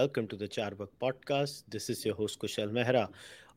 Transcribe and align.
Welcome 0.00 0.28
to 0.28 0.36
the 0.36 0.48
Carvaka 0.48 0.88
podcast. 0.98 1.64
This 1.68 1.90
is 1.90 2.06
your 2.06 2.14
host, 2.14 2.38
Kushal 2.40 2.70
Mehra. 2.72 3.08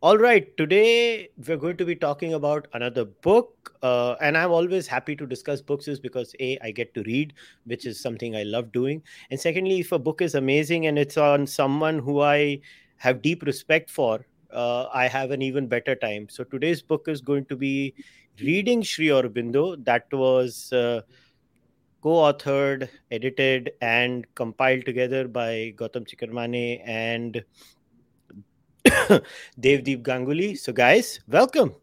All 0.02 0.18
right, 0.18 0.46
today 0.58 1.30
we're 1.48 1.56
going 1.56 1.78
to 1.78 1.86
be 1.86 1.96
talking 1.96 2.34
about 2.34 2.68
another 2.74 3.06
book. 3.06 3.74
Uh, 3.82 4.16
and 4.20 4.38
I'm 4.38 4.52
always 4.52 4.86
happy 4.86 5.16
to 5.16 5.26
discuss 5.26 5.62
books, 5.62 5.88
is 5.88 6.02
because 6.02 6.36
A, 6.42 6.58
I 6.62 6.72
get 6.72 6.94
to 6.96 7.04
read, 7.04 7.34
which 7.64 7.86
is 7.86 7.98
something 7.98 8.36
I 8.36 8.44
love 8.44 8.74
doing. 8.74 9.02
And 9.32 9.40
secondly, 9.40 9.80
if 9.80 9.94
a 9.94 10.00
book 10.00 10.22
is 10.22 10.36
amazing 10.36 10.86
and 10.88 11.00
it's 11.00 11.18
on 11.18 11.48
someone 11.48 12.00
who 12.00 12.20
I 12.20 12.60
have 12.98 13.22
deep 13.22 13.44
respect 13.44 13.90
for, 13.90 14.26
uh, 14.52 14.88
I 14.94 15.08
have 15.08 15.32
an 15.32 15.42
even 15.42 15.68
better 15.68 15.96
time. 15.96 16.28
So 16.30 16.44
today's 16.44 16.82
book 16.82 17.08
is 17.08 17.22
going 17.22 17.46
to 17.46 17.56
be 17.56 17.94
Reading 18.42 18.82
Sri 18.82 19.08
Aurobindo. 19.08 19.82
That 19.86 20.12
was. 20.12 20.74
Uh, 20.74 21.04
co-authored, 22.04 22.90
edited, 23.12 23.72
and 23.82 24.28
compiled 24.36 24.86
together 24.86 25.26
by 25.28 25.74
Gautam 25.78 26.06
Chikermane 26.06 26.82
and 26.86 27.44
Devdip 29.60 30.04
Ganguli. 30.04 30.58
So, 30.58 30.74
guys, 30.74 31.22
welcome. 31.30 31.74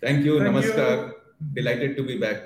Thank 0.00 0.24
you. 0.24 0.40
Thank 0.40 0.56
Namaskar. 0.56 1.08
You. 1.08 1.14
Delighted 1.54 1.96
to 1.96 2.02
be 2.02 2.18
back. 2.18 2.42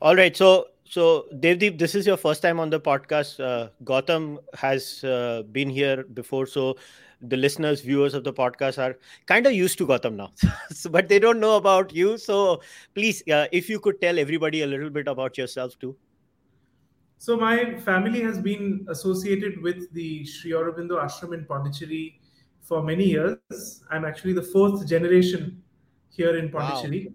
All 0.00 0.16
right. 0.16 0.34
So, 0.34 0.68
so 0.84 1.26
Devdeep, 1.34 1.78
this 1.78 1.94
is 1.94 2.06
your 2.06 2.16
first 2.16 2.40
time 2.40 2.58
on 2.58 2.70
the 2.70 2.80
podcast. 2.80 3.44
Uh, 3.44 3.68
Gautam 3.84 4.38
has 4.54 5.04
uh, 5.04 5.42
been 5.52 5.68
here 5.68 6.04
before, 6.04 6.46
so 6.46 6.76
the 7.22 7.36
listeners, 7.36 7.80
viewers 7.80 8.14
of 8.14 8.24
the 8.24 8.32
podcast 8.32 8.78
are 8.78 8.98
kind 9.26 9.46
of 9.46 9.52
used 9.52 9.78
to 9.78 9.86
Gautam 9.86 10.16
now, 10.16 10.32
so, 10.70 10.90
but 10.90 11.08
they 11.08 11.18
don't 11.18 11.40
know 11.40 11.56
about 11.56 11.92
you. 11.92 12.16
So 12.18 12.62
please, 12.94 13.22
uh, 13.28 13.46
if 13.52 13.68
you 13.68 13.80
could 13.80 14.00
tell 14.00 14.18
everybody 14.18 14.62
a 14.62 14.66
little 14.66 14.90
bit 14.90 15.08
about 15.08 15.36
yourself 15.36 15.78
too. 15.78 15.96
So 17.18 17.36
my 17.36 17.74
family 17.80 18.22
has 18.22 18.38
been 18.38 18.86
associated 18.88 19.60
with 19.62 19.92
the 19.92 20.24
Sri 20.24 20.52
Aurobindo 20.52 20.92
Ashram 20.92 21.34
in 21.34 21.44
Pondicherry 21.44 22.18
for 22.62 22.82
many 22.82 23.04
years. 23.04 23.82
I'm 23.90 24.06
actually 24.06 24.32
the 24.32 24.42
fourth 24.42 24.86
generation 24.86 25.62
here 26.08 26.36
in 26.36 26.50
Pondicherry. 26.50 27.08
Wow. 27.08 27.14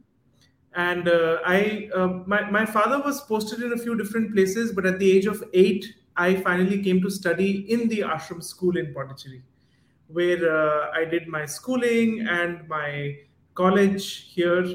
And 0.75 1.07
uh, 1.07 1.39
I, 1.43 1.89
uh, 1.95 2.19
my, 2.27 2.51
my 2.51 2.65
father 2.65 3.01
was 3.01 3.21
posted 3.21 3.63
in 3.63 3.73
a 3.73 3.77
few 3.77 3.97
different 3.97 4.33
places, 4.33 4.73
but 4.73 4.85
at 4.85 4.99
the 4.99 5.09
age 5.09 5.25
of 5.25 5.43
eight, 5.53 5.85
I 6.17 6.35
finally 6.35 6.83
came 6.83 7.01
to 7.01 7.09
study 7.09 7.65
in 7.71 7.87
the 7.87 8.01
ashram 8.01 8.43
school 8.43 8.77
in 8.77 8.93
Pondicherry 8.93 9.41
where 10.07 10.41
uh, 10.49 10.91
I 10.91 11.05
did 11.05 11.27
my 11.27 11.45
schooling 11.45 12.25
and 12.27 12.67
my 12.67 13.17
college 13.53 14.33
here. 14.33 14.65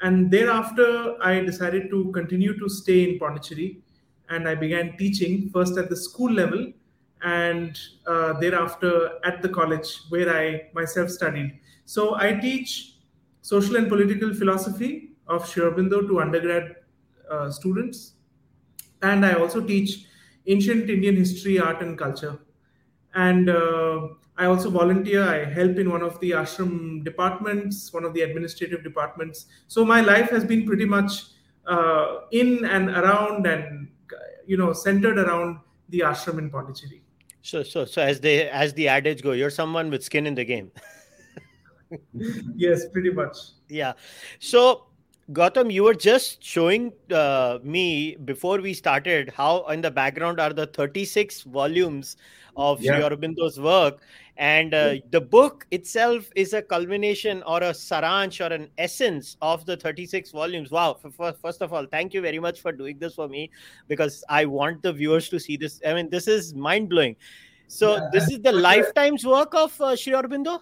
And 0.00 0.30
thereafter, 0.30 1.16
I 1.22 1.40
decided 1.40 1.90
to 1.90 2.10
continue 2.12 2.58
to 2.58 2.68
stay 2.68 3.08
in 3.08 3.18
Pondicherry 3.18 3.82
and 4.28 4.48
I 4.48 4.54
began 4.54 4.96
teaching 4.96 5.50
first 5.50 5.76
at 5.76 5.88
the 5.90 5.96
school 5.96 6.32
level 6.32 6.72
and 7.22 7.78
uh, 8.06 8.32
thereafter 8.40 9.18
at 9.24 9.42
the 9.42 9.48
college 9.48 10.00
where 10.08 10.34
I 10.34 10.70
myself 10.72 11.10
studied. 11.10 11.60
So 11.84 12.16
I 12.16 12.32
teach 12.34 12.96
social 13.42 13.76
and 13.76 13.88
political 13.88 14.34
philosophy 14.34 15.12
of 15.28 15.48
Sri 15.48 15.62
to 15.62 16.20
undergrad 16.20 16.76
uh, 17.30 17.50
students. 17.50 18.14
And 19.02 19.24
I 19.26 19.34
also 19.34 19.60
teach 19.60 20.06
ancient 20.46 20.88
Indian 20.90 21.16
history, 21.16 21.58
art, 21.58 21.82
and 21.82 21.98
culture. 21.98 22.38
And 23.14 23.48
uh, 23.48 24.08
I 24.36 24.46
also 24.46 24.70
volunteer. 24.70 25.22
I 25.22 25.44
help 25.44 25.76
in 25.76 25.90
one 25.90 26.02
of 26.02 26.18
the 26.20 26.30
ashram 26.32 27.04
departments, 27.04 27.92
one 27.92 28.04
of 28.04 28.14
the 28.14 28.22
administrative 28.22 28.82
departments. 28.82 29.46
So 29.68 29.84
my 29.84 30.00
life 30.00 30.30
has 30.30 30.44
been 30.44 30.66
pretty 30.66 30.86
much 30.86 31.24
uh, 31.66 32.20
in 32.32 32.64
and 32.64 32.90
around 32.90 33.46
and 33.46 33.88
you 34.46 34.56
know 34.56 34.72
centered 34.72 35.18
around 35.18 35.58
the 35.90 36.00
ashram 36.00 36.38
in 36.38 36.50
Pondicherry. 36.50 37.02
So, 37.42 37.62
so, 37.62 37.84
so 37.84 38.00
as 38.02 38.20
they 38.20 38.48
as 38.48 38.72
the 38.74 38.88
adage 38.88 39.22
go, 39.22 39.32
you're 39.32 39.50
someone 39.50 39.90
with 39.90 40.02
skin 40.02 40.26
in 40.26 40.34
the 40.34 40.44
game. 40.44 40.70
yes, 42.56 42.86
pretty 42.92 43.10
much. 43.10 43.36
Yeah. 43.68 43.92
So 44.38 44.86
Gautam, 45.30 45.72
you 45.72 45.84
were 45.84 45.94
just 45.94 46.42
showing 46.42 46.92
uh, 47.12 47.58
me 47.62 48.16
before 48.16 48.60
we 48.60 48.74
started 48.74 49.32
how 49.36 49.64
in 49.68 49.80
the 49.80 49.90
background 49.90 50.40
are 50.40 50.52
the 50.52 50.66
36 50.66 51.42
volumes 51.42 52.16
of 52.56 52.82
yeah. 52.82 52.94
Sri 52.94 53.04
Aurobindo's 53.04 53.60
work. 53.60 54.00
And 54.36 54.74
uh, 54.74 54.96
the 55.10 55.20
book 55.20 55.66
itself 55.70 56.28
is 56.34 56.54
a 56.54 56.62
culmination 56.62 57.42
or 57.46 57.58
a 57.58 57.70
saransh 57.70 58.44
or 58.44 58.52
an 58.52 58.68
essence 58.78 59.36
of 59.40 59.64
the 59.64 59.76
36 59.76 60.32
volumes. 60.32 60.70
Wow. 60.70 60.98
First 61.40 61.62
of 61.62 61.72
all, 61.72 61.86
thank 61.86 62.12
you 62.14 62.20
very 62.20 62.40
much 62.40 62.60
for 62.60 62.72
doing 62.72 62.98
this 62.98 63.14
for 63.14 63.28
me 63.28 63.50
because 63.86 64.24
I 64.28 64.46
want 64.46 64.82
the 64.82 64.92
viewers 64.92 65.28
to 65.28 65.38
see 65.38 65.56
this. 65.56 65.80
I 65.86 65.94
mean, 65.94 66.10
this 66.10 66.26
is 66.26 66.54
mind 66.54 66.88
blowing. 66.88 67.14
So, 67.68 67.94
yeah, 67.94 68.08
this 68.12 68.30
is 68.30 68.40
the 68.40 68.52
lifetime's 68.52 69.24
work 69.24 69.54
of 69.54 69.80
uh, 69.80 69.94
Sri 69.94 70.14
Aurobindo? 70.14 70.60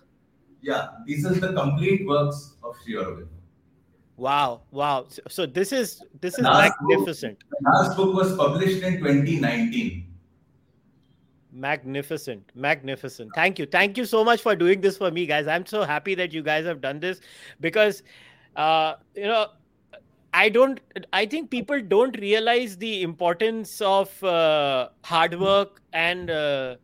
Yeah, 0.60 0.88
this 1.06 1.24
is 1.24 1.40
the 1.40 1.52
complete 1.54 2.06
works 2.06 2.56
of 2.62 2.76
Sri 2.84 2.94
Aurobindo. 2.94 3.39
Wow, 4.20 4.60
wow. 4.70 5.06
So, 5.08 5.22
so, 5.30 5.46
this 5.46 5.72
is 5.72 6.02
this 6.20 6.34
is 6.34 6.44
last 6.44 6.74
magnificent. 6.82 7.38
Book, 7.48 7.60
last 7.72 7.96
book 7.96 8.14
was 8.14 8.36
published 8.36 8.82
in 8.82 8.98
2019 8.98 10.06
magnificent 11.52 12.48
magnificent 12.54 13.28
thank 13.34 13.58
you 13.58 13.66
thank 13.66 13.98
you 13.98 14.04
so 14.04 14.24
much 14.24 14.40
for 14.40 14.54
doing 14.54 14.80
this 14.80 14.96
for 14.96 15.10
me 15.10 15.26
guys 15.26 15.48
i'm 15.48 15.66
so 15.66 15.82
happy 15.82 16.14
that 16.14 16.32
you 16.32 16.44
guys 16.44 16.64
have 16.64 16.80
done 16.80 17.00
this 17.00 17.20
because 17.58 18.04
uh 18.54 18.94
you 19.16 19.24
know 19.24 19.46
i 20.32 20.48
don't 20.48 20.78
i 21.12 21.26
think 21.26 21.50
people 21.50 21.82
don't 21.82 22.16
realize 22.20 22.76
the 22.76 23.02
importance 23.02 23.80
of 23.80 24.22
uh, 24.22 24.90
hard 25.02 25.34
work 25.40 25.82
and 25.92 26.30
uh, 26.30 26.76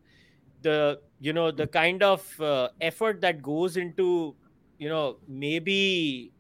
the 0.63 0.99
you 1.21 1.33
know 1.33 1.53
the 1.53 1.69
kind 1.69 2.03
of 2.03 2.41
uh, 2.41 2.69
effort 2.81 3.21
that 3.21 3.41
goes 3.41 3.77
into 3.77 4.35
you 4.79 4.89
know 4.89 5.19
maybe 5.29 6.33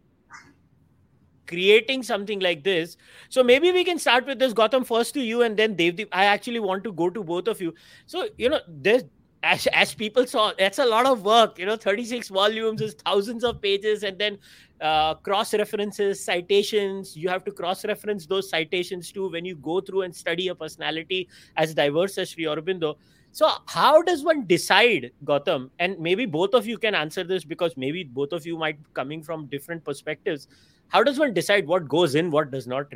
creating 1.46 2.02
something 2.02 2.40
like 2.40 2.64
this. 2.64 2.96
So 3.28 3.42
maybe 3.42 3.72
we 3.72 3.84
can 3.84 3.98
start 3.98 4.26
with 4.26 4.38
this 4.38 4.52
Gautam 4.52 4.86
first 4.86 5.14
to 5.14 5.20
you 5.20 5.42
and 5.42 5.56
then 5.56 5.76
Devdip. 5.76 6.08
I 6.12 6.26
actually 6.26 6.60
want 6.60 6.84
to 6.84 6.92
go 6.92 7.10
to 7.10 7.22
both 7.22 7.48
of 7.48 7.60
you. 7.60 7.74
So, 8.06 8.28
you 8.36 8.48
know, 8.48 8.60
there's 8.68 9.04
as, 9.42 9.66
as 9.68 9.94
people 9.94 10.26
saw, 10.26 10.52
that's 10.58 10.78
a 10.78 10.84
lot 10.84 11.06
of 11.06 11.24
work. 11.24 11.58
You 11.58 11.66
know, 11.66 11.76
36 11.76 12.28
volumes 12.28 12.80
is 12.80 12.94
thousands 12.94 13.44
of 13.44 13.60
pages, 13.62 14.02
and 14.02 14.18
then 14.18 14.38
uh, 14.80 15.14
cross 15.14 15.54
references, 15.54 16.22
citations. 16.22 17.16
You 17.16 17.28
have 17.28 17.44
to 17.44 17.52
cross 17.52 17.84
reference 17.84 18.26
those 18.26 18.50
citations 18.50 19.12
too 19.12 19.30
when 19.30 19.44
you 19.44 19.56
go 19.56 19.80
through 19.80 20.02
and 20.02 20.14
study 20.14 20.48
a 20.48 20.54
personality 20.54 21.28
as 21.56 21.74
diverse 21.74 22.18
as 22.18 22.30
Sri 22.30 22.44
Aurobindo. 22.44 22.96
So, 23.30 23.50
how 23.66 24.02
does 24.02 24.24
one 24.24 24.46
decide, 24.46 25.12
Gautam? 25.24 25.70
And 25.78 25.98
maybe 25.98 26.26
both 26.26 26.54
of 26.54 26.66
you 26.66 26.78
can 26.78 26.94
answer 26.94 27.22
this 27.22 27.44
because 27.44 27.76
maybe 27.76 28.02
both 28.02 28.32
of 28.32 28.46
you 28.46 28.56
might 28.56 28.78
coming 28.94 29.22
from 29.22 29.46
different 29.46 29.84
perspectives 29.84 30.48
how 30.88 31.02
does 31.02 31.19
one 31.19 31.32
decide 31.34 31.66
what 31.66 31.88
goes 31.88 32.14
in 32.14 32.30
what 32.30 32.50
does 32.50 32.66
not 32.66 32.92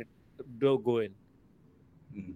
go 0.59 0.97
in 0.99 1.13
hmm. 2.13 2.31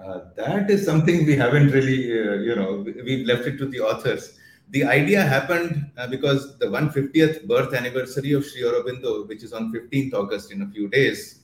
uh, 0.00 0.20
that 0.36 0.70
is 0.70 0.84
something 0.84 1.26
we 1.26 1.36
haven't 1.36 1.70
really 1.70 2.00
uh, 2.12 2.34
you 2.34 2.54
know 2.54 2.84
we've 3.04 3.26
left 3.26 3.46
it 3.46 3.56
to 3.58 3.66
the 3.66 3.80
authors 3.80 4.38
the 4.70 4.84
idea 4.84 5.22
happened 5.22 5.90
uh, 5.96 6.06
because 6.08 6.58
the 6.58 6.66
150th 6.66 7.46
birth 7.46 7.72
anniversary 7.72 8.32
of 8.32 8.44
Sri 8.44 8.62
Aurobindo, 8.62 9.26
which 9.28 9.44
is 9.44 9.52
on 9.52 9.72
15th 9.72 10.12
August 10.14 10.50
in 10.50 10.62
a 10.62 10.66
few 10.68 10.88
days, 10.88 11.42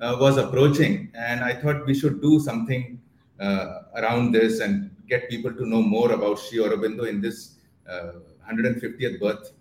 uh, 0.00 0.16
was 0.18 0.38
approaching. 0.38 1.10
And 1.14 1.44
I 1.44 1.54
thought 1.54 1.86
we 1.86 1.94
should 1.94 2.20
do 2.20 2.40
something 2.40 3.00
uh, 3.38 3.82
around 3.96 4.32
this 4.32 4.60
and 4.60 4.90
get 5.08 5.30
people 5.30 5.52
to 5.52 5.66
know 5.66 5.82
more 5.82 6.12
about 6.12 6.38
Sri 6.40 6.58
Aurobindo 6.58 7.08
in 7.08 7.20
this 7.20 7.56
150th 7.88 9.14
uh, 9.14 9.18
birth 9.18 9.52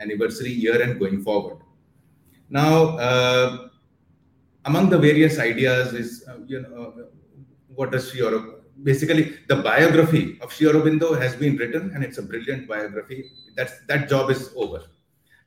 anniversary 0.00 0.50
year 0.50 0.82
and 0.82 0.98
going 0.98 1.22
forward. 1.22 1.58
Now, 2.48 2.98
uh, 2.98 3.68
among 4.64 4.90
the 4.90 4.98
various 4.98 5.38
ideas 5.38 5.92
is, 5.92 6.24
uh, 6.28 6.38
you 6.46 6.62
know, 6.62 7.08
what 7.74 7.92
does 7.92 8.14
basically 8.82 9.36
the 9.48 9.56
biography 9.56 10.38
of 10.40 10.52
Sri 10.52 10.66
Aurobindo 10.66 11.20
has 11.20 11.34
been 11.34 11.56
written 11.56 11.92
and 11.94 12.04
it's 12.04 12.18
a 12.18 12.22
brilliant 12.22 12.68
biography. 12.68 13.30
That's, 13.56 13.72
that 13.88 14.08
job 14.08 14.30
is 14.30 14.52
over. 14.56 14.82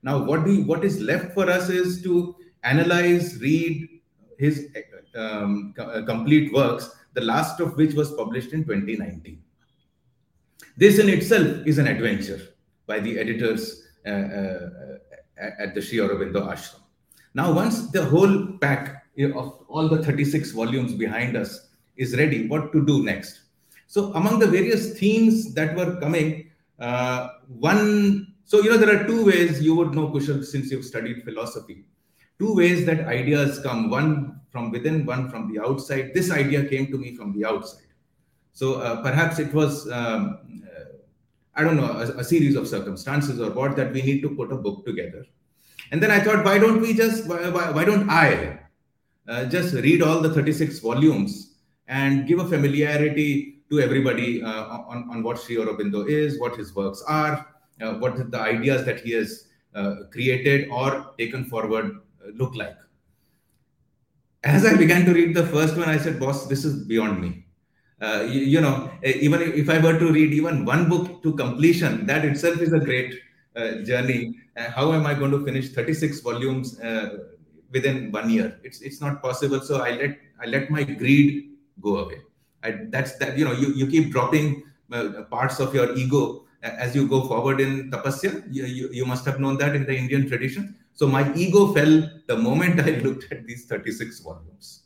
Now, 0.01 0.23
what 0.23 0.43
we 0.43 0.61
what 0.63 0.85
is 0.85 1.01
left 1.01 1.33
for 1.33 1.49
us 1.49 1.69
is 1.69 2.01
to 2.03 2.35
analyze, 2.63 3.39
read 3.41 4.01
his 4.37 4.69
um, 5.15 5.73
uh, 5.77 6.03
complete 6.05 6.53
works, 6.53 6.89
the 7.13 7.21
last 7.21 7.59
of 7.59 7.75
which 7.75 7.93
was 7.93 8.11
published 8.13 8.53
in 8.53 8.63
2019. 8.63 9.41
This 10.77 10.99
in 10.99 11.09
itself 11.09 11.67
is 11.67 11.77
an 11.77 11.87
adventure 11.87 12.39
by 12.87 12.99
the 12.99 13.19
editors 13.19 13.83
uh, 14.05 14.09
uh, 14.09 14.97
at 15.37 15.75
the 15.75 15.81
Sri 15.81 15.97
Aurobindo 15.97 16.47
Ashram. 16.47 16.78
Now, 17.33 17.51
once 17.51 17.91
the 17.91 18.03
whole 18.05 18.57
pack 18.59 19.05
of 19.35 19.59
all 19.67 19.87
the 19.87 20.03
36 20.03 20.51
volumes 20.51 20.93
behind 20.93 21.35
us 21.37 21.67
is 21.97 22.17
ready, 22.17 22.47
what 22.47 22.71
to 22.73 22.85
do 22.85 23.03
next? 23.03 23.41
So, 23.87 24.13
among 24.13 24.39
the 24.39 24.47
various 24.47 24.97
themes 24.99 25.53
that 25.53 25.75
were 25.75 25.99
coming, 25.99 26.51
uh, 26.79 27.29
one, 27.47 28.33
so 28.45 28.61
you 28.61 28.69
know, 28.69 28.77
there 28.77 28.95
are 28.95 29.07
two 29.07 29.25
ways 29.25 29.61
you 29.61 29.75
would 29.75 29.93
know, 29.93 30.09
Kushal, 30.09 30.43
since 30.43 30.71
you've 30.71 30.85
studied 30.85 31.23
philosophy. 31.23 31.85
Two 32.39 32.55
ways 32.55 32.85
that 32.85 33.01
ideas 33.01 33.59
come 33.59 33.89
one 33.89 34.39
from 34.49 34.71
within, 34.71 35.05
one 35.05 35.29
from 35.29 35.51
the 35.51 35.59
outside. 35.59 36.11
This 36.13 36.31
idea 36.31 36.65
came 36.65 36.87
to 36.87 36.97
me 36.97 37.15
from 37.15 37.33
the 37.37 37.45
outside. 37.45 37.87
So 38.53 38.75
uh, 38.75 39.01
perhaps 39.01 39.39
it 39.39 39.53
was, 39.53 39.89
um, 39.91 40.63
uh, 40.65 40.97
I 41.55 41.63
don't 41.63 41.77
know, 41.77 41.91
a, 41.91 42.17
a, 42.17 42.23
series 42.23 42.55
of 42.55 42.67
circumstances 42.67 43.39
or 43.39 43.51
what 43.51 43.75
that 43.75 43.93
we 43.93 44.01
need 44.01 44.21
to 44.21 44.35
put 44.35 44.51
a 44.51 44.55
book 44.55 44.85
together. 44.85 45.25
And 45.91 46.01
then 46.01 46.11
I 46.11 46.19
thought, 46.19 46.45
why 46.45 46.59
don't 46.59 46.81
we 46.81 46.93
just, 46.93 47.27
why, 47.27 47.49
why, 47.49 47.71
why 47.71 47.85
don't 47.85 48.09
I 48.09 48.59
uh, 49.27 49.45
just 49.45 49.73
read 49.73 50.01
all 50.01 50.21
the 50.21 50.33
36 50.33 50.79
volumes 50.79 51.55
and 51.87 52.27
give 52.27 52.39
a 52.39 52.47
familiarity 52.47 53.63
to 53.69 53.79
everybody 53.79 54.43
uh, 54.43 54.63
on, 54.87 55.07
on 55.09 55.23
what 55.23 55.39
Sri 55.39 55.55
Aurobindo 55.55 56.07
is, 56.07 56.39
what 56.39 56.55
his 56.55 56.75
works 56.75 57.03
are, 57.07 57.45
uh, 57.81 57.93
what 57.93 58.31
the 58.31 58.39
ideas 58.39 58.85
that 58.85 58.99
he 59.01 59.11
has 59.13 59.47
uh, 59.75 59.95
created 60.11 60.69
or 60.69 61.13
taken 61.17 61.45
forward 61.45 61.99
look 62.33 62.55
like. 62.55 62.75
As 64.43 64.65
I 64.65 64.75
began 64.75 65.05
to 65.05 65.13
read 65.13 65.35
the 65.35 65.45
first 65.45 65.75
one, 65.75 65.89
I 65.89 65.97
said, 65.97 66.19
boss, 66.19 66.47
this 66.47 66.63
is 66.63 66.85
beyond 66.85 67.21
me. 67.21 67.45
Uh, 68.01 68.25
you, 68.29 68.41
you, 68.41 68.61
know, 68.61 68.89
even 69.03 69.41
if 69.41 69.69
I 69.69 69.79
were 69.79 69.99
to 69.99 70.11
read 70.11 70.33
even 70.33 70.63
one 70.63 70.87
book 70.87 71.21
to 71.23 71.33
completion, 71.33 72.05
that 72.05 72.23
itself 72.23 72.61
is 72.61 72.71
a 72.71 72.79
great 72.79 73.13
uh, 73.13 73.19
journey. 73.55 74.35
Uh, 74.57 74.69
how 74.69 74.93
am 74.93 75.05
I 75.05 75.13
going 75.13 75.31
to 75.31 75.43
finish 75.45 75.69
36 75.69 76.19
volumes 76.21 76.79
within 77.71 78.11
one 78.11 78.29
year? 78.29 78.59
It's 78.63 78.81
it's 78.81 79.01
not 79.01 79.21
possible. 79.21 79.61
So 79.61 79.81
I 79.81 79.91
let 79.91 80.17
I 80.41 80.45
let 80.45 80.69
my 80.69 80.83
greed 80.83 81.51
go 81.81 81.97
away. 81.97 82.21
I, 82.63 82.85
that's 82.89 83.15
that. 83.17 83.37
You 83.37 83.45
know, 83.45 83.53
you, 83.53 83.73
you 83.73 83.87
keep 83.87 84.11
dropping 84.11 84.63
parts 85.29 85.59
of 85.59 85.73
your 85.73 85.95
ego 85.95 86.45
as 86.61 86.95
you 86.95 87.07
go 87.07 87.27
forward 87.27 87.61
in 87.61 87.89
tapasya. 87.91 88.43
You, 88.51 88.65
you, 88.65 88.89
you 88.91 89.05
must 89.05 89.25
have 89.25 89.39
known 89.39 89.57
that 89.57 89.75
in 89.75 89.85
the 89.85 89.95
Indian 89.95 90.27
tradition. 90.27 90.75
So 90.93 91.07
my 91.07 91.33
ego 91.33 91.73
fell 91.73 92.09
the 92.27 92.37
moment 92.37 92.79
I 92.87 92.99
looked 92.99 93.31
at 93.31 93.45
these 93.45 93.65
36 93.65 94.19
volumes. 94.19 94.83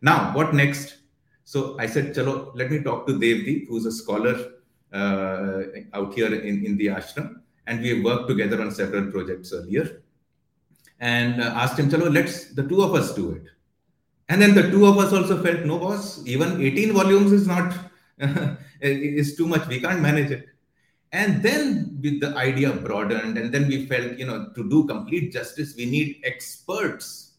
Now, 0.00 0.34
what 0.34 0.54
next? 0.54 0.98
So 1.44 1.76
I 1.78 1.86
said, 1.86 2.14
Chalo, 2.14 2.50
let 2.54 2.70
me 2.70 2.82
talk 2.82 3.06
to 3.06 3.12
Devdip, 3.12 3.68
who's 3.68 3.84
a 3.86 3.92
scholar 3.92 4.52
uh, 4.92 5.62
out 5.92 6.14
here 6.14 6.34
in, 6.34 6.64
in 6.64 6.76
the 6.78 6.86
ashram. 6.86 7.40
And 7.66 7.80
we 7.80 8.02
worked 8.02 8.28
together 8.28 8.60
on 8.60 8.70
several 8.70 9.10
projects 9.10 9.52
earlier. 9.52 10.02
And 11.00 11.42
uh, 11.42 11.46
asked 11.56 11.78
him, 11.78 11.90
Chalo, 11.90 12.12
let's 12.12 12.54
the 12.54 12.66
two 12.66 12.82
of 12.82 12.94
us 12.94 13.14
do 13.14 13.32
it. 13.32 13.44
And 14.28 14.40
then 14.40 14.54
the 14.54 14.70
two 14.70 14.86
of 14.86 14.98
us 14.98 15.12
also 15.12 15.42
felt, 15.42 15.64
no, 15.64 15.78
boss, 15.78 16.26
even 16.26 16.60
18 16.60 16.92
volumes 16.92 17.32
is 17.32 17.46
not, 17.46 17.74
is 18.80 19.36
too 19.36 19.46
much. 19.46 19.66
We 19.68 19.80
can't 19.80 20.00
manage 20.00 20.30
it. 20.30 20.48
And 21.12 21.42
then 21.42 21.98
with 22.02 22.20
the 22.20 22.34
idea 22.36 22.72
broadened, 22.72 23.38
and 23.38 23.52
then 23.52 23.68
we 23.68 23.86
felt, 23.86 24.18
you 24.18 24.26
know, 24.26 24.50
to 24.54 24.68
do 24.68 24.86
complete 24.86 25.32
justice, 25.32 25.74
we 25.76 25.86
need 25.86 26.20
experts 26.24 27.34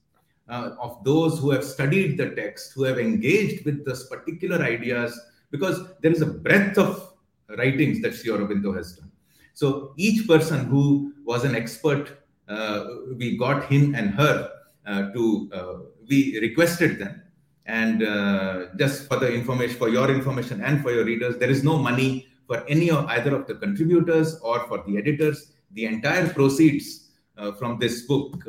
uh, 0.47 0.71
of 0.79 1.03
those 1.03 1.39
who 1.39 1.51
have 1.51 1.63
studied 1.63 2.17
the 2.17 2.29
text, 2.31 2.73
who 2.73 2.83
have 2.83 2.99
engaged 2.99 3.65
with 3.65 3.85
those 3.85 4.07
particular 4.07 4.63
ideas, 4.63 5.19
because 5.51 5.81
there 6.01 6.11
is 6.11 6.21
a 6.21 6.25
breadth 6.25 6.77
of 6.77 7.13
writings 7.57 8.01
that 8.01 8.13
Sri 8.13 8.31
Aurobindo 8.31 8.75
has 8.75 8.93
done. 8.93 9.11
So 9.55 9.93
each 9.97 10.27
person 10.27 10.65
who 10.65 11.13
was 11.23 11.43
an 11.45 11.55
expert, 11.55 12.19
uh, 12.47 12.85
we 13.17 13.37
got 13.37 13.65
him 13.65 13.95
and 13.95 14.11
her 14.11 14.51
uh, 14.85 15.11
to, 15.13 15.49
uh, 15.51 15.73
we 16.07 16.37
requested 16.39 16.99
them. 16.99 17.23
And 17.65 18.03
uh, 18.03 18.67
just 18.77 19.07
for 19.07 19.17
the 19.17 19.33
information, 19.33 19.77
for 19.77 19.89
your 19.89 20.11
information 20.11 20.61
and 20.61 20.83
for 20.83 20.91
your 20.91 21.05
readers, 21.05 21.37
there 21.37 21.49
is 21.49 21.63
no 21.63 21.77
money 21.77 22.27
for 22.45 22.63
any 22.67 22.91
or 22.91 23.09
either 23.09 23.33
of 23.33 23.47
the 23.47 23.55
contributors 23.55 24.37
or 24.41 24.67
for 24.67 24.83
the 24.85 24.97
editors. 24.97 25.53
The 25.71 25.85
entire 25.85 26.29
proceeds 26.29 27.09
uh, 27.37 27.53
from 27.53 27.79
this 27.79 28.01
book, 28.03 28.45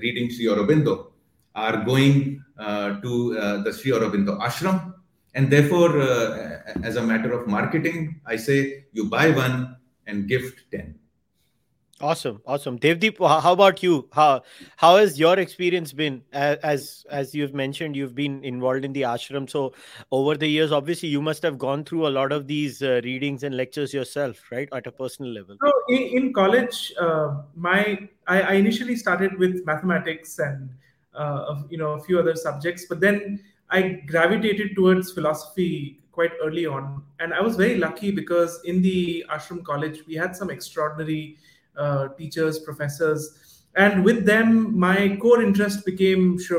Reading 0.00 0.30
Sri 0.30 0.44
Aurobindo, 0.46 1.10
are 1.54 1.84
going 1.84 2.44
uh, 2.58 3.00
to 3.00 3.38
uh, 3.38 3.62
the 3.62 3.72
Sri 3.72 3.92
Aurobindo 3.92 4.38
ashram. 4.40 4.94
And 5.34 5.50
therefore, 5.50 6.00
uh, 6.00 6.60
as 6.82 6.96
a 6.96 7.02
matter 7.02 7.32
of 7.32 7.48
marketing, 7.48 8.20
I 8.26 8.36
say 8.36 8.84
you 8.92 9.06
buy 9.08 9.30
one 9.30 9.76
and 10.06 10.28
gift 10.28 10.62
10. 10.70 10.98
Awesome, 12.00 12.42
awesome. 12.44 12.76
Devdip, 12.78 13.18
how 13.18 13.52
about 13.52 13.80
you? 13.80 14.08
How 14.12 14.42
how 14.76 14.96
has 14.96 15.18
your 15.18 15.38
experience 15.38 15.92
been? 15.92 16.22
As 16.32 17.06
as 17.08 17.34
you've 17.36 17.54
mentioned, 17.54 17.94
you've 17.94 18.16
been 18.16 18.42
involved 18.44 18.84
in 18.84 18.92
the 18.92 19.02
ashram. 19.02 19.48
So 19.48 19.74
over 20.10 20.36
the 20.36 20.48
years, 20.48 20.72
obviously, 20.72 21.08
you 21.08 21.22
must 21.22 21.42
have 21.44 21.56
gone 21.56 21.84
through 21.84 22.08
a 22.08 22.10
lot 22.10 22.32
of 22.32 22.48
these 22.48 22.82
uh, 22.82 23.00
readings 23.04 23.44
and 23.44 23.56
lectures 23.56 23.94
yourself, 23.94 24.42
right, 24.50 24.68
at 24.72 24.88
a 24.88 24.92
personal 24.92 25.30
level. 25.32 25.56
So 25.64 25.72
in, 25.88 26.02
in 26.18 26.32
college, 26.32 26.92
uh, 27.00 27.42
my 27.54 28.08
I, 28.26 28.40
I, 28.40 28.52
initially 28.54 28.96
started 28.96 29.38
with 29.38 29.64
mathematics 29.64 30.40
and 30.40 30.70
uh, 31.14 31.62
you 31.70 31.78
know 31.78 31.92
a 31.92 32.00
few 32.00 32.18
other 32.18 32.34
subjects 32.34 32.86
but 32.88 33.00
then 33.00 33.40
i 33.70 34.00
gravitated 34.06 34.74
towards 34.74 35.12
philosophy 35.12 36.00
quite 36.14 36.32
early 36.42 36.66
on. 36.66 37.02
And 37.20 37.34
i 37.34 37.40
was 37.40 37.56
very 37.56 37.76
lucky 37.76 38.10
because 38.10 38.60
in 38.64 38.82
the 38.82 39.24
ashram 39.30 39.62
college 39.64 39.98
we 40.06 40.14
had 40.14 40.36
some 40.36 40.50
extraordinary 40.50 41.36
uh, 41.76 42.08
teachers 42.18 42.60
professors. 42.60 43.64
And 43.76 44.04
with 44.04 44.24
them 44.24 44.78
my 44.78 45.16
core 45.20 45.42
interest 45.42 45.84
became 45.84 46.38
Sri 46.38 46.58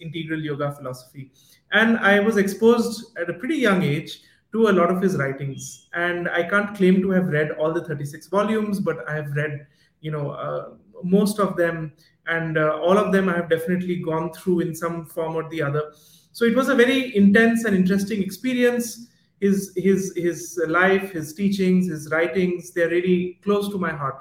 integral 0.00 0.40
yoga 0.50 0.72
philosophy. 0.72 1.32
And 1.72 1.98
i 1.98 2.20
was 2.20 2.36
exposed 2.36 3.16
at 3.16 3.30
a 3.30 3.34
pretty 3.34 3.56
young 3.56 3.82
age 3.82 4.20
to 4.52 4.68
a 4.68 4.76
lot 4.80 4.90
of 4.90 5.02
his 5.02 5.16
writings. 5.16 5.88
And 5.94 6.28
i 6.28 6.42
can't 6.42 6.76
claim 6.76 7.02
to 7.02 7.10
have 7.10 7.28
read 7.28 7.52
all 7.52 7.72
the 7.72 7.84
36 7.84 8.28
volumes 8.28 8.80
but 8.80 9.08
i 9.08 9.14
have 9.14 9.32
read 9.42 9.66
you 10.00 10.10
know 10.10 10.30
uh, 10.30 10.74
most 11.04 11.38
of 11.38 11.56
them. 11.56 11.92
And 12.26 12.56
uh, 12.56 12.78
all 12.82 12.96
of 12.96 13.12
them 13.12 13.28
I 13.28 13.36
have 13.36 13.50
definitely 13.50 13.96
gone 13.96 14.32
through 14.32 14.60
in 14.60 14.74
some 14.74 15.04
form 15.06 15.36
or 15.36 15.48
the 15.50 15.62
other. 15.62 15.92
So 16.34 16.44
it 16.44 16.56
was 16.56 16.68
a 16.68 16.74
very 16.74 17.16
intense 17.16 17.64
and 17.64 17.76
interesting 17.76 18.20
experience. 18.20 19.06
His 19.40 19.72
his 19.76 20.12
his 20.16 20.60
life, 20.66 21.12
his 21.12 21.32
teachings, 21.32 21.86
his 21.88 22.10
writings, 22.10 22.72
they're 22.72 22.88
really 22.88 23.38
close 23.44 23.68
to 23.70 23.78
my 23.78 23.90
heart. 23.90 24.16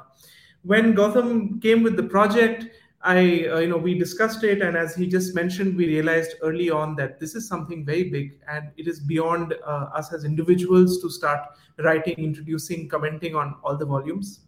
When 0.62 0.94
Gautam 0.94 1.60
came 1.60 1.82
with 1.82 1.98
the 1.98 2.04
project, 2.04 2.68
I 3.02 3.48
uh, 3.48 3.60
you 3.62 3.68
know 3.68 3.78
we 3.78 3.98
discussed 3.98 4.44
it, 4.44 4.62
and 4.62 4.78
as 4.78 4.96
he 4.96 5.08
just 5.08 5.34
mentioned, 5.34 5.76
we 5.76 5.88
realized 5.88 6.36
early 6.44 6.70
on 6.70 6.96
that 6.98 7.20
this 7.20 7.34
is 7.34 7.48
something 7.48 7.84
very 7.84 8.04
big, 8.12 8.38
and 8.48 8.70
it 8.78 8.88
is 8.88 9.00
beyond 9.00 9.56
uh, 9.66 9.90
us 10.00 10.14
as 10.14 10.24
individuals 10.24 11.02
to 11.02 11.10
start 11.10 11.42
writing, 11.80 12.16
introducing, 12.18 12.88
commenting 12.88 13.36
on 13.36 13.56
all 13.64 13.76
the 13.76 13.86
volumes 13.86 14.42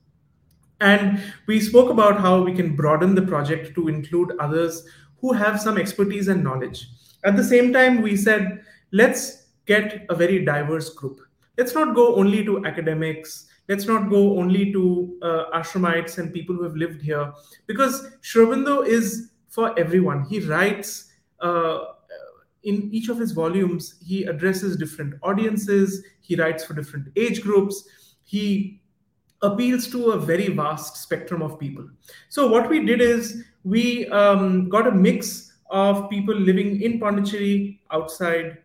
and 0.82 1.24
we 1.48 1.60
spoke 1.60 1.90
about 1.90 2.20
how 2.20 2.42
we 2.42 2.54
can 2.54 2.76
broaden 2.76 3.16
the 3.16 3.22
project 3.22 3.74
to 3.76 3.88
include 3.88 4.34
others 4.40 4.86
who 5.22 5.32
have 5.32 5.60
some 5.62 5.78
expertise 5.78 6.28
and 6.28 6.44
knowledge. 6.44 6.90
At 7.26 7.36
the 7.36 7.44
same 7.44 7.74
time, 7.74 8.02
we 8.02 8.16
said, 8.16 8.62
let's 8.92 9.48
get 9.66 10.06
a 10.10 10.16
very 10.16 10.46
diverse 10.46 10.90
group. 10.94 11.20
Let's 11.58 11.74
not 11.74 11.96
go 11.96 12.16
only 12.16 12.46
to 12.46 12.66
academics. 12.66 13.48
Let's 13.68 13.86
not 13.86 14.10
go 14.10 14.38
only 14.38 14.72
to 14.74 15.18
uh, 15.24 15.46
ashramites 15.56 16.20
and 16.20 16.32
people 16.32 16.56
who 16.56 16.64
have 16.64 16.76
lived 16.76 17.02
here, 17.02 17.34
because 17.66 18.08
Sri 18.22 18.46
Aurobindo 18.46 18.86
is 18.86 19.32
for 19.50 19.78
everyone. 19.80 20.26
He 20.26 20.40
writes 20.42 21.12
uh, 21.40 21.86
in 22.64 22.90
each 22.92 23.10
of 23.10 23.18
his 23.18 23.32
volumes, 23.32 23.96
he 24.06 24.26
addresses 24.26 24.78
different 24.78 25.16
audiences, 25.24 26.04
he 26.22 26.36
writes 26.36 26.64
for 26.64 26.74
different 26.76 27.08
age 27.16 27.42
groups, 27.42 27.88
he 28.24 28.82
appeals 29.42 29.88
to 29.88 30.12
a 30.12 30.20
very 30.20 30.50
vast 30.50 30.98
spectrum 30.98 31.42
of 31.42 31.60
people. 31.60 31.88
So 32.30 32.48
what 32.48 32.70
we 32.70 32.86
did 32.86 33.02
is 33.02 33.44
we 33.64 34.08
um, 34.10 34.70
got 34.70 34.88
a 34.88 34.92
mix 34.92 35.45
of 35.70 36.10
people 36.10 36.36
living 36.36 36.82
in 36.82 37.00
Pondicherry, 37.00 37.82
outside, 37.92 38.58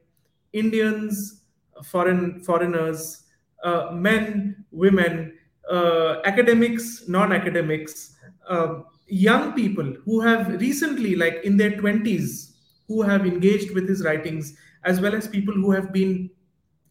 Indians, 0.53 1.43
foreign 1.85 2.41
foreigners, 2.41 3.25
uh, 3.65 3.91
men, 3.93 4.65
women, 4.71 5.33
uh, 5.71 6.17
academics, 6.25 7.09
non-academics, 7.09 8.17
uh, 8.49 8.81
young 9.07 9.53
people 9.53 9.95
who 10.05 10.21
have 10.21 10.61
recently, 10.61 11.17
like 11.17 11.41
in 11.45 11.57
their 11.57 11.73
20s, 11.73 12.53
who 12.89 13.03
have 13.03 13.27
engaged 13.27 13.73
with 13.73 13.89
his 13.89 14.05
writings, 14.05 14.57
as 14.85 15.01
well 15.01 15.15
as 15.15 15.29
people 15.29 15.55
who 15.55 15.71
have 15.71 15.93
been 15.93 16.31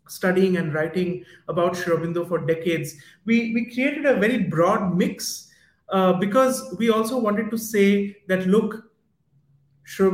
studying 0.08 0.58
and 0.58 0.74
writing 0.74 1.24
about 1.48 1.76
Sri 1.76 1.96
Aurobindo 1.96 2.28
for 2.28 2.40
decades, 2.40 2.96
we, 3.26 3.54
we 3.54 3.72
created 3.74 4.06
a 4.06 4.16
very 4.16 4.44
broad 4.44 4.96
mix 4.96 5.52
uh, 5.90 6.14
because 6.14 6.76
we 6.78 6.90
also 6.90 7.18
wanted 7.20 7.50
to 7.52 7.58
say 7.58 8.16
that 8.28 8.48
look, 8.48 8.89
Sri 9.90 10.08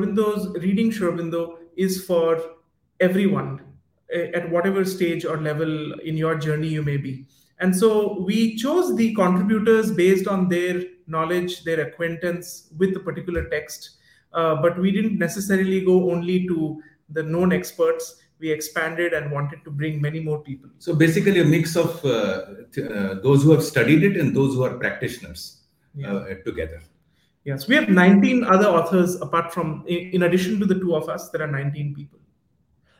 reading 0.65 0.89
Sri 0.89 1.33
is 1.75 2.05
for 2.05 2.41
everyone 3.01 3.61
at 4.33 4.49
whatever 4.49 4.85
stage 4.85 5.25
or 5.25 5.41
level 5.41 5.99
in 5.99 6.15
your 6.15 6.35
journey 6.35 6.69
you 6.69 6.81
may 6.81 6.95
be. 6.95 7.25
And 7.59 7.75
so 7.75 8.21
we 8.21 8.55
chose 8.55 8.95
the 8.95 9.13
contributors 9.15 9.91
based 9.91 10.27
on 10.27 10.47
their 10.47 10.81
knowledge, 11.07 11.65
their 11.65 11.81
acquaintance 11.81 12.69
with 12.77 12.93
the 12.93 13.01
particular 13.01 13.49
text. 13.49 13.97
Uh, 14.31 14.55
but 14.61 14.79
we 14.79 14.91
didn't 14.91 15.19
necessarily 15.19 15.81
go 15.81 16.09
only 16.09 16.47
to 16.47 16.81
the 17.09 17.23
known 17.23 17.51
experts 17.51 18.21
we 18.39 18.51
expanded 18.51 19.11
and 19.11 19.29
wanted 19.29 19.61
to 19.65 19.71
bring 19.71 20.01
many 20.01 20.21
more 20.21 20.39
people. 20.39 20.69
So 20.79 20.95
basically, 20.95 21.39
a 21.41 21.45
mix 21.45 21.75
of 21.75 22.03
uh, 22.05 22.09
uh, 22.09 23.15
those 23.21 23.43
who 23.43 23.51
have 23.51 23.63
studied 23.63 24.03
it 24.03 24.17
and 24.17 24.33
those 24.35 24.53
who 24.53 24.63
are 24.63 24.77
practitioners 24.77 25.63
yeah. 25.95 26.13
uh, 26.13 26.35
together. 26.45 26.81
Yes, 27.45 27.67
we 27.67 27.75
have 27.75 27.89
19 27.89 28.43
other 28.43 28.65
authors 28.65 29.21
apart 29.21 29.53
from, 29.53 29.85
in 29.87 30.23
addition 30.23 30.59
to 30.59 30.65
the 30.65 30.79
two 30.79 30.95
of 30.95 31.07
us, 31.09 31.29
there 31.29 31.43
are 31.43 31.47
19 31.47 31.93
people. 31.95 32.19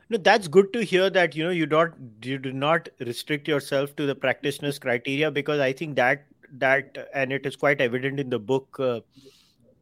no, 0.10 0.18
that's 0.20 0.48
good 0.48 0.72
to 0.74 0.84
hear 0.86 1.10
that 1.10 1.36
you 1.36 1.44
know 1.44 1.50
you 1.50 1.66
don't 1.66 1.94
you 2.22 2.38
do 2.38 2.52
not 2.54 2.90
restrict 3.00 3.48
yourself 3.48 3.96
to 3.96 4.06
the 4.06 4.14
practitioner's 4.14 4.78
criteria 4.78 5.32
because 5.32 5.60
I 5.60 5.74
think 5.74 5.96
that 5.96 6.28
that 6.66 7.10
and 7.14 7.34
it 7.34 7.48
is 7.48 7.56
quite 7.56 7.82
evident 7.82 8.20
in 8.20 8.30
the 8.30 8.40
book. 8.52 8.80
Uh, 8.80 9.00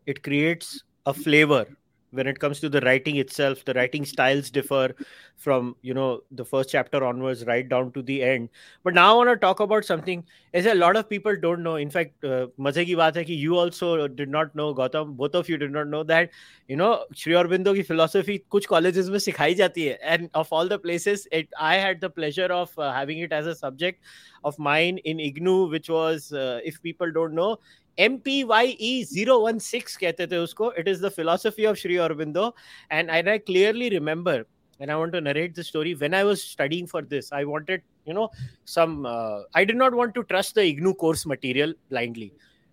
it 0.05 0.23
creates 0.23 0.81
a 1.05 1.13
flavor 1.13 1.65
when 2.13 2.27
it 2.27 2.39
comes 2.39 2.59
to 2.59 2.69
the 2.69 2.81
writing 2.81 3.17
itself 3.17 3.65
the 3.65 3.73
writing 3.73 4.05
styles 4.05 4.49
differ 4.49 4.95
from 5.37 5.75
you 5.81 5.93
know 5.93 6.21
the 6.31 6.45
first 6.45 6.69
chapter 6.69 7.03
onwards 7.03 7.45
right 7.45 7.67
down 7.67 7.91
to 7.91 8.01
the 8.01 8.21
end. 8.23 8.49
But 8.83 8.93
now 8.93 9.13
i 9.13 9.17
want 9.17 9.29
to 9.29 9.35
talk 9.35 9.59
about 9.59 9.85
something 9.85 10.23
as 10.53 10.65
a 10.65 10.75
lot 10.75 10.95
of 10.95 11.09
people 11.09 11.35
don't 11.35 11.63
know. 11.63 11.75
In 11.75 11.89
fact 11.89 12.23
uh, 12.23 12.47
maze 12.57 12.81
ki 12.89 12.95
baat 12.95 13.15
hai 13.15 13.23
ki 13.23 13.33
you 13.33 13.57
also 13.57 14.07
did 14.07 14.29
not 14.29 14.55
know 14.55 14.73
gautam 14.73 15.15
both 15.23 15.35
of 15.35 15.49
you 15.49 15.57
did 15.57 15.71
not 15.71 15.87
know 15.87 16.03
that 16.03 16.29
you 16.67 16.75
know 16.75 17.05
Sri 17.13 17.33
Aurobindo 17.33 17.75
ki 17.75 17.83
philosophy 17.83 18.43
kuch 18.49 18.67
colleges 18.67 19.09
mein 19.09 19.25
sikhai 19.27 19.51
jati 19.63 19.87
hai 19.91 19.97
and 20.15 20.29
of 20.33 20.53
all 20.53 20.73
the 20.75 20.79
places 20.87 21.27
it 21.31 21.49
i 21.59 21.75
had 21.75 22.01
the 22.01 22.09
pleasure 22.09 22.51
of 22.59 22.77
uh, 22.77 22.91
having 22.91 23.19
it 23.19 23.33
as 23.33 23.47
a 23.47 23.55
subject 23.55 24.01
of 24.43 24.59
mine 24.59 24.99
in 24.99 25.17
ignou 25.17 25.69
which 25.69 25.89
was 25.89 26.31
uh, 26.33 26.59
if 26.63 26.81
people 26.81 27.11
don't 27.11 27.33
know 27.33 27.57
M 27.97 28.17
P 28.17 28.43
Y 28.43 29.03
zero 29.05 29.39
one 29.39 29.59
six 29.59 29.97
कहते 29.97 30.27
थे 30.27 30.37
उसको. 30.37 30.71
It 30.79 30.87
is 30.87 31.05
the 31.05 31.09
philosophy 31.09 31.65
of 31.65 31.77
Shri 31.77 31.97
Aurobindo 32.05 32.53
and 32.91 33.09
I 33.09 33.21
I 33.21 33.37
clearly 33.39 33.89
remember 33.89 34.45
and 34.79 34.89
I 34.89 34.95
want 34.95 35.13
to 35.13 35.19
narrate 35.19 35.57
the 35.57 35.61
story 35.63 35.93
when 35.95 36.13
I 36.13 36.23
was 36.23 36.39
studying 36.39 36.87
for 36.87 37.05
this 37.05 37.33
I 37.33 37.43
wanted 37.43 37.81
you 38.07 38.13
know 38.13 38.29
some 38.67 39.05
I 39.07 39.65
did 39.65 39.77
not 39.77 39.93
want 39.93 40.13
to 40.15 40.21
trust 40.31 40.55
the 40.59 40.63
IGNOU 40.73 40.93
course 41.03 41.27
material 41.27 41.75
blindly 41.89 42.31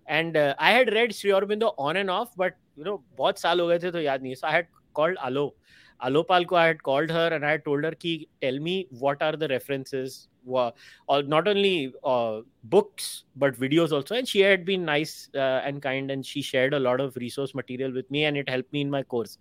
and 0.08 0.36
I 0.36 0.72
had 0.72 0.90
read 0.90 1.12
Shri 1.12 1.30
Aurobindo 1.30 1.74
on 1.78 1.96
and 1.96 2.10
off 2.10 2.28
but 2.38 2.54
you 2.78 2.84
know 2.84 2.96
बहुत 3.18 3.40
साल 3.40 3.60
हो 3.60 3.66
गए 3.66 3.78
थे 3.78 3.90
तो 3.90 4.00
याद 4.00 4.22
नहीं 4.22 4.34
so 4.34 4.46
I 4.46 4.52
had 4.52 4.66
called 4.96 5.18
अलो 5.18 5.54
Alopal 6.02 6.46
ko 6.46 6.56
I 6.56 6.66
had 6.66 6.82
called 6.82 7.10
her 7.10 7.28
and 7.28 7.44
I 7.44 7.52
had 7.52 7.64
told 7.64 7.84
her 7.84 7.92
ki 7.92 8.28
tell 8.40 8.58
me 8.58 8.86
what 8.90 9.22
are 9.22 9.36
the 9.36 9.48
references, 9.48 10.28
uh, 10.54 10.70
not 11.08 11.48
only 11.48 11.92
uh, 12.04 12.40
books 12.64 13.24
but 13.36 13.54
videos 13.54 13.92
also. 13.92 14.14
And 14.14 14.28
she 14.28 14.40
had 14.40 14.64
been 14.64 14.84
nice 14.84 15.28
uh, 15.34 15.62
and 15.64 15.82
kind 15.82 16.10
and 16.10 16.24
she 16.24 16.42
shared 16.42 16.74
a 16.74 16.78
lot 16.80 17.00
of 17.00 17.16
resource 17.16 17.54
material 17.54 17.92
with 17.92 18.10
me 18.10 18.24
and 18.24 18.36
it 18.36 18.48
helped 18.48 18.72
me 18.72 18.80
in 18.80 18.90
my 18.90 19.02
course. 19.02 19.38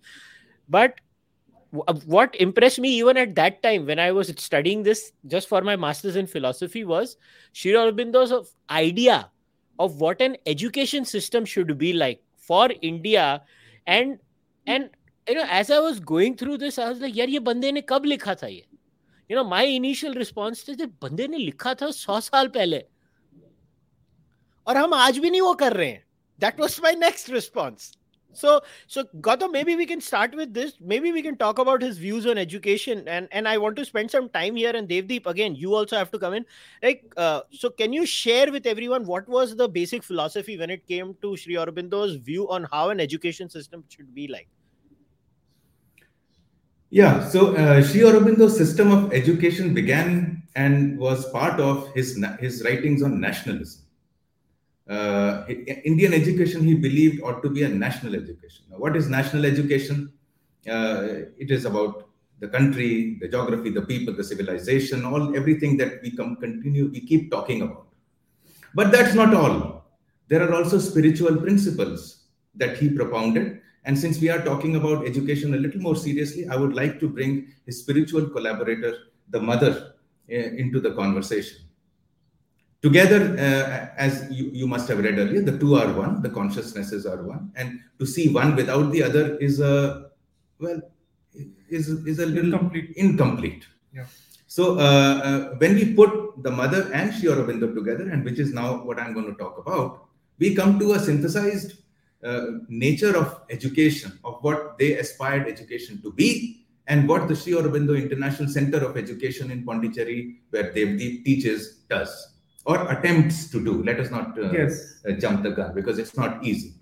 But 0.68 1.00
uh, 1.86 1.94
what 2.04 2.34
impressed 2.36 2.80
me 2.80 2.88
even 2.88 3.16
at 3.16 3.36
that 3.36 3.62
time 3.62 3.86
when 3.86 4.00
i 4.00 4.10
was 4.10 4.26
studying 4.36 4.82
this 4.82 5.12
just 5.28 5.48
for 5.48 5.60
my 5.60 5.76
masters 5.76 6.16
in 6.16 6.26
philosophy 6.26 6.84
was 6.84 7.16
Sri 7.52 7.74
Aurobindo's 7.74 8.56
idea 8.68 9.30
of 9.78 10.00
what 10.00 10.20
an 10.20 10.36
education 10.46 11.04
system 11.04 11.44
should 11.44 11.78
be 11.78 11.92
like 11.92 12.24
for 12.36 12.70
india 12.82 13.42
and 13.86 14.18
and 14.66 14.90
you 15.28 15.34
know 15.34 15.46
as 15.48 15.70
i 15.70 15.78
was 15.78 16.00
going 16.00 16.36
through 16.36 16.58
this 16.58 16.78
i 16.78 16.88
was 16.88 17.00
like 17.00 17.14
yaar 17.14 17.28
ye 17.28 17.38
bande 17.38 17.68
ne 17.74 17.82
kab 17.92 18.08
likha 18.12 18.36
tha 18.42 18.50
ye 18.52 18.64
you 19.28 19.36
know 19.36 19.44
my 19.44 19.62
initial 19.62 20.14
response 20.14 20.64
to 20.64 20.76
the 20.76 20.88
bande 21.04 21.24
ne 21.34 21.44
likha 21.46 21.74
tha 21.82 21.92
100 21.92 22.28
saal 22.30 22.52
pehle 22.58 22.80
और 24.66 24.76
हम 24.76 24.92
aaj 24.94 25.18
bhi 25.22 25.30
नहीं 25.30 25.40
wo 25.42 25.54
कर 25.58 25.72
रहे 25.72 25.88
हैं 25.88 26.04
that 26.40 26.60
was 26.60 26.80
my 26.82 26.94
So, 28.32 28.60
so 28.86 29.04
Gato, 29.20 29.48
maybe 29.48 29.74
we 29.74 29.86
can 29.86 30.00
start 30.00 30.34
with 30.34 30.54
this. 30.54 30.74
Maybe 30.80 31.12
we 31.12 31.22
can 31.22 31.36
talk 31.36 31.58
about 31.58 31.82
his 31.82 31.98
views 31.98 32.26
on 32.26 32.38
education, 32.38 33.02
and 33.08 33.28
and 33.32 33.48
I 33.48 33.58
want 33.58 33.76
to 33.76 33.84
spend 33.84 34.10
some 34.10 34.28
time 34.28 34.54
here. 34.54 34.70
And 34.80 34.88
Devdip, 34.88 35.26
again, 35.26 35.56
you 35.56 35.74
also 35.74 35.96
have 35.96 36.12
to 36.12 36.18
come 36.18 36.34
in. 36.34 36.46
Like, 36.84 37.02
uh, 37.16 37.40
so 37.50 37.70
can 37.70 37.92
you 37.92 38.06
share 38.06 38.52
with 38.52 38.66
everyone 38.66 39.04
what 39.04 39.28
was 39.28 39.56
the 39.56 39.68
basic 39.68 40.04
philosophy 40.04 40.56
when 40.56 40.70
it 40.70 40.86
came 40.86 41.16
to 41.22 41.36
Sri 41.36 41.54
Aurobindo's 41.54 42.14
view 42.30 42.48
on 42.48 42.68
how 42.70 42.90
an 42.90 43.00
education 43.00 43.50
system 43.50 43.84
should 43.88 44.14
be 44.14 44.28
like? 44.28 44.48
Yeah, 46.90 47.28
so 47.28 47.54
uh, 47.56 47.82
Sri 47.82 48.00
Aurobindo's 48.00 48.56
system 48.56 48.90
of 48.90 49.12
education 49.12 49.72
began 49.72 50.42
and 50.56 50.98
was 50.98 51.30
part 51.30 51.60
of 51.60 51.92
his, 51.94 52.22
his 52.40 52.64
writings 52.64 53.02
on 53.02 53.20
nationalism. 53.20 53.82
Uh, 54.88 55.44
Indian 55.84 56.12
education, 56.12 56.62
he 56.64 56.74
believed, 56.74 57.22
ought 57.22 57.42
to 57.42 57.48
be 57.48 57.62
a 57.62 57.68
national 57.68 58.16
education. 58.16 58.64
Now, 58.70 58.78
what 58.78 58.96
is 58.96 59.08
national 59.08 59.46
education? 59.46 60.12
Uh, 60.68 61.30
it 61.38 61.52
is 61.52 61.64
about 61.64 62.08
the 62.40 62.48
country, 62.48 63.18
the 63.20 63.28
geography, 63.28 63.70
the 63.70 63.82
people, 63.82 64.12
the 64.14 64.24
civilization, 64.24 65.04
all 65.04 65.36
everything 65.36 65.76
that 65.76 66.02
we 66.02 66.10
come 66.10 66.36
continue, 66.36 66.90
we 66.90 67.00
keep 67.00 67.30
talking 67.30 67.62
about. 67.62 67.86
But 68.74 68.90
that's 68.90 69.14
not 69.14 69.32
all. 69.32 69.84
There 70.26 70.42
are 70.42 70.54
also 70.54 70.78
spiritual 70.78 71.36
principles 71.36 72.24
that 72.56 72.76
he 72.78 72.88
propounded 72.90 73.59
and 73.84 73.98
since 73.98 74.20
we 74.20 74.28
are 74.28 74.42
talking 74.42 74.76
about 74.76 75.06
education 75.06 75.54
a 75.54 75.56
little 75.56 75.80
more 75.80 75.96
seriously, 75.96 76.48
I 76.48 76.56
would 76.56 76.74
like 76.74 77.00
to 77.00 77.08
bring 77.08 77.48
his 77.66 77.80
spiritual 77.80 78.28
collaborator, 78.28 78.94
the 79.30 79.40
mother, 79.40 79.94
uh, 80.30 80.34
into 80.34 80.80
the 80.80 80.92
conversation. 80.92 81.58
Together, 82.82 83.36
uh, 83.38 83.94
as 83.96 84.26
you, 84.30 84.50
you 84.52 84.66
must 84.66 84.88
have 84.88 84.98
read 84.98 85.18
earlier, 85.18 85.42
the 85.42 85.58
two 85.58 85.76
are 85.76 85.92
one, 85.92 86.22
the 86.22 86.30
consciousnesses 86.30 87.04
are 87.06 87.22
one. 87.22 87.52
And 87.56 87.80
to 87.98 88.06
see 88.06 88.32
one 88.32 88.56
without 88.56 88.90
the 88.90 89.02
other 89.02 89.36
is 89.36 89.60
a, 89.60 90.10
well, 90.58 90.80
is, 91.68 91.88
is 91.88 92.18
a 92.18 92.26
little 92.26 92.52
incomplete. 92.52 92.92
incomplete. 92.96 93.66
Yeah. 93.94 94.06
So 94.46 94.78
uh, 94.78 95.20
uh, 95.24 95.54
when 95.56 95.74
we 95.74 95.94
put 95.94 96.42
the 96.42 96.50
mother 96.50 96.90
and 96.92 97.14
Sri 97.14 97.28
Aurobindo 97.28 97.74
together, 97.74 98.08
and 98.08 98.24
which 98.24 98.38
is 98.38 98.52
now 98.52 98.82
what 98.84 98.98
I'm 98.98 99.14
going 99.14 99.26
to 99.26 99.34
talk 99.34 99.58
about, 99.58 100.06
we 100.38 100.54
come 100.54 100.78
to 100.78 100.92
a 100.92 100.98
synthesized 100.98 101.74
nature 102.68 103.16
of 103.16 103.42
education, 103.50 104.18
of 104.24 104.42
what 104.42 104.78
they 104.78 104.94
aspired 104.94 105.48
education 105.48 106.00
to 106.02 106.12
be, 106.12 106.66
and 106.86 107.08
what 107.08 107.28
the 107.28 107.36
Sri 107.36 107.52
Aurobindo 107.52 107.96
International 108.00 108.48
Center 108.48 108.78
of 108.84 108.96
Education 108.96 109.50
in 109.50 109.64
Pondicherry, 109.64 110.40
where 110.50 110.72
Devdip 110.72 111.24
teaches, 111.24 111.84
does 111.88 112.30
or 112.66 112.90
attempts 112.92 113.50
to 113.50 113.62
do. 113.64 113.82
Let 113.82 114.00
us 114.00 114.10
not 114.10 114.38
uh, 114.38 114.52
yes. 114.52 115.00
uh, 115.08 115.12
jump 115.12 115.42
the 115.42 115.50
gun 115.50 115.74
because 115.74 115.98
it's 115.98 116.16
not 116.16 116.44
easy. 116.44 116.74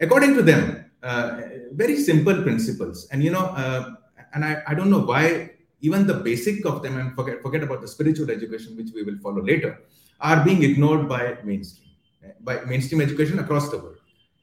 According 0.00 0.34
to 0.34 0.42
them, 0.42 0.86
uh, 1.02 1.40
very 1.72 1.96
simple 1.96 2.42
principles, 2.42 3.08
and 3.10 3.22
you 3.22 3.30
know, 3.30 3.46
uh, 3.62 3.94
and 4.34 4.44
I, 4.44 4.62
I 4.66 4.74
don't 4.74 4.90
know 4.90 5.00
why 5.00 5.50
even 5.80 6.06
the 6.06 6.14
basic 6.14 6.64
of 6.64 6.82
them, 6.82 6.98
and 6.98 7.14
forget 7.14 7.42
forget 7.42 7.62
about 7.62 7.80
the 7.80 7.88
spiritual 7.88 8.30
education, 8.30 8.76
which 8.76 8.90
we 8.94 9.02
will 9.02 9.18
follow 9.18 9.42
later, 9.42 9.80
are 10.20 10.44
being 10.44 10.62
ignored 10.62 11.08
by 11.08 11.38
mainstream, 11.44 11.90
by 12.40 12.60
mainstream 12.64 13.00
education 13.00 13.38
across 13.38 13.68
the 13.70 13.78
world. 13.78 13.98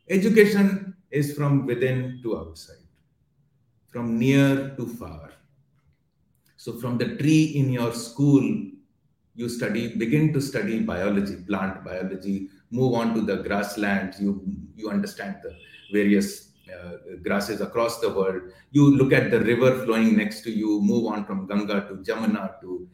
Education 0.09 0.95
is 1.11 1.33
from 1.33 1.65
within 1.65 2.19
to 2.23 2.37
outside, 2.37 2.83
from 3.87 4.17
near 4.17 4.75
to 4.75 4.87
far. 4.87 5.31
So, 6.57 6.73
from 6.73 6.97
the 6.97 7.15
tree 7.17 7.43
in 7.55 7.69
your 7.69 7.93
school, 7.93 8.43
you 9.35 9.47
study, 9.47 9.95
begin 9.95 10.33
to 10.33 10.41
study 10.41 10.79
biology, 10.79 11.37
plant 11.47 11.83
biology, 11.85 12.49
move 12.71 12.95
on 12.95 13.13
to 13.13 13.21
the 13.21 13.37
grasslands, 13.37 14.19
you, 14.19 14.43
you 14.75 14.89
understand 14.89 15.37
the 15.43 15.55
various 15.93 16.49
uh, 16.69 16.97
grasses 17.23 17.61
across 17.61 17.99
the 17.99 18.09
world. 18.09 18.41
You 18.71 18.95
look 18.95 19.13
at 19.13 19.31
the 19.31 19.39
river 19.39 19.85
flowing 19.85 20.17
next 20.17 20.41
to 20.41 20.51
you, 20.51 20.81
move 20.81 21.05
on 21.05 21.25
from 21.25 21.47
Ganga 21.47 21.87
to 21.87 21.95
Jamuna 21.97 22.59
to 22.61 22.89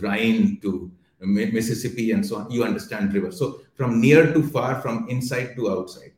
Rhine 0.00 0.58
to 0.62 0.90
Mississippi 1.20 2.12
and 2.12 2.24
so 2.24 2.36
on. 2.36 2.50
You 2.50 2.64
understand 2.64 3.12
river. 3.12 3.30
So 3.30 3.60
from 3.74 4.00
near 4.00 4.32
to 4.32 4.42
far, 4.42 4.80
from 4.80 5.08
inside 5.08 5.54
to 5.56 5.70
outside. 5.70 6.11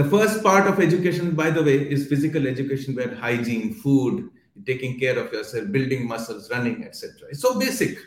The 0.00 0.08
first 0.08 0.42
part 0.42 0.66
of 0.66 0.80
education, 0.80 1.34
by 1.34 1.50
the 1.50 1.62
way, 1.62 1.76
is 1.76 2.06
physical 2.06 2.46
education 2.46 2.94
where 2.94 3.14
hygiene, 3.14 3.74
food, 3.74 4.30
taking 4.64 4.98
care 4.98 5.18
of 5.18 5.30
yourself, 5.30 5.70
building 5.70 6.08
muscles, 6.08 6.50
running, 6.50 6.84
etc. 6.84 7.28
It's 7.28 7.42
so 7.42 7.58
basic. 7.58 7.98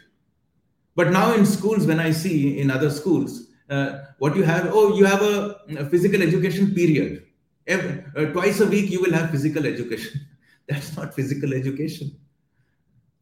But 0.96 1.12
now 1.12 1.36
in 1.36 1.46
schools, 1.46 1.86
when 1.86 2.00
I 2.00 2.10
see 2.10 2.58
in 2.60 2.72
other 2.72 2.90
schools, 2.90 3.50
uh, 3.70 4.06
what 4.18 4.36
you 4.36 4.42
have, 4.42 4.72
oh, 4.74 4.98
you 4.98 5.06
have 5.06 5.22
a, 5.22 5.60
a 5.78 5.86
physical 5.86 6.24
education 6.24 6.74
period. 6.74 7.28
Every, 7.68 8.04
uh, 8.18 8.32
twice 8.32 8.60
a 8.60 8.66
week, 8.66 8.90
you 8.90 9.00
will 9.00 9.14
have 9.14 9.30
physical 9.30 9.68
education. 9.68 10.20
That's 10.68 10.98
not 10.98 11.14
physical 11.14 11.54
education. 11.54 12.10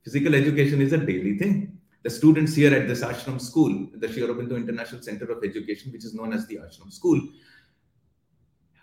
Physical 0.06 0.34
education 0.34 0.80
is 0.80 0.94
a 0.94 0.98
daily 0.98 1.38
thing. 1.38 1.78
The 2.04 2.10
students 2.10 2.56
here 2.56 2.74
at 2.74 2.88
this 2.88 3.04
ashram 3.04 3.42
school, 3.42 3.90
the 3.96 4.08
Sri 4.08 4.22
Aurobindo 4.22 4.56
International 4.56 5.02
Center 5.02 5.26
of 5.26 5.44
Education, 5.44 5.92
which 5.92 6.06
is 6.06 6.14
known 6.14 6.32
as 6.32 6.48
the 6.48 6.56
ashram 6.56 6.90
school, 6.94 7.22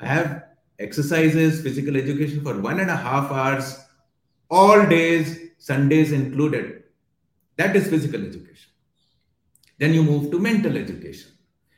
have 0.06 0.44
exercises, 0.78 1.62
physical 1.62 1.96
education 1.96 2.42
for 2.42 2.60
one 2.60 2.80
and 2.80 2.90
a 2.90 2.96
half 2.96 3.30
hours, 3.30 3.84
all 4.50 4.86
days, 4.86 5.38
Sundays 5.58 6.12
included. 6.12 6.84
That 7.56 7.74
is 7.74 7.88
physical 7.88 8.24
education. 8.24 8.70
Then 9.78 9.94
you 9.94 10.02
move 10.02 10.30
to 10.30 10.38
mental 10.38 10.76
education. 10.76 11.32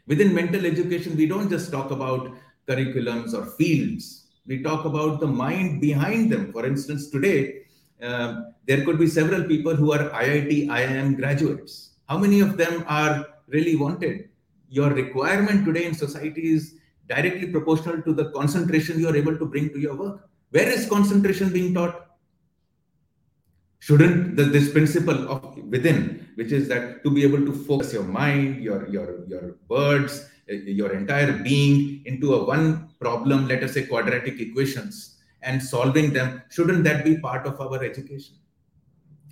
Within 0.06 0.34
mental 0.34 0.66
education, 0.66 1.16
we 1.16 1.26
don't 1.26 1.48
just 1.48 1.70
talk 1.70 1.90
about 1.90 2.34
curriculums 2.68 3.34
or 3.34 3.46
fields. 3.46 4.26
We 4.46 4.62
talk 4.62 4.84
about 4.84 5.20
the 5.20 5.26
mind 5.26 5.80
behind 5.80 6.30
them. 6.30 6.52
For 6.52 6.66
instance, 6.66 7.10
today, 7.10 7.62
uh, 8.02 8.42
there 8.66 8.84
could 8.84 8.98
be 8.98 9.06
several 9.06 9.44
people 9.44 9.74
who 9.74 9.92
are 9.92 10.10
IIT, 10.10 10.68
IIM 10.68 11.16
graduates. 11.16 11.92
How 12.08 12.18
many 12.18 12.40
of 12.40 12.56
them 12.56 12.84
are 12.88 13.26
really 13.48 13.76
wanted? 13.76 14.28
Your 14.68 14.90
requirement 14.90 15.64
today 15.64 15.84
in 15.84 15.94
society 15.94 16.54
is 16.54 16.74
directly 17.14 17.48
proportional 17.56 18.02
to 18.02 18.12
the 18.20 18.26
concentration 18.38 19.00
you 19.00 19.08
are 19.08 19.16
able 19.22 19.36
to 19.42 19.46
bring 19.54 19.68
to 19.74 19.80
your 19.86 19.96
work. 19.96 20.28
Where 20.50 20.68
is 20.68 20.88
concentration 20.88 21.52
being 21.52 21.74
taught? 21.74 22.10
shouldn't 23.80 24.36
the, 24.36 24.44
this 24.44 24.70
principle 24.70 25.28
of 25.30 25.56
within 25.74 26.28
which 26.36 26.52
is 26.52 26.68
that 26.68 27.02
to 27.02 27.10
be 27.10 27.22
able 27.22 27.44
to 27.44 27.52
focus 27.52 27.92
your 27.92 28.04
mind 28.04 28.62
your 28.62 28.86
your 28.88 29.26
your 29.26 29.56
words 29.68 30.28
uh, 30.50 30.54
your 30.80 30.92
entire 30.92 31.32
being 31.32 32.02
into 32.04 32.34
a 32.34 32.44
one 32.44 32.90
problem 33.00 33.48
let 33.48 33.64
us 33.64 33.72
say 33.72 33.84
quadratic 33.86 34.38
equations 34.38 35.16
and 35.42 35.62
solving 35.62 36.12
them 36.12 36.42
shouldn't 36.50 36.84
that 36.84 37.04
be 37.04 37.18
part 37.18 37.46
of 37.46 37.58
our 37.60 37.82
education 37.82 38.36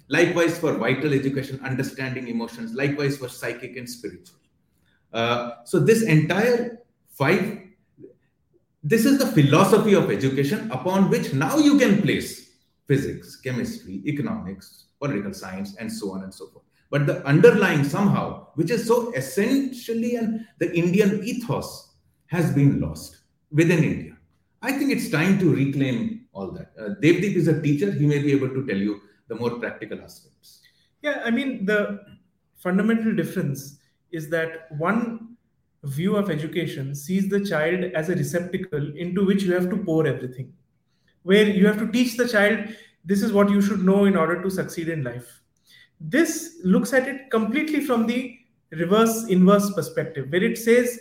likewise 0.08 0.58
for 0.58 0.73
vital 0.73 1.12
education 1.12 1.61
understanding 1.62 2.28
emotions 2.28 2.73
likewise 2.73 3.18
for 3.18 3.28
psychic 3.28 3.76
and 3.76 3.88
spiritual 3.88 4.38
uh, 5.12 5.50
so 5.64 5.78
this 5.78 6.02
entire 6.02 6.78
five 7.11 7.67
this 8.82 9.04
is 9.04 9.18
the 9.18 9.26
philosophy 9.26 9.94
of 9.94 10.11
education 10.11 10.70
upon 10.70 11.11
which 11.11 11.32
now 11.32 11.56
you 11.58 11.78
can 11.78 12.02
place 12.02 12.50
physics, 12.87 13.37
chemistry, 13.37 14.02
economics, 14.06 14.87
political 14.99 15.32
science, 15.35 15.76
and 15.76 15.92
so 15.92 16.12
on 16.12 16.23
and 16.23 16.32
so 16.32 16.49
forth. 16.49 16.64
But 16.90 17.06
the 17.06 17.25
underlying 17.26 17.85
somehow, 17.85 18.49
which 18.54 18.70
is 18.70 18.87
so 18.87 19.12
essentially 19.12 20.16
and 20.16 20.47
the 20.58 20.75
Indian 20.76 21.23
ethos 21.23 21.97
has 22.26 22.54
been 22.54 22.80
lost 22.80 23.18
within 23.50 23.85
India. 23.85 24.16
I 24.62 24.73
think 24.73 24.90
it's 24.90 25.11
time 25.11 25.38
to 25.38 25.54
reclaim 25.54 26.26
all 26.32 26.50
that. 26.52 26.73
Uh, 26.78 26.94
Devdip 27.02 27.35
is 27.35 27.49
a 27.49 27.61
teacher. 27.61 27.92
He 27.92 28.06
may 28.06 28.20
be 28.20 28.32
able 28.32 28.49
to 28.49 28.66
tell 28.66 28.76
you 28.76 29.00
the 29.28 29.35
more 29.35 29.58
practical 29.58 30.00
aspects. 30.00 30.62
Yeah, 31.02 31.23
I 31.25 31.30
mean, 31.30 31.66
the 31.66 32.00
fundamental 32.56 33.14
difference 33.14 33.78
is 34.11 34.28
that 34.30 34.73
one 34.78 35.27
view 35.88 36.16
of 36.16 36.30
education 36.30 36.95
sees 36.95 37.28
the 37.28 37.45
child 37.45 37.85
as 37.95 38.09
a 38.09 38.14
receptacle 38.14 38.97
into 38.97 39.25
which 39.25 39.42
you 39.42 39.52
have 39.54 39.71
to 39.71 39.76
pour 39.76 40.07
everything. 40.07 40.52
Where 41.23 41.47
you 41.47 41.66
have 41.66 41.78
to 41.78 41.90
teach 41.90 42.16
the 42.16 42.28
child 42.28 42.68
this 43.04 43.23
is 43.23 43.33
what 43.33 43.50
you 43.50 43.62
should 43.62 43.85
know 43.85 44.04
in 44.04 44.16
order 44.16 44.42
to 44.42 44.50
succeed 44.50 44.88
in 44.88 45.02
life. 45.02 45.40
This 46.00 46.61
looks 46.62 46.92
at 46.92 47.09
it 47.09 47.30
completely 47.30 47.80
from 47.80 48.07
the 48.07 48.38
reverse 48.71 49.25
inverse 49.28 49.73
perspective 49.73 50.30
where 50.30 50.42
it 50.42 50.59
says 50.59 51.00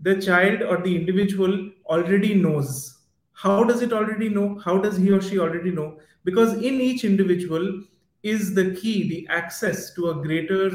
the 0.00 0.20
child 0.20 0.60
or 0.62 0.82
the 0.82 0.94
individual 0.94 1.70
already 1.86 2.34
knows. 2.34 2.98
How 3.32 3.64
does 3.64 3.80
it 3.80 3.92
already 3.92 4.28
know? 4.28 4.60
How 4.64 4.78
does 4.78 4.98
he 4.98 5.10
or 5.10 5.22
she 5.22 5.38
already 5.38 5.70
know? 5.70 5.98
Because 6.24 6.52
in 6.54 6.80
each 6.80 7.04
individual 7.04 7.82
is 8.22 8.54
the 8.54 8.74
key 8.74 9.08
the 9.08 9.26
access 9.34 9.94
to 9.94 10.10
a 10.10 10.14
greater 10.14 10.70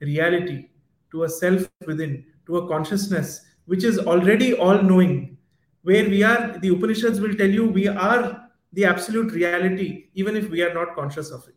reality 0.00 0.68
to 1.12 1.24
a 1.24 1.28
self 1.28 1.68
within 1.86 2.24
to 2.48 2.58
a 2.58 2.68
consciousness 2.68 3.44
which 3.66 3.84
is 3.84 3.98
already 3.98 4.54
all 4.54 4.82
knowing 4.82 5.36
where 5.82 6.04
we 6.08 6.22
are 6.22 6.58
the 6.58 6.68
upanishads 6.68 7.20
will 7.20 7.34
tell 7.34 7.48
you 7.58 7.66
we 7.66 7.86
are 7.86 8.48
the 8.72 8.84
absolute 8.84 9.32
reality 9.32 10.08
even 10.14 10.36
if 10.36 10.50
we 10.50 10.62
are 10.62 10.74
not 10.74 10.94
conscious 10.94 11.30
of 11.30 11.46
it. 11.46 11.54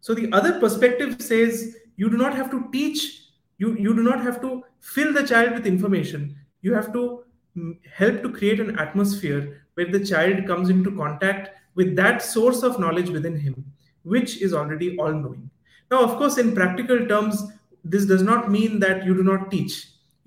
So 0.00 0.14
the 0.14 0.30
other 0.32 0.60
perspective 0.60 1.20
says 1.20 1.76
you 1.96 2.08
do 2.08 2.16
not 2.16 2.34
have 2.34 2.50
to 2.52 2.68
teach 2.70 3.24
you 3.58 3.76
you 3.76 3.94
do 3.94 4.02
not 4.02 4.20
have 4.22 4.40
to 4.42 4.62
fill 4.78 5.12
the 5.12 5.26
child 5.26 5.52
with 5.54 5.66
information. 5.66 6.36
You 6.62 6.74
have 6.74 6.92
to 6.92 7.24
mm, 7.56 7.76
help 7.92 8.22
to 8.22 8.30
create 8.30 8.60
an 8.60 8.78
atmosphere 8.78 9.64
where 9.74 9.90
the 9.90 10.04
child 10.04 10.46
comes 10.46 10.70
into 10.70 10.94
contact 10.96 11.50
with 11.74 11.94
that 11.96 12.22
source 12.22 12.62
of 12.62 12.78
knowledge 12.78 13.10
within 13.10 13.38
him 13.38 13.64
which 14.02 14.40
is 14.46 14.54
already 14.54 14.96
all 14.98 15.12
knowing 15.12 15.50
now 15.90 16.00
of 16.02 16.16
course 16.18 16.38
in 16.42 16.54
practical 16.54 17.06
terms 17.06 17.44
this 17.84 18.06
does 18.06 18.22
not 18.22 18.50
mean 18.50 18.80
that 18.80 19.04
you 19.04 19.14
do 19.14 19.22
not 19.22 19.50
teach 19.50 19.76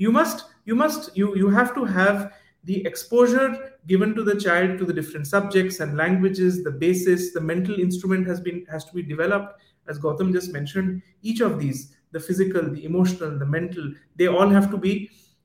you 0.03 0.11
must 0.11 0.45
you 0.65 0.75
must 0.83 1.09
you 1.21 1.35
you 1.41 1.49
have 1.57 1.73
to 1.79 1.85
have 1.85 2.33
the 2.69 2.77
exposure 2.89 3.47
given 3.87 4.13
to 4.15 4.23
the 4.23 4.37
child 4.45 4.77
to 4.79 4.85
the 4.85 4.93
different 4.99 5.27
subjects 5.27 5.79
and 5.79 5.97
languages 6.03 6.63
the 6.63 6.75
basis 6.85 7.33
the 7.37 7.41
mental 7.53 7.79
instrument 7.85 8.27
has 8.27 8.39
been 8.49 8.65
has 8.75 8.85
to 8.85 8.93
be 8.99 9.03
developed 9.13 9.61
as 9.87 9.99
gautam 10.05 10.31
just 10.37 10.53
mentioned 10.57 11.01
each 11.31 11.41
of 11.49 11.59
these 11.63 11.81
the 12.11 12.19
physical 12.27 12.69
the 12.75 12.85
emotional 12.91 13.37
the 13.43 13.51
mental 13.57 13.91
they 14.21 14.27
all 14.27 14.49
have 14.57 14.69
to 14.75 14.77
be 14.87 14.95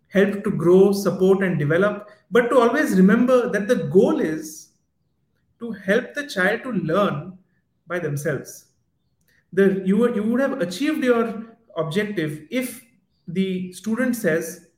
helped 0.08 0.44
to 0.44 0.50
grow 0.50 0.92
support 0.92 1.42
and 1.42 1.58
develop. 1.58 2.08
But 2.30 2.48
to 2.48 2.58
always 2.58 2.96
remember 2.96 3.50
that 3.50 3.68
the 3.68 3.76
goal 3.96 4.20
is 4.20 4.70
to 5.60 5.72
help 5.72 6.14
the 6.14 6.26
child 6.26 6.62
to 6.64 6.72
learn 6.72 7.38
by 7.86 7.98
themselves. 7.98 8.66
The 9.52 9.82
you, 9.84 10.14
you 10.14 10.22
would 10.22 10.40
have 10.40 10.60
achieved 10.60 11.04
your 11.04 11.56
objective 11.76 12.46
if 12.50 12.82
the 13.28 13.72
student 13.72 14.16
says, 14.16 14.68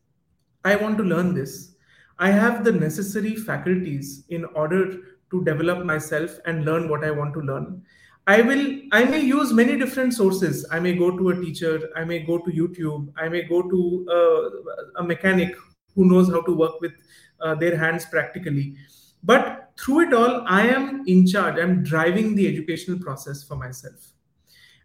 I 0.65 0.77
want 0.77 0.99
to 0.99 1.05
learn 1.05 1.35
this. 1.35 1.75
I 2.19 2.31
have 2.31 2.65
the 2.65 2.73
necessary 2.73 3.37
faculties 3.37 4.25
in 4.29 4.45
order 4.47 4.99
to 5.31 5.45
develop 5.45 5.85
myself 5.85 6.39
and 6.47 6.65
learn 6.65 6.89
what 6.89 7.05
I 7.05 7.11
want 7.11 7.35
to 7.35 7.41
learn. 7.41 7.83
I 8.27 8.43
will, 8.43 8.81
I 8.93 9.05
may 9.05 9.21
use 9.21 9.53
many 9.53 9.79
different 9.79 10.13
sources. 10.15 10.67
I 10.71 10.81
may 10.81 10.95
go 10.95 11.17
to 11.17 11.31
a 11.31 11.41
teacher, 11.41 11.89
I 11.97 12.05
may 12.05 12.19
go 12.21 12.39
to 12.39 12.51
YouTube, 12.51 13.11
I 13.17 13.29
may 13.29 13.43
go 13.43 13.63
to 13.63 14.51
a 14.97 15.03
mechanic 15.03 15.57
who 15.95 16.05
knows 16.05 16.29
how 16.29 16.43
to 16.43 16.55
work 16.55 16.81
with 16.81 16.93
uh, 17.41 17.55
their 17.55 17.77
hands 17.77 18.05
practically. 18.05 18.77
But 19.23 19.71
through 19.79 20.09
it 20.09 20.13
all, 20.13 20.45
I 20.47 20.67
am 20.67 21.05
in 21.07 21.27
charge. 21.27 21.59
I'm 21.59 21.83
driving 21.83 22.35
the 22.35 22.47
educational 22.47 22.99
process 22.99 23.43
for 23.43 23.57
myself. 23.57 24.13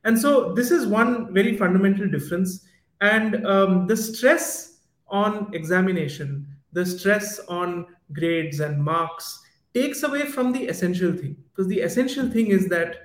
And 0.06 0.20
so, 0.20 0.54
this 0.54 0.72
is 0.72 0.88
one 0.88 1.34
very 1.34 1.58
fundamental 1.58 2.10
difference 2.10 2.66
and 3.04 3.46
um, 3.46 3.86
the 3.86 3.98
stress 3.98 4.78
on 5.10 5.54
examination, 5.54 6.48
the 6.72 6.86
stress 6.86 7.38
on 7.50 7.86
grades 8.14 8.62
and 8.62 8.82
marks 8.82 9.42
takes 9.74 10.04
away 10.04 10.26
from 10.26 10.54
the 10.54 10.68
essential 10.68 11.12
thing. 11.12 11.36
Because 11.52 11.68
the 11.68 11.82
essential 11.82 12.30
thing 12.30 12.48
is 12.48 12.70
that 12.70 12.96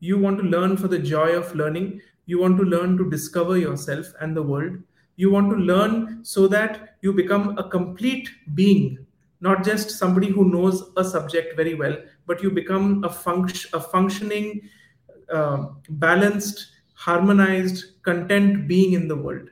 you 0.00 0.18
want 0.18 0.36
to 0.38 0.44
learn 0.44 0.76
for 0.76 0.88
the 0.88 0.98
joy 0.98 1.34
of 1.34 1.54
learning, 1.54 2.02
you 2.26 2.38
want 2.38 2.58
to 2.58 2.64
learn 2.64 2.98
to 2.98 3.08
discover 3.08 3.56
yourself 3.56 4.06
and 4.20 4.36
the 4.36 4.42
world. 4.42 4.76
You 5.16 5.30
want 5.30 5.48
to 5.50 5.56
learn 5.56 6.22
so 6.22 6.46
that 6.48 6.96
you 7.00 7.14
become 7.14 7.56
a 7.56 7.66
complete 7.66 8.28
being, 8.54 9.06
not 9.40 9.64
just 9.64 9.90
somebody 9.90 10.28
who 10.28 10.50
knows 10.50 10.90
a 10.98 11.04
subject 11.04 11.56
very 11.56 11.74
well, 11.74 11.96
but 12.26 12.42
you 12.42 12.50
become 12.50 13.02
a, 13.04 13.08
func- 13.08 13.72
a 13.72 13.80
functioning, 13.80 14.68
uh, 15.32 15.68
balanced, 15.88 16.72
harmonized, 16.96 18.02
content 18.02 18.66
being 18.66 18.94
in 18.94 19.06
the 19.06 19.16
world. 19.16 19.50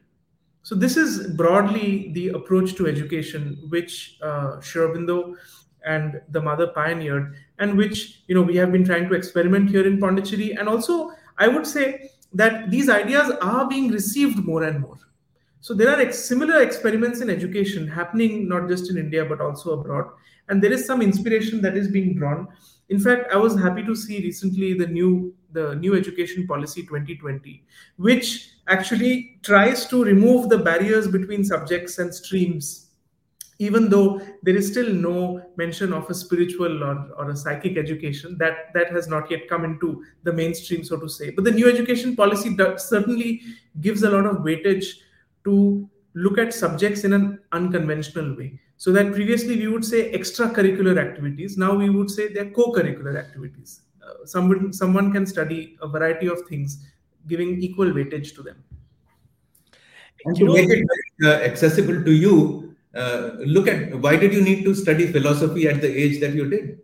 So 0.63 0.75
this 0.75 0.97
is 0.97 1.29
broadly 1.37 2.11
the 2.15 2.31
approach 2.31 2.75
to 2.77 2.87
education 2.87 3.59
which 3.69 4.19
uh, 4.23 4.61
and 5.85 6.23
the 6.31 6.41
mother 6.41 6.69
pioneered, 6.69 7.35
and 7.59 7.77
which 7.77 8.23
you 8.27 8.35
know 8.35 8.41
we 8.43 8.57
have 8.57 8.73
been 8.73 8.85
trying 8.85 9.09
to 9.11 9.15
experiment 9.15 9.69
here 9.69 9.87
in 9.87 10.01
Pondicherry. 10.01 10.53
And 10.53 10.69
also, 10.69 11.11
I 11.37 11.49
would 11.49 11.67
say 11.67 12.11
that 12.33 12.71
these 12.71 12.89
ideas 12.89 13.31
are 13.43 13.69
being 13.69 13.91
received 13.91 14.39
more 14.39 14.65
and 14.65 14.81
more. 14.81 14.97
So 15.61 15.75
there 15.75 15.91
are 15.91 16.01
ex- 16.01 16.19
similar 16.19 16.63
experiments 16.63 17.21
in 17.21 17.29
education 17.29 17.87
happening 17.87 18.49
not 18.49 18.67
just 18.69 18.91
in 18.91 18.97
India 18.97 19.25
but 19.25 19.43
also 19.43 19.79
abroad, 19.79 20.07
and 20.49 20.63
there 20.63 20.73
is 20.73 20.87
some 20.87 21.03
inspiration 21.03 21.61
that 21.61 21.77
is 21.77 21.89
being 21.89 22.17
drawn. 22.17 22.49
In 22.89 22.99
fact, 22.99 23.33
I 23.33 23.37
was 23.37 23.59
happy 23.59 23.83
to 23.85 23.95
see 23.95 24.19
recently 24.23 24.75
the 24.75 24.87
new 24.87 25.35
the 25.55 25.77
new 25.77 25.95
education 25.95 26.47
policy 26.47 26.83
2020 26.83 27.63
which 27.97 28.51
actually 28.69 29.39
tries 29.43 29.87
to 29.87 30.05
remove 30.05 30.49
the 30.49 30.59
barriers 30.59 31.07
between 31.07 31.45
subjects 31.45 31.99
and 31.99 32.13
streams 32.13 32.85
even 33.59 33.89
though 33.89 34.21
there 34.43 34.57
is 34.57 34.69
still 34.69 34.93
no 34.93 35.41
mention 35.57 35.93
of 35.93 36.11
a 36.11 36.15
spiritual 36.15 36.83
or, 36.83 37.09
or 37.17 37.31
a 37.31 37.37
psychic 37.37 37.77
education 37.77 38.37
that 38.39 38.75
that 38.75 38.91
has 38.91 39.07
not 39.07 39.31
yet 39.31 39.49
come 39.49 39.65
into 39.65 40.03
the 40.25 40.33
mainstream 40.33 40.83
so 40.83 40.97
to 40.97 41.09
say. 41.09 41.31
But 41.31 41.45
the 41.45 41.53
new 41.53 41.69
education 41.69 42.17
policy 42.17 42.57
certainly 42.77 43.43
gives 43.81 44.03
a 44.03 44.11
lot 44.11 44.27
of 44.27 44.39
weightage 44.39 44.87
to 45.45 45.89
look 46.15 46.39
at 46.39 46.53
subjects 46.53 47.05
in 47.05 47.13
an 47.13 47.41
unconventional 47.53 48.37
way 48.37 48.59
so 48.77 48.93
that 48.93 49.13
previously 49.13 49.57
we 49.57 49.69
would 49.69 49.85
say 49.85 50.13
extracurricular 50.13 50.99
activities 50.99 51.57
now 51.57 51.75
we 51.75 51.91
would 51.91 52.11
say 52.11 52.29
they're 52.33 52.51
co-curricular 52.51 53.17
activities. 53.19 53.83
Uh, 54.05 54.27
someone 54.27 54.73
someone 54.73 55.13
can 55.13 55.25
study 55.27 55.77
a 55.81 55.89
variety 55.89 56.27
of 56.27 56.41
things 56.49 56.87
giving 57.27 57.61
equal 57.63 57.87
weightage 57.87 58.35
to 58.35 58.43
them. 58.43 58.63
And 60.27 60.37
to 60.37 60.53
make 60.53 60.69
it 60.69 60.87
uh, 61.23 61.29
accessible 61.29 62.03
to 62.05 62.13
you 62.13 62.77
uh, 62.95 63.31
look 63.39 63.69
at 63.69 63.95
why 64.01 64.17
did 64.17 64.33
you 64.33 64.43
need 64.43 64.65
to 64.65 64.75
study 64.75 65.11
philosophy 65.11 65.69
at 65.69 65.81
the 65.81 65.89
age 66.03 66.21
that 66.21 66.35
you 66.35 66.49
did? 66.49 66.79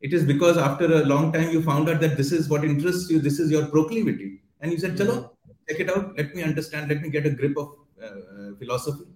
It 0.00 0.12
is 0.12 0.24
because 0.24 0.56
after 0.56 0.86
a 0.86 1.04
long 1.04 1.32
time 1.32 1.50
you 1.50 1.62
found 1.62 1.88
out 1.88 2.00
that 2.00 2.16
this 2.16 2.32
is 2.32 2.48
what 2.48 2.64
interests 2.64 3.10
you 3.10 3.18
this 3.18 3.38
is 3.38 3.50
your 3.50 3.66
proclivity. 3.66 4.40
And 4.60 4.72
you 4.72 4.78
said 4.78 4.96
chalo 4.96 5.30
check 5.68 5.80
it 5.80 5.90
out. 5.90 6.16
Let 6.16 6.34
me 6.34 6.42
understand 6.42 6.88
let 6.88 7.02
me 7.02 7.10
get 7.10 7.26
a 7.26 7.30
grip 7.30 7.56
of 7.56 7.74
uh, 8.00 8.06
uh 8.06 8.54
philosophy 8.58 9.06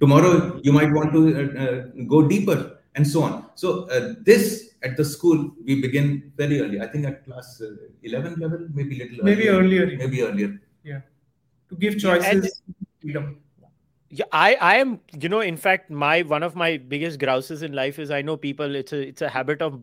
tomorrow 0.00 0.60
you 0.62 0.72
might 0.72 0.92
want 0.92 1.12
to 1.12 1.20
uh, 1.64 2.04
go 2.14 2.26
deeper 2.26 2.78
and 2.94 3.06
so 3.06 3.22
on 3.22 3.44
so 3.54 3.86
this 4.30 4.68
at 4.82 4.96
the 4.96 5.04
school 5.04 5.50
we 5.64 5.80
begin 5.80 6.32
very 6.36 6.60
early. 6.60 6.80
I 6.80 6.86
think 6.86 7.06
at 7.06 7.24
class 7.24 7.60
uh, 7.60 7.74
11 8.02 8.36
level, 8.38 8.68
maybe 8.72 8.96
little 8.96 9.24
maybe 9.24 9.48
earlier. 9.48 9.82
earlier 9.84 9.98
maybe 9.98 10.22
earlier. 10.22 10.60
Yeah, 10.84 11.00
to 11.68 11.76
give 11.76 11.98
choices, 11.98 12.62
freedom. 13.00 13.38
Yeah, 14.10 14.24
I, 14.32 14.54
I 14.54 14.76
am, 14.76 15.00
you 15.20 15.28
know, 15.28 15.40
in 15.40 15.56
fact, 15.56 15.90
my 15.90 16.22
one 16.22 16.42
of 16.42 16.56
my 16.56 16.78
biggest 16.78 17.18
grouses 17.18 17.62
in 17.62 17.72
life 17.72 17.98
is 17.98 18.10
I 18.10 18.22
know 18.22 18.36
people. 18.36 18.74
It's 18.74 18.92
a 18.92 19.00
it's 19.00 19.22
a 19.22 19.28
habit 19.28 19.60
of 19.60 19.80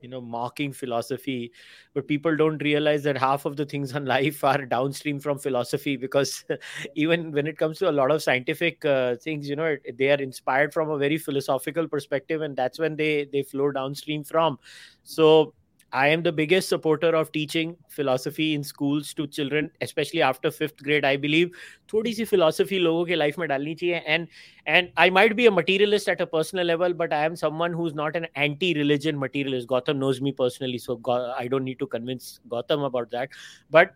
you 0.00 0.08
know 0.08 0.20
mocking 0.20 0.72
philosophy 0.72 1.50
but 1.94 2.06
people 2.06 2.36
don't 2.36 2.62
realize 2.62 3.02
that 3.02 3.16
half 3.16 3.44
of 3.44 3.56
the 3.56 3.64
things 3.64 3.94
on 3.94 4.04
life 4.04 4.44
are 4.44 4.66
downstream 4.66 5.18
from 5.18 5.38
philosophy 5.38 5.96
because 5.96 6.44
even 6.94 7.32
when 7.32 7.46
it 7.46 7.56
comes 7.56 7.78
to 7.78 7.88
a 7.88 7.92
lot 7.92 8.10
of 8.10 8.22
scientific 8.22 8.84
uh, 8.84 9.16
things 9.16 9.48
you 9.48 9.56
know 9.56 9.76
they 9.94 10.10
are 10.10 10.22
inspired 10.22 10.72
from 10.72 10.90
a 10.90 10.98
very 10.98 11.18
philosophical 11.18 11.88
perspective 11.88 12.42
and 12.42 12.56
that's 12.56 12.78
when 12.78 12.96
they 12.96 13.24
they 13.32 13.42
flow 13.42 13.70
downstream 13.70 14.24
from. 14.24 14.58
So 15.04 15.54
I 15.96 16.08
am 16.14 16.22
the 16.24 16.30
biggest 16.38 16.68
supporter 16.68 17.10
of 17.18 17.28
teaching 17.32 17.74
philosophy 17.88 18.46
in 18.54 18.62
schools 18.70 19.12
to 19.14 19.26
children, 19.26 19.70
especially 19.80 20.20
after 20.20 20.50
fifth 20.50 20.82
grade. 20.88 21.06
I 21.10 21.16
believe 21.16 21.52
थोड़ी 21.92 22.12
सी 22.14 22.26
philosophy 22.32 22.80
लोगों 22.86 23.06
के 23.10 23.16
life 23.16 23.38
में 23.38 23.46
डालनी 23.48 23.74
चाहिए 23.82 24.02
and 24.16 24.28
and 24.74 24.92
I 25.04 25.08
might 25.18 25.34
be 25.38 25.46
a 25.46 25.54
materialist 25.58 26.10
at 26.14 26.20
a 26.20 26.26
personal 26.26 26.66
level, 26.66 26.96
but 27.02 27.14
I 27.20 27.24
am 27.24 27.38
someone 27.42 27.72
who's 27.72 27.94
not 27.94 28.20
an 28.20 28.26
anti-religion 28.46 29.18
materialist. 29.18 29.68
Gautam 29.68 29.96
knows 30.04 30.20
me 30.20 30.32
personally, 30.32 30.82
so 30.86 31.00
I 31.38 31.48
don't 31.48 31.64
need 31.64 31.78
to 31.78 31.86
convince 31.86 32.40
Gautam 32.56 32.84
about 32.84 33.10
that. 33.12 33.30
But 33.70 33.94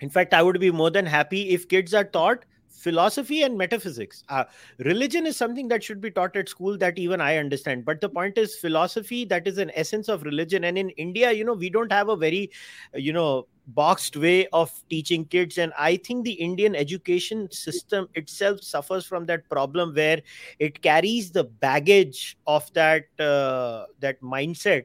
in 0.00 0.08
fact, 0.08 0.32
I 0.32 0.42
would 0.42 0.60
be 0.60 0.70
more 0.70 0.90
than 0.90 1.04
happy 1.04 1.50
if 1.58 1.68
kids 1.68 1.92
are 2.02 2.04
taught 2.04 2.46
philosophy 2.76 3.42
and 3.42 3.56
metaphysics. 3.56 4.22
Uh, 4.28 4.44
religion 4.78 5.26
is 5.26 5.36
something 5.36 5.68
that 5.68 5.82
should 5.82 6.00
be 6.00 6.10
taught 6.10 6.36
at 6.36 6.48
school 6.48 6.76
that 6.78 6.98
even 6.98 7.20
I 7.20 7.36
understand. 7.36 7.84
But 7.84 8.00
the 8.00 8.08
point 8.08 8.38
is, 8.38 8.56
philosophy 8.56 9.24
that 9.26 9.46
is 9.46 9.58
an 9.58 9.72
essence 9.74 10.08
of 10.08 10.22
religion. 10.22 10.64
And 10.64 10.76
in 10.78 10.90
India, 10.90 11.32
you 11.32 11.44
know, 11.44 11.54
we 11.54 11.70
don't 11.70 11.90
have 11.92 12.08
a 12.08 12.16
very, 12.16 12.50
you 12.94 13.12
know, 13.12 13.46
boxed 13.68 14.16
way 14.16 14.46
of 14.52 14.70
teaching 14.88 15.24
kids. 15.24 15.58
And 15.58 15.72
I 15.78 15.96
think 15.96 16.24
the 16.24 16.32
Indian 16.32 16.76
education 16.76 17.50
system 17.50 18.08
itself 18.14 18.62
suffers 18.62 19.04
from 19.04 19.26
that 19.26 19.48
problem 19.48 19.94
where 19.94 20.22
it 20.58 20.82
carries 20.82 21.30
the 21.30 21.44
baggage 21.44 22.36
of 22.46 22.72
that 22.74 23.04
uh, 23.18 23.86
that 24.00 24.20
mindset. 24.20 24.84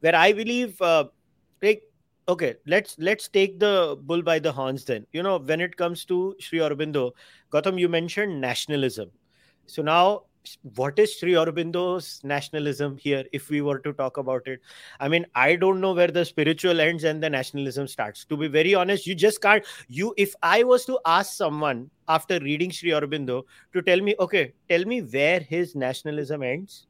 Where 0.00 0.16
I 0.16 0.32
believe, 0.32 0.80
uh, 0.80 1.04
like 1.62 1.82
okay 2.28 2.54
let's 2.66 2.96
let's 2.98 3.28
take 3.28 3.58
the 3.58 3.98
bull 4.02 4.22
by 4.22 4.38
the 4.38 4.52
horns 4.52 4.84
then. 4.84 5.06
You 5.12 5.22
know 5.22 5.38
when 5.38 5.60
it 5.60 5.76
comes 5.76 6.04
to 6.06 6.36
Sri 6.38 6.60
Aurobindo 6.60 7.12
Gautam 7.52 7.78
you 7.78 7.88
mentioned 7.88 8.40
nationalism. 8.40 9.10
So 9.66 9.82
now 9.82 10.22
what 10.74 10.98
is 10.98 11.16
Sri 11.16 11.32
Aurobindo's 11.32 12.20
nationalism 12.24 12.96
here 12.96 13.24
if 13.32 13.48
we 13.48 13.60
were 13.60 13.78
to 13.78 13.92
talk 13.92 14.16
about 14.16 14.46
it? 14.46 14.60
I 15.00 15.08
mean 15.08 15.26
I 15.34 15.56
don't 15.56 15.80
know 15.80 15.92
where 15.92 16.08
the 16.08 16.24
spiritual 16.24 16.80
ends 16.80 17.04
and 17.04 17.22
the 17.22 17.30
nationalism 17.30 17.86
starts. 17.88 18.24
To 18.26 18.36
be 18.36 18.48
very 18.48 18.74
honest 18.74 19.06
you 19.06 19.14
just 19.14 19.40
can't 19.40 19.64
you 19.88 20.14
if 20.16 20.34
I 20.42 20.62
was 20.62 20.84
to 20.86 20.98
ask 21.06 21.32
someone 21.32 21.90
after 22.08 22.38
reading 22.40 22.70
Sri 22.70 22.90
Aurobindo 22.90 23.44
to 23.72 23.82
tell 23.82 24.00
me 24.00 24.14
okay 24.20 24.52
tell 24.68 24.84
me 24.84 25.02
where 25.02 25.40
his 25.40 25.74
nationalism 25.74 26.42
ends 26.42 26.86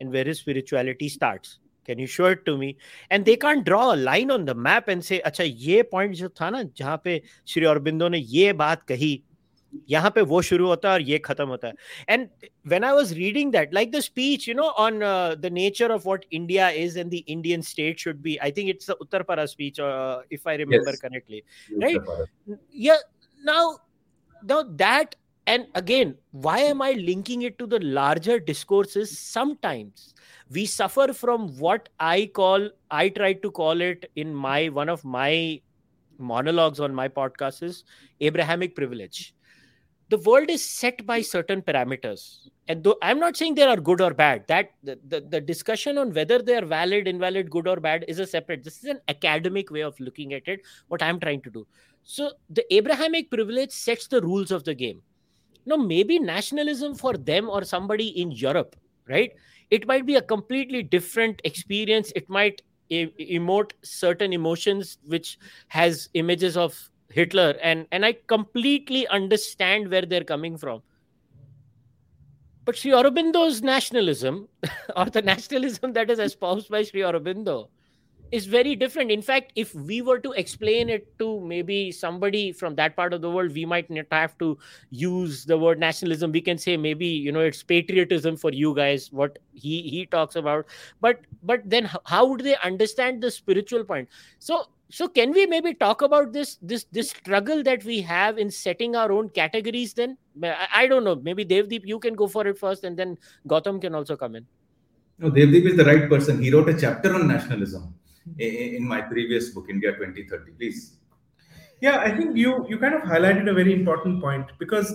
and 0.00 0.12
where 0.12 0.24
his 0.24 0.38
spirituality 0.38 1.08
starts 1.08 1.58
can 1.87 1.99
you 1.99 2.07
show 2.07 2.29
it 2.31 2.43
to 2.45 2.55
me 2.57 2.75
and 3.11 3.25
they 3.25 3.35
can't 3.45 3.63
draw 3.65 3.81
a 3.91 3.95
line 3.95 4.31
on 4.31 4.45
the 4.45 4.55
map 4.67 4.89
and 4.89 5.01
say 5.03 5.19
अच्छा 5.19 5.43
ये 5.43 5.81
point 5.91 6.15
जो 6.15 6.29
था 6.41 6.49
ना 6.49 6.63
जहाँ 6.77 7.01
पे 7.03 7.21
श्री 7.47 7.65
अरबिंदो 7.65 8.09
ने 8.09 8.17
ये 8.17 8.53
बात 8.63 8.83
कही 8.91 9.21
यहाँ 9.89 10.09
पे 10.15 10.21
वो 10.21 10.41
शुरू 10.41 10.67
होता 10.67 10.87
है 10.89 10.93
और 10.93 11.01
ये 11.01 11.17
खत्म 11.19 11.47
होता 11.47 11.67
है 11.67 11.73
and 12.09 12.27
when 12.65 12.83
I 12.83 12.93
was 12.93 13.09
reading 13.15 13.51
that, 13.51 13.73
like 13.73 13.91
the 13.91 14.01
speech, 14.01 14.47
you 14.47 14.53
know, 14.53 14.71
on 14.77 15.03
uh, 15.03 15.35
the 15.35 15.49
nature 15.49 15.91
of 15.91 16.05
what 16.05 16.25
India 16.31 16.69
is 16.69 16.95
and 16.95 17.11
the 17.11 17.19
Indian 17.35 17.61
state 17.61 17.99
should 17.99 18.21
be, 18.23 18.39
I 18.41 18.51
think 18.51 18.69
it's 18.69 18.85
the 18.85 18.95
Uttarpara 18.95 19.47
speech, 19.49 19.79
uh, 19.79 20.21
if 20.29 20.47
I 20.47 20.55
remember 20.55 20.91
yes. 20.91 20.99
correctly, 21.01 21.43
right? 21.81 21.97
Yeah. 22.71 22.97
Now, 23.41 23.79
now 24.43 24.63
that, 24.63 25.15
and 25.47 25.67
again, 25.75 26.15
why 26.31 26.59
am 26.59 26.81
I 26.81 26.91
linking 26.93 27.41
it 27.41 27.59
to 27.59 27.67
the 27.67 27.79
larger 27.79 28.39
discourses? 28.39 29.17
Sometimes 29.17 30.13
we 30.50 30.64
suffer 30.64 31.12
from 31.12 31.48
what 31.58 31.88
i 32.00 32.30
call 32.34 32.68
i 32.90 33.08
tried 33.08 33.42
to 33.42 33.50
call 33.50 33.80
it 33.80 34.10
in 34.16 34.34
my 34.34 34.68
one 34.68 34.88
of 34.88 35.04
my 35.04 35.60
monologues 36.18 36.80
on 36.80 36.94
my 36.94 37.08
podcast 37.08 37.62
is 37.62 37.84
abrahamic 38.20 38.74
privilege. 38.74 39.34
The 40.10 40.18
world 40.18 40.48
is 40.48 40.64
set 40.64 41.04
by 41.04 41.20
certain 41.20 41.60
parameters. 41.60 42.48
And 42.66 42.82
though 42.82 42.96
i'm 43.02 43.20
not 43.20 43.36
saying 43.36 43.54
they 43.54 43.62
are 43.62 43.76
good 43.76 44.00
or 44.00 44.12
bad. 44.14 44.44
That 44.48 44.70
the, 44.82 44.98
the, 45.06 45.20
the, 45.20 45.40
discussion 45.40 45.98
on 45.98 46.12
whether 46.12 46.40
they 46.40 46.56
are 46.56 46.64
valid 46.64 47.06
invalid 47.06 47.50
good 47.50 47.68
or 47.68 47.76
bad 47.76 48.04
is 48.08 48.18
a 48.18 48.26
separate. 48.26 48.64
This 48.64 48.78
is 48.78 48.84
an 48.84 49.00
academic 49.08 49.70
way 49.70 49.82
of 49.82 49.98
looking 50.00 50.32
at 50.32 50.48
it 50.48 50.60
what 50.88 51.02
i'm 51.02 51.20
trying 51.20 51.42
to 51.42 51.50
do. 51.50 51.66
So 52.02 52.32
the 52.50 52.64
abrahamic 52.74 53.30
privilege 53.30 53.70
sets 53.70 54.06
the 54.08 54.22
rules 54.22 54.50
of 54.50 54.64
the 54.64 54.74
game. 54.74 55.02
Now 55.66 55.76
maybe 55.76 56.18
nationalism 56.18 56.94
for 56.94 57.12
them 57.12 57.48
or 57.48 57.64
somebody 57.64 58.08
in 58.20 58.32
europe 58.32 58.76
right 59.08 59.32
it 59.70 59.86
might 59.86 60.06
be 60.06 60.16
a 60.16 60.22
completely 60.22 60.82
different 60.82 61.40
experience. 61.44 62.12
It 62.16 62.28
might 62.28 62.62
emote 62.90 63.72
certain 63.82 64.32
emotions 64.32 64.98
which 65.06 65.38
has 65.68 66.08
images 66.14 66.56
of 66.56 66.90
hitler 67.10 67.54
and 67.62 67.86
and 67.92 68.04
i 68.04 68.14
completely 68.28 69.06
understand 69.08 69.90
where 69.90 70.06
they're 70.06 70.24
coming 70.24 70.56
from. 70.56 70.82
But 72.64 72.76
Sri 72.76 72.92
Aurobindo's 72.92 73.62
nationalism, 73.62 74.48
or 74.96 75.06
the 75.06 75.22
nationalism 75.22 75.94
that 75.94 76.10
is 76.10 76.18
espoused 76.18 76.68
by 76.68 76.82
Sri 76.82 77.00
Aurobindo, 77.00 77.68
is 78.30 78.46
very 78.46 78.76
different. 78.76 79.10
In 79.10 79.22
fact, 79.22 79.52
if 79.56 79.74
we 79.74 80.02
were 80.02 80.18
to 80.18 80.32
explain 80.32 80.88
it 80.88 81.18
to 81.18 81.40
maybe 81.40 81.90
somebody 81.90 82.52
from 82.52 82.74
that 82.76 82.96
part 82.96 83.12
of 83.12 83.22
the 83.22 83.30
world, 83.30 83.52
we 83.52 83.64
might 83.64 83.90
not 83.90 84.06
have 84.12 84.36
to 84.38 84.58
use 84.90 85.44
the 85.44 85.56
word 85.56 85.78
nationalism. 85.78 86.32
We 86.32 86.40
can 86.40 86.58
say 86.58 86.76
maybe 86.76 87.06
you 87.06 87.32
know 87.32 87.40
it's 87.40 87.62
patriotism 87.62 88.36
for 88.36 88.52
you 88.52 88.74
guys. 88.74 89.10
What 89.12 89.38
he 89.52 89.82
he 89.82 90.06
talks 90.06 90.36
about, 90.36 90.66
but 91.00 91.20
but 91.42 91.62
then 91.64 91.90
how 92.04 92.26
would 92.26 92.40
they 92.40 92.56
understand 92.56 93.22
the 93.22 93.30
spiritual 93.30 93.84
point? 93.84 94.08
So 94.38 94.66
so 94.90 95.08
can 95.08 95.32
we 95.32 95.46
maybe 95.46 95.74
talk 95.74 96.02
about 96.02 96.32
this 96.32 96.58
this 96.62 96.84
this 96.92 97.10
struggle 97.10 97.62
that 97.62 97.84
we 97.84 98.00
have 98.02 98.38
in 98.38 98.50
setting 98.50 98.96
our 98.96 99.12
own 99.12 99.28
categories? 99.30 99.94
Then 99.94 100.16
I, 100.42 100.68
I 100.74 100.86
don't 100.86 101.04
know. 101.04 101.16
Maybe 101.16 101.44
Devdip, 101.44 101.86
you 101.86 101.98
can 101.98 102.14
go 102.14 102.26
for 102.26 102.46
it 102.46 102.58
first, 102.58 102.84
and 102.84 102.96
then 102.96 103.16
Gautam 103.46 103.80
can 103.80 103.94
also 103.94 104.16
come 104.16 104.36
in. 104.36 104.46
No, 105.18 105.30
Devdip 105.30 105.70
is 105.70 105.76
the 105.76 105.84
right 105.84 106.08
person. 106.08 106.42
He 106.42 106.50
wrote 106.50 106.68
a 106.68 106.78
chapter 106.78 107.14
on 107.14 107.26
nationalism 107.26 107.94
in 108.38 108.86
my 108.86 109.00
previous 109.00 109.50
book, 109.50 109.66
India 109.68 109.92
2030. 109.92 110.52
Please. 110.52 110.96
Yeah, 111.80 111.98
I 111.98 112.16
think 112.16 112.36
you 112.36 112.66
you 112.68 112.78
kind 112.78 112.94
of 112.94 113.02
highlighted 113.02 113.48
a 113.48 113.54
very 113.54 113.72
important 113.72 114.20
point 114.20 114.46
because 114.58 114.92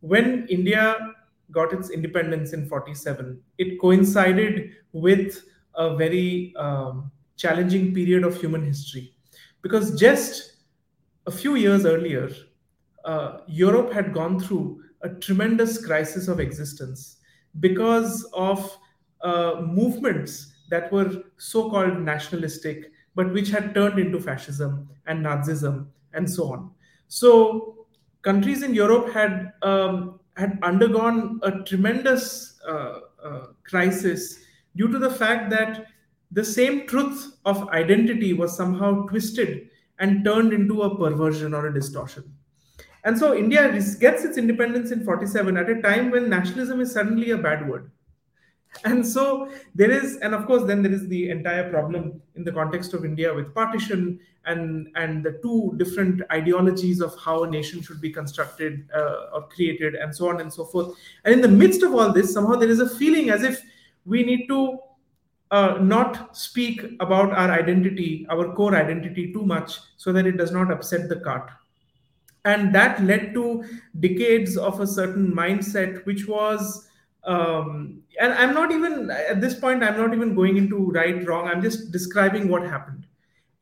when 0.00 0.46
India 0.48 1.14
got 1.50 1.72
its 1.72 1.90
independence 1.90 2.52
in 2.52 2.66
47, 2.66 3.40
it 3.58 3.78
coincided 3.80 4.70
with 4.92 5.44
a 5.74 5.96
very 5.96 6.54
um, 6.56 7.10
challenging 7.36 7.94
period 7.94 8.24
of 8.24 8.40
human 8.40 8.64
history 8.64 9.14
because 9.62 9.98
just 9.98 10.56
a 11.26 11.30
few 11.30 11.54
years 11.54 11.84
earlier, 11.84 12.30
uh, 13.04 13.38
Europe 13.46 13.92
had 13.92 14.12
gone 14.12 14.40
through 14.40 14.82
a 15.02 15.08
tremendous 15.08 15.84
crisis 15.84 16.28
of 16.28 16.40
existence 16.40 17.18
because 17.60 18.24
of 18.32 18.76
uh, 19.20 19.62
movements 19.66 20.51
that 20.72 20.90
were 20.90 21.22
so 21.36 21.68
called 21.68 22.00
nationalistic, 22.00 22.90
but 23.14 23.30
which 23.34 23.50
had 23.50 23.74
turned 23.74 23.98
into 23.98 24.18
fascism 24.18 24.88
and 25.06 25.22
Nazism 25.22 25.86
and 26.14 26.28
so 26.28 26.50
on. 26.50 26.70
So, 27.08 27.86
countries 28.22 28.62
in 28.62 28.72
Europe 28.72 29.12
had, 29.12 29.52
um, 29.60 30.18
had 30.38 30.58
undergone 30.62 31.40
a 31.42 31.62
tremendous 31.64 32.58
uh, 32.66 33.00
uh, 33.22 33.46
crisis 33.64 34.38
due 34.74 34.88
to 34.88 34.98
the 34.98 35.10
fact 35.10 35.50
that 35.50 35.88
the 36.30 36.44
same 36.44 36.86
truth 36.86 37.36
of 37.44 37.68
identity 37.68 38.32
was 38.32 38.56
somehow 38.56 39.06
twisted 39.08 39.68
and 39.98 40.24
turned 40.24 40.54
into 40.54 40.82
a 40.82 40.96
perversion 40.96 41.52
or 41.52 41.66
a 41.66 41.74
distortion. 41.74 42.24
And 43.04 43.18
so 43.18 43.36
India 43.36 43.70
gets 44.00 44.24
its 44.24 44.38
independence 44.38 44.90
in 44.90 45.04
47 45.04 45.54
at 45.58 45.68
a 45.68 45.82
time 45.82 46.10
when 46.10 46.30
nationalism 46.30 46.80
is 46.80 46.92
suddenly 46.92 47.32
a 47.32 47.36
bad 47.36 47.68
word 47.68 47.90
and 48.84 49.06
so 49.06 49.50
there 49.74 49.90
is 49.90 50.16
and 50.16 50.34
of 50.34 50.46
course 50.46 50.64
then 50.64 50.82
there 50.82 50.92
is 50.92 51.06
the 51.08 51.30
entire 51.30 51.70
problem 51.70 52.20
in 52.36 52.44
the 52.44 52.52
context 52.52 52.94
of 52.94 53.04
india 53.04 53.32
with 53.32 53.54
partition 53.54 54.18
and 54.46 54.88
and 54.96 55.24
the 55.24 55.38
two 55.42 55.74
different 55.76 56.22
ideologies 56.32 57.00
of 57.00 57.16
how 57.18 57.44
a 57.44 57.50
nation 57.50 57.80
should 57.82 58.00
be 58.00 58.10
constructed 58.10 58.88
uh, 58.94 59.34
or 59.34 59.48
created 59.48 59.94
and 59.94 60.14
so 60.14 60.28
on 60.28 60.40
and 60.40 60.52
so 60.52 60.64
forth. 60.64 60.96
And 61.24 61.34
in 61.34 61.40
the 61.40 61.48
midst 61.48 61.82
of 61.82 61.94
all 61.94 62.12
this 62.12 62.32
somehow 62.32 62.56
there 62.56 62.68
is 62.68 62.80
a 62.80 62.88
feeling 62.88 63.30
as 63.30 63.42
if 63.42 63.62
we 64.04 64.24
need 64.24 64.48
to 64.48 64.78
uh, 65.50 65.78
not 65.80 66.36
speak 66.36 66.82
about 67.00 67.32
our 67.32 67.50
identity 67.50 68.26
our 68.30 68.52
core 68.54 68.74
identity 68.74 69.32
too 69.32 69.44
much 69.44 69.78
so 69.96 70.12
that 70.12 70.26
it 70.26 70.36
does 70.36 70.52
not 70.52 70.70
upset 70.70 71.08
the 71.08 71.20
cart. 71.20 71.50
And 72.44 72.74
that 72.74 73.00
led 73.04 73.34
to 73.34 73.64
decades 74.00 74.56
of 74.56 74.80
a 74.80 74.86
certain 74.86 75.32
mindset 75.32 76.04
which 76.06 76.26
was 76.26 76.88
um, 77.24 78.02
and 78.20 78.32
i'm 78.34 78.54
not 78.54 78.72
even 78.72 79.10
at 79.10 79.40
this 79.40 79.54
point 79.54 79.82
i'm 79.82 79.96
not 79.96 80.14
even 80.14 80.34
going 80.34 80.56
into 80.56 80.90
right 80.90 81.26
wrong 81.26 81.48
i'm 81.48 81.62
just 81.62 81.92
describing 81.92 82.48
what 82.48 82.62
happened 82.62 83.06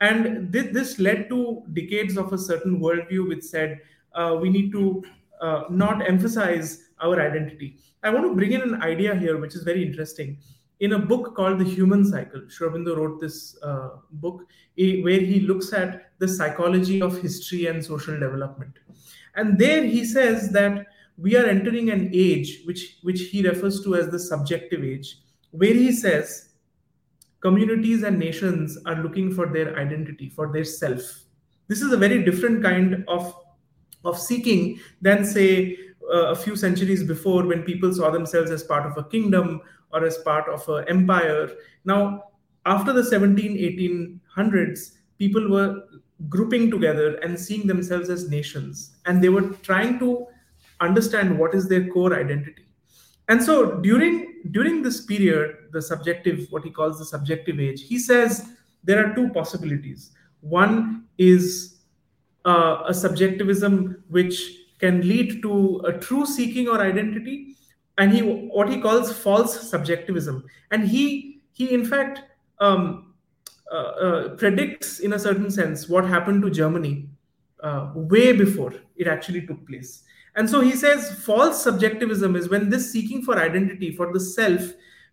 and 0.01 0.51
this, 0.51 0.73
this 0.73 0.99
led 0.99 1.29
to 1.29 1.63
decades 1.75 2.17
of 2.17 2.33
a 2.33 2.39
certain 2.39 2.81
worldview 2.81 3.29
which 3.29 3.45
said 3.45 3.81
uh, 4.15 4.37
we 4.41 4.49
need 4.49 4.73
to 4.73 5.03
uh, 5.41 5.65
not 5.71 6.07
emphasize 6.09 6.89
our 7.01 7.21
identity 7.21 7.77
i 8.03 8.11
want 8.11 8.25
to 8.25 8.35
bring 8.35 8.53
in 8.53 8.63
an 8.63 8.83
idea 8.83 9.15
here 9.15 9.39
which 9.39 9.55
is 9.55 9.63
very 9.63 9.85
interesting 9.85 10.39
in 10.81 10.95
a 10.95 10.99
book 10.99 11.35
called 11.37 11.59
The 11.59 11.65
Human 11.65 12.05
Cycle. 12.05 12.43
Sri 12.49 12.67
Aurobindo 12.67 12.97
wrote 12.97 13.21
this 13.21 13.57
uh, 13.63 13.91
book 14.13 14.47
where 14.77 15.21
he 15.21 15.41
looks 15.41 15.73
at 15.73 16.11
the 16.19 16.27
psychology 16.27 17.03
of 17.03 17.21
history 17.21 17.67
and 17.67 17.85
social 17.85 18.19
development. 18.19 18.79
And 19.37 19.59
there 19.59 19.85
he 19.85 20.05
says 20.05 20.51
that 20.53 20.87
we 21.19 21.37
are 21.37 21.47
entering 21.47 21.91
an 21.91 22.11
age 22.13 22.63
which, 22.65 22.99
which 23.03 23.21
he 23.23 23.47
refers 23.47 23.83
to 23.85 23.95
as 23.95 24.09
the 24.09 24.19
subjective 24.19 24.85
age, 24.85 25.19
where 25.51 25.75
he 25.75 25.93
says 25.93 26.51
communities 27.41 28.03
and 28.03 28.19
nations 28.19 28.79
are 28.87 29.03
looking 29.03 29.33
for 29.33 29.47
their 29.47 29.77
identity, 29.79 30.29
for 30.29 30.53
their 30.53 30.65
self. 30.65 31.01
This 31.69 31.83
is 31.83 31.93
a 31.93 31.97
very 31.97 32.25
different 32.25 32.63
kind 32.63 33.05
of, 33.09 33.35
of 34.05 34.19
seeking 34.19 34.81
than, 35.01 35.25
say, 35.25 35.77
uh, 36.13 36.31
a 36.31 36.37
few 36.37 36.57
centuries 36.57 37.05
before 37.05 37.47
when 37.47 37.63
people 37.63 37.93
saw 37.93 38.11
themselves 38.11 38.51
as 38.51 38.65
part 38.65 38.85
of 38.85 38.97
a 38.99 39.09
kingdom 39.09 39.61
or 39.93 40.05
as 40.05 40.19
part 40.19 40.49
of 40.49 40.69
an 40.69 40.85
empire. 40.89 41.51
Now, 41.85 42.25
after 42.67 42.93
the 42.93 43.05
17, 43.05 43.57
1800s, 44.37 44.97
people 45.19 45.49
were 45.49 45.83
grouping 46.29 46.71
together 46.71 47.17
and 47.17 47.39
seeing 47.39 47.67
themselves 47.67 48.11
as 48.11 48.29
nations, 48.29 48.97
and 49.07 49.23
they 49.23 49.29
were 49.29 49.49
trying 49.63 49.99
to 50.01 50.27
understand 50.81 51.39
what 51.39 51.55
is 51.55 51.69
their 51.69 51.89
core 51.89 52.19
identity. 52.19 52.65
And 53.29 53.43
so 53.43 53.81
during 53.81 54.43
during 54.51 54.83
this 54.83 55.03
period, 55.03 55.57
the 55.73 55.81
subjective, 55.81 56.47
what 56.51 56.65
he 56.65 56.71
calls 56.71 56.99
the 56.99 57.05
subjective 57.05 57.61
age, 57.61 57.83
he 57.83 57.99
says 57.99 58.49
there 58.83 59.05
are 59.05 59.15
two 59.15 59.29
possibilities. 59.31 60.11
One 60.41 61.05
is 61.19 61.79
uh, 62.45 62.83
a 62.87 62.95
subjectivism 62.95 64.03
which 64.09 64.57
can 64.79 65.03
lead 65.07 65.43
to 65.43 65.83
a 65.87 65.93
true 65.93 66.27
seeking 66.27 66.67
or 66.69 66.81
identity, 66.81 67.57
and 67.99 68.13
he 68.13 68.21
what 68.23 68.69
he 68.69 68.81
calls 68.81 69.13
false 69.13 69.69
subjectivism. 69.69 70.45
And 70.71 70.89
he 70.89 71.43
he 71.53 71.73
in 71.73 71.85
fact 71.85 72.23
um, 72.59 73.15
uh, 73.71 73.77
uh, 73.77 74.29
predicts 74.31 74.99
in 74.99 75.13
a 75.13 75.19
certain 75.19 75.51
sense 75.51 75.89
what 75.89 76.05
happened 76.05 76.43
to 76.43 76.51
Germany 76.51 77.09
uh, 77.63 77.93
way 77.95 78.33
before 78.33 78.75
it 78.97 79.07
actually 79.07 79.47
took 79.47 79.67
place. 79.69 80.03
And 80.37 80.49
so 80.49 80.61
he 80.61 80.73
says 80.73 81.13
false 81.25 81.63
subjectivism 81.63 82.37
is 82.37 82.49
when 82.49 82.71
this 82.71 82.93
seeking 82.93 83.23
for 83.23 83.39
identity, 83.39 83.95
for 83.95 84.13
the 84.13 84.21
self, 84.21 84.63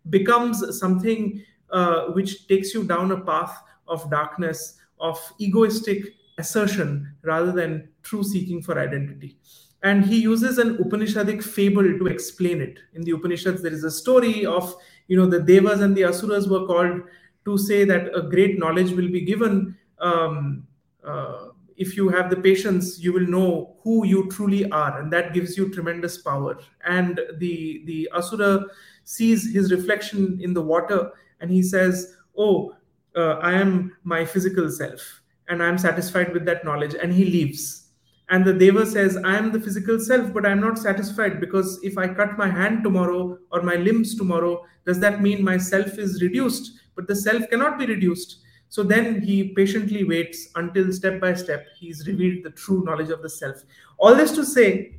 becomes 0.09 0.79
something 0.79 1.43
uh, 1.71 2.07
which 2.07 2.47
takes 2.47 2.73
you 2.73 2.83
down 2.83 3.11
a 3.11 3.21
path 3.21 3.61
of 3.87 4.09
darkness, 4.09 4.77
of 4.99 5.19
egoistic 5.39 6.13
assertion, 6.37 7.13
rather 7.23 7.51
than 7.51 7.89
true 8.03 8.23
seeking 8.23 8.61
for 8.61 8.79
identity. 8.79 9.37
And 9.83 10.03
he 10.05 10.19
uses 10.19 10.57
an 10.57 10.77
Upanishadic 10.77 11.43
fable 11.43 11.83
to 11.83 12.07
explain 12.07 12.61
it. 12.61 12.79
In 12.93 13.03
the 13.03 13.11
Upanishads, 13.11 13.61
there 13.61 13.73
is 13.73 13.83
a 13.83 13.91
story 13.91 14.45
of, 14.45 14.75
you 15.07 15.17
know, 15.17 15.27
the 15.27 15.39
Devas 15.39 15.81
and 15.81 15.95
the 15.95 16.03
Asuras 16.03 16.47
were 16.47 16.65
called 16.65 17.01
to 17.45 17.57
say 17.57 17.85
that 17.85 18.15
a 18.15 18.23
great 18.23 18.57
knowledge 18.59 18.91
will 18.91 19.09
be 19.09 19.21
given 19.21 19.77
um, 19.99 20.67
uh, 21.03 21.46
if 21.77 21.95
you 21.95 22.09
have 22.09 22.29
the 22.29 22.35
patience 22.35 22.99
you 22.99 23.13
will 23.13 23.27
know 23.27 23.75
who 23.83 24.05
you 24.05 24.29
truly 24.29 24.69
are 24.71 24.99
and 24.99 25.11
that 25.13 25.33
gives 25.33 25.57
you 25.57 25.69
tremendous 25.69 26.17
power. 26.17 26.59
And 26.85 27.19
the 27.37 27.83
the 27.85 28.09
asura 28.13 28.65
sees 29.03 29.53
his 29.53 29.71
reflection 29.71 30.39
in 30.41 30.53
the 30.53 30.61
water 30.61 31.11
and 31.39 31.49
he 31.49 31.61
says 31.61 32.15
oh 32.37 32.75
uh, 33.15 33.35
i 33.51 33.53
am 33.53 33.95
my 34.03 34.25
physical 34.25 34.69
self 34.69 35.21
and 35.47 35.63
i'm 35.63 35.77
satisfied 35.77 36.33
with 36.33 36.45
that 36.45 36.65
knowledge 36.65 36.95
and 37.01 37.13
he 37.13 37.25
leaves. 37.25 37.83
And 38.29 38.43
the 38.43 38.53
deva 38.53 38.85
says 38.85 39.17
i 39.17 39.37
am 39.37 39.51
the 39.51 39.59
physical 39.59 39.99
self 39.99 40.33
but 40.33 40.45
i'm 40.45 40.59
not 40.59 40.77
satisfied 40.77 41.39
because 41.39 41.79
if 41.83 41.97
i 41.97 42.07
cut 42.07 42.37
my 42.37 42.49
hand 42.49 42.83
tomorrow 42.83 43.37
or 43.51 43.61
my 43.61 43.75
limbs 43.75 44.15
tomorrow 44.15 44.65
does 44.87 44.99
that 45.01 45.21
mean 45.21 45.43
my 45.43 45.57
self 45.57 45.99
is 45.99 46.21
reduced? 46.21 46.79
But 46.95 47.07
the 47.07 47.15
self 47.15 47.47
cannot 47.49 47.77
be 47.77 47.85
reduced 47.85 48.37
so 48.69 48.83
then 48.83 49.21
he 49.21 49.49
patiently 49.49 50.03
waits 50.03 50.49
until 50.55 50.91
step 50.91 51.19
by 51.21 51.33
step 51.33 51.67
he's 51.79 52.05
revealed 52.07 52.43
the 52.43 52.51
true 52.51 52.83
knowledge 52.83 53.09
of 53.09 53.21
the 53.21 53.29
self. 53.29 53.63
All 53.97 54.15
this 54.15 54.31
to 54.33 54.45
say 54.45 54.95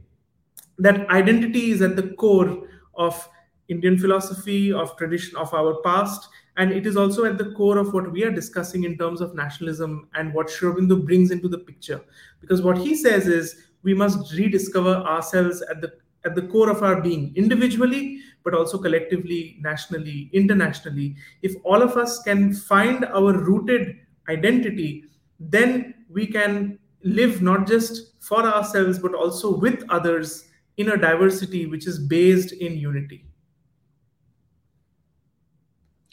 that 0.79 1.09
identity 1.11 1.71
is 1.71 1.83
at 1.83 1.97
the 1.97 2.15
core 2.15 2.67
of 2.95 3.29
Indian 3.69 3.99
philosophy, 3.99 4.73
of 4.73 4.97
tradition 4.97 5.37
of 5.37 5.53
our 5.53 5.81
past, 5.83 6.29
and 6.57 6.73
it 6.73 6.87
is 6.87 6.97
also 6.97 7.25
at 7.25 7.39
the 7.39 7.53
core 7.53 7.79
of 7.79 7.93
what 7.93 8.11
we 8.11 8.25
are 8.25 8.31
discussing 8.31 8.85
in 8.85 8.97
terms 8.97 9.21
of 9.21 9.35
nationalism 9.35 10.09
and 10.15 10.33
what 10.33 10.51
Sri 10.51 10.73
brings 10.97 11.31
into 11.31 11.49
the 11.49 11.59
picture. 11.59 12.01
Because 12.41 12.63
what 12.63 12.79
he 12.79 12.97
says 12.97 13.29
is 13.29 13.69
we 13.83 13.95
must 13.95 14.33
rediscover 14.35 14.95
ourselves 14.95 15.63
at 15.63 15.81
the 15.81 15.93
at 16.25 16.35
the 16.35 16.43
core 16.43 16.69
of 16.69 16.83
our 16.83 17.01
being 17.01 17.33
individually 17.37 18.21
but 18.49 18.59
also 18.59 18.79
collectively 18.79 19.59
nationally 19.61 20.31
internationally. 20.33 21.15
If 21.43 21.55
all 21.65 21.83
of 21.83 21.97
us 21.97 22.23
can 22.23 22.55
find 22.55 23.05
our 23.05 23.33
rooted 23.37 23.97
identity 24.29 25.05
then 25.39 25.95
we 26.09 26.27
can 26.27 26.79
live 27.03 27.43
not 27.43 27.67
just 27.67 28.23
for 28.23 28.43
ourselves 28.43 28.99
but 28.99 29.15
also 29.15 29.57
with 29.57 29.85
others 29.89 30.47
in 30.77 30.91
a 30.91 30.97
diversity 30.97 31.67
which 31.67 31.87
is 31.87 31.99
based 31.99 32.53
in 32.53 32.77
unity. 32.77 33.25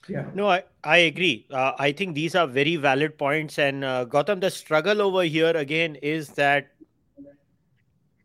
Yeah. 0.07 0.25
No 0.35 0.47
i, 0.49 0.63
I 0.83 0.97
agree. 0.97 1.47
Uh, 1.49 1.71
i 1.79 1.91
think 1.91 2.13
these 2.13 2.35
are 2.35 2.47
very 2.47 2.75
valid 2.75 3.17
points 3.17 3.57
and 3.57 3.83
uh, 3.83 4.05
gautam 4.05 4.41
the 4.41 4.51
struggle 4.51 5.01
over 5.01 5.23
here 5.23 5.55
again 5.57 5.95
is 5.95 6.29
that 6.41 6.67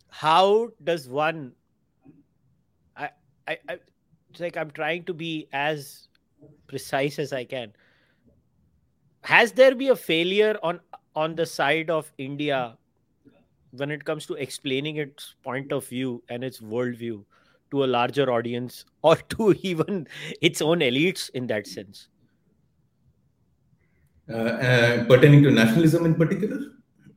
how 0.09 0.69
does 0.85 1.09
one 1.09 1.53
I, 3.51 3.59
I 3.69 3.79
it's 4.41 4.57
like 4.57 4.61
I'm 4.61 4.71
trying 4.71 5.05
to 5.05 5.15
be 5.15 5.49
as 5.53 6.09
precise 6.67 7.19
as 7.19 7.33
I 7.33 7.45
can. 7.45 7.73
Has 9.23 9.53
there 9.53 9.75
been 9.75 9.93
a 9.93 9.97
failure 9.97 10.59
on 10.63 10.81
on 11.15 11.35
the 11.35 11.45
side 11.45 11.91
of 11.91 12.13
India 12.17 12.79
when 13.73 13.91
it 13.91 14.05
comes 14.05 14.27
to 14.27 14.35
explaining 14.35 14.97
its 14.97 15.35
point 15.43 15.73
of 15.73 15.87
view 15.87 16.23
and 16.29 16.43
its 16.43 16.61
worldview 16.61 17.25
to 17.71 17.85
a 17.85 17.89
larger 17.97 18.31
audience 18.33 18.85
or 19.03 19.17
to 19.17 19.53
even 19.63 20.07
its 20.41 20.63
own 20.63 20.81
elites 20.81 21.31
in 21.31 21.47
that 21.49 21.67
sense? 21.67 22.09
Uh, 24.29 24.33
uh, 24.33 25.05
pertaining 25.05 25.43
to 25.43 25.51
nationalism 25.51 26.07
in 26.07 26.15
particular? 26.15 26.61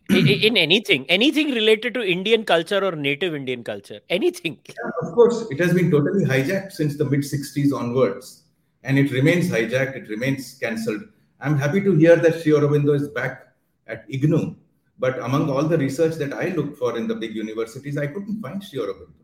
In, 0.09 0.27
in, 0.27 0.57
anything 0.57 1.05
anything 1.09 1.51
related 1.51 1.93
to 1.93 2.01
indian 2.01 2.43
culture 2.43 2.83
or 2.83 2.91
native 2.95 3.33
indian 3.33 3.63
culture 3.63 3.99
anything. 4.09 4.57
Yeah, 4.67 4.91
of 5.01 5.13
course 5.13 5.45
it 5.49 5.59
has 5.59 5.73
been 5.73 5.89
totally 5.89 6.25
hijacked 6.25 6.73
since 6.73 6.97
the 6.97 7.05
mid 7.05 7.21
60s 7.21 7.73
onwards 7.73 8.43
and 8.83 8.99
it 8.99 9.11
remains 9.11 9.49
hijacked 9.49 9.95
it 9.95 10.09
remains 10.09 10.57
cancelled. 10.61 11.03
I'm 11.39 11.57
happy 11.57 11.81
to 11.81 11.93
hear 11.93 12.15
that 12.15 12.41
Sri 12.41 12.53
Aurobindo 12.53 12.95
is 12.95 13.09
back 13.09 13.47
at 13.87 14.07
ignou 14.09 14.55
but 14.99 15.19
among 15.19 15.49
all 15.49 15.63
the 15.63 15.77
research 15.77 16.15
that 16.15 16.33
i 16.33 16.47
looked 16.57 16.77
for 16.77 16.97
in 16.97 17.07
the 17.07 17.15
big 17.15 17.35
universities 17.35 17.97
i 17.97 18.07
couldn't 18.07 18.41
find 18.41 18.63
Sri 18.63 18.79
Aurobindo 18.79 19.22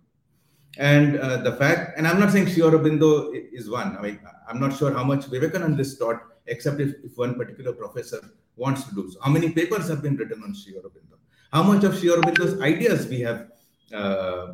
and 0.77 1.17
uh, 1.19 1.37
the 1.37 1.53
fact 1.53 1.97
and 1.97 2.07
i'm 2.07 2.19
not 2.19 2.31
saying 2.31 2.47
Sri 2.47 2.61
Aurobindo 2.61 3.33
is 3.51 3.69
one 3.69 3.97
i 3.97 4.01
mean 4.01 4.19
i'm 4.47 4.59
not 4.59 4.75
sure 4.77 4.93
how 4.93 5.03
much 5.03 5.25
vivekananda 5.25 5.81
is 5.81 5.97
taught 5.97 6.21
except 6.49 6.79
if, 6.79 6.95
if 7.03 7.17
one 7.17 7.35
particular 7.35 7.73
professor 7.73 8.21
wants 8.59 8.83
to 8.83 8.93
do 8.93 9.09
so. 9.09 9.19
How 9.21 9.31
many 9.31 9.49
papers 9.51 9.87
have 9.87 10.03
been 10.03 10.17
written 10.17 10.43
on 10.43 10.53
Sri 10.53 10.73
Aurobindo? 10.73 11.17
How 11.51 11.63
much 11.63 11.83
of 11.83 11.97
Sri 11.97 12.09
Aurobindo's 12.09 12.61
ideas 12.61 13.07
we 13.07 13.21
have 13.21 13.47
uh, 13.93 14.53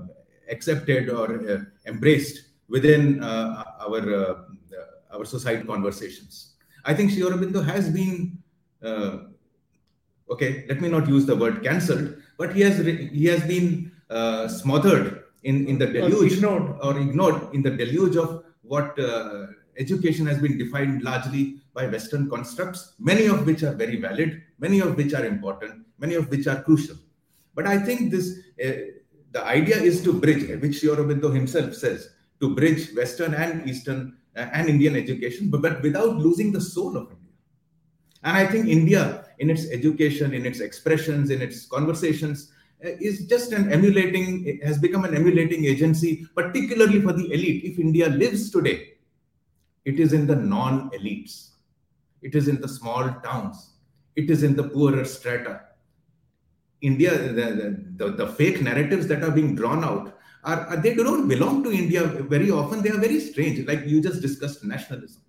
accepted 0.49 1.09
or 1.09 1.49
uh, 1.49 1.63
embraced 1.85 2.43
within 2.69 3.21
uh, 3.21 3.63
our 3.81 4.01
uh, 4.13 4.35
our 5.11 5.25
society 5.25 5.65
conversations? 5.65 6.53
I 6.85 6.93
think 6.93 7.11
Sri 7.11 7.23
Aurobindo 7.23 7.65
has 7.65 7.89
been 7.89 8.37
uh, 8.81 9.17
okay. 10.29 10.65
Let 10.69 10.79
me 10.79 10.89
not 10.89 11.07
use 11.09 11.25
the 11.25 11.35
word 11.35 11.63
cancelled, 11.63 12.15
but 12.37 12.55
he 12.55 12.61
has 12.61 12.77
he 12.85 13.25
has 13.25 13.43
been 13.43 13.91
smothered 14.47 15.24
in 15.49 15.67
in 15.71 15.77
the 15.81 15.87
deluge 15.87 16.13
or 16.13 16.25
ignored, 16.33 16.67
or 16.85 16.93
ignored 17.05 17.39
in 17.55 17.61
the 17.61 17.73
deluge 17.81 18.17
of 18.17 18.43
what 18.61 18.97
education 19.77 20.25
has 20.25 20.39
been 20.39 20.57
defined 20.57 21.03
largely 21.03 21.43
by 21.73 21.85
Western 21.87 22.29
constructs, 22.29 22.93
many 22.99 23.25
of 23.27 23.45
which 23.45 23.61
are 23.63 23.73
very 23.73 23.97
valid, 23.99 24.41
many 24.59 24.79
of 24.79 24.95
which 24.95 25.13
are 25.13 25.25
important, 25.25 25.85
many 25.99 26.15
of 26.15 26.29
which 26.29 26.47
are 26.47 26.63
crucial. 26.63 26.95
But 27.53 27.67
I 27.67 27.77
think 27.77 28.11
this, 28.11 28.39
uh, 28.63 28.71
the 29.31 29.43
idea 29.43 29.77
is 29.77 30.03
to 30.03 30.13
bridge, 30.13 30.47
which 30.61 30.81
Aurobindo 30.81 31.33
himself 31.33 31.73
says, 31.73 32.09
to 32.39 32.55
bridge 32.55 32.95
Western 32.95 33.33
and 33.33 33.67
Eastern 33.69 34.17
uh, 34.35 34.47
and 34.53 34.69
Indian 34.69 34.95
education, 34.95 35.49
but, 35.49 35.61
but 35.61 35.81
without 35.81 36.15
losing 36.17 36.51
the 36.51 36.61
soul 36.61 36.95
of 36.97 37.11
India. 37.11 37.33
And 38.23 38.37
I 38.37 38.45
think 38.45 38.67
India, 38.67 39.25
in 39.39 39.49
its 39.49 39.69
education, 39.69 40.33
in 40.33 40.45
its 40.45 40.59
expressions, 40.59 41.29
in 41.29 41.41
its 41.41 41.65
conversations, 41.65 42.51
uh, 42.51 42.55
is 42.85 43.25
just 43.27 43.51
an 43.51 43.71
emulating, 43.71 44.59
has 44.63 44.77
become 44.77 45.05
an 45.05 45.15
emulating 45.15 45.65
agency, 45.65 46.27
particularly 46.35 47.01
for 47.01 47.13
the 47.13 47.31
elite. 47.31 47.63
If 47.63 47.79
India 47.79 48.09
lives 48.09 48.49
today 48.49 48.95
it 49.85 49.99
is 49.99 50.13
in 50.13 50.25
the 50.27 50.35
non 50.35 50.89
elites, 50.89 51.51
it 52.21 52.35
is 52.35 52.47
in 52.47 52.59
the 52.59 52.67
small 52.67 53.03
towns, 53.23 53.73
it 54.15 54.29
is 54.29 54.43
in 54.43 54.55
the 54.55 54.63
poorer 54.63 55.05
strata. 55.05 55.61
India, 56.81 57.17
the, 57.17 57.79
the, 57.95 58.11
the, 58.11 58.27
fake 58.27 58.61
narratives 58.61 59.07
that 59.07 59.23
are 59.23 59.31
being 59.31 59.55
drawn 59.55 59.83
out 59.83 60.17
are, 60.43 60.67
are 60.67 60.77
they 60.77 60.93
don't 60.93 61.27
belong 61.27 61.63
to 61.63 61.71
India 61.71 62.03
very 62.03 62.51
often. 62.51 62.81
They 62.81 62.89
are 62.89 62.99
very 62.99 63.19
strange. 63.19 63.65
Like 63.65 63.85
you 63.85 64.01
just 64.01 64.21
discussed 64.21 64.63
nationalism. 64.63 65.21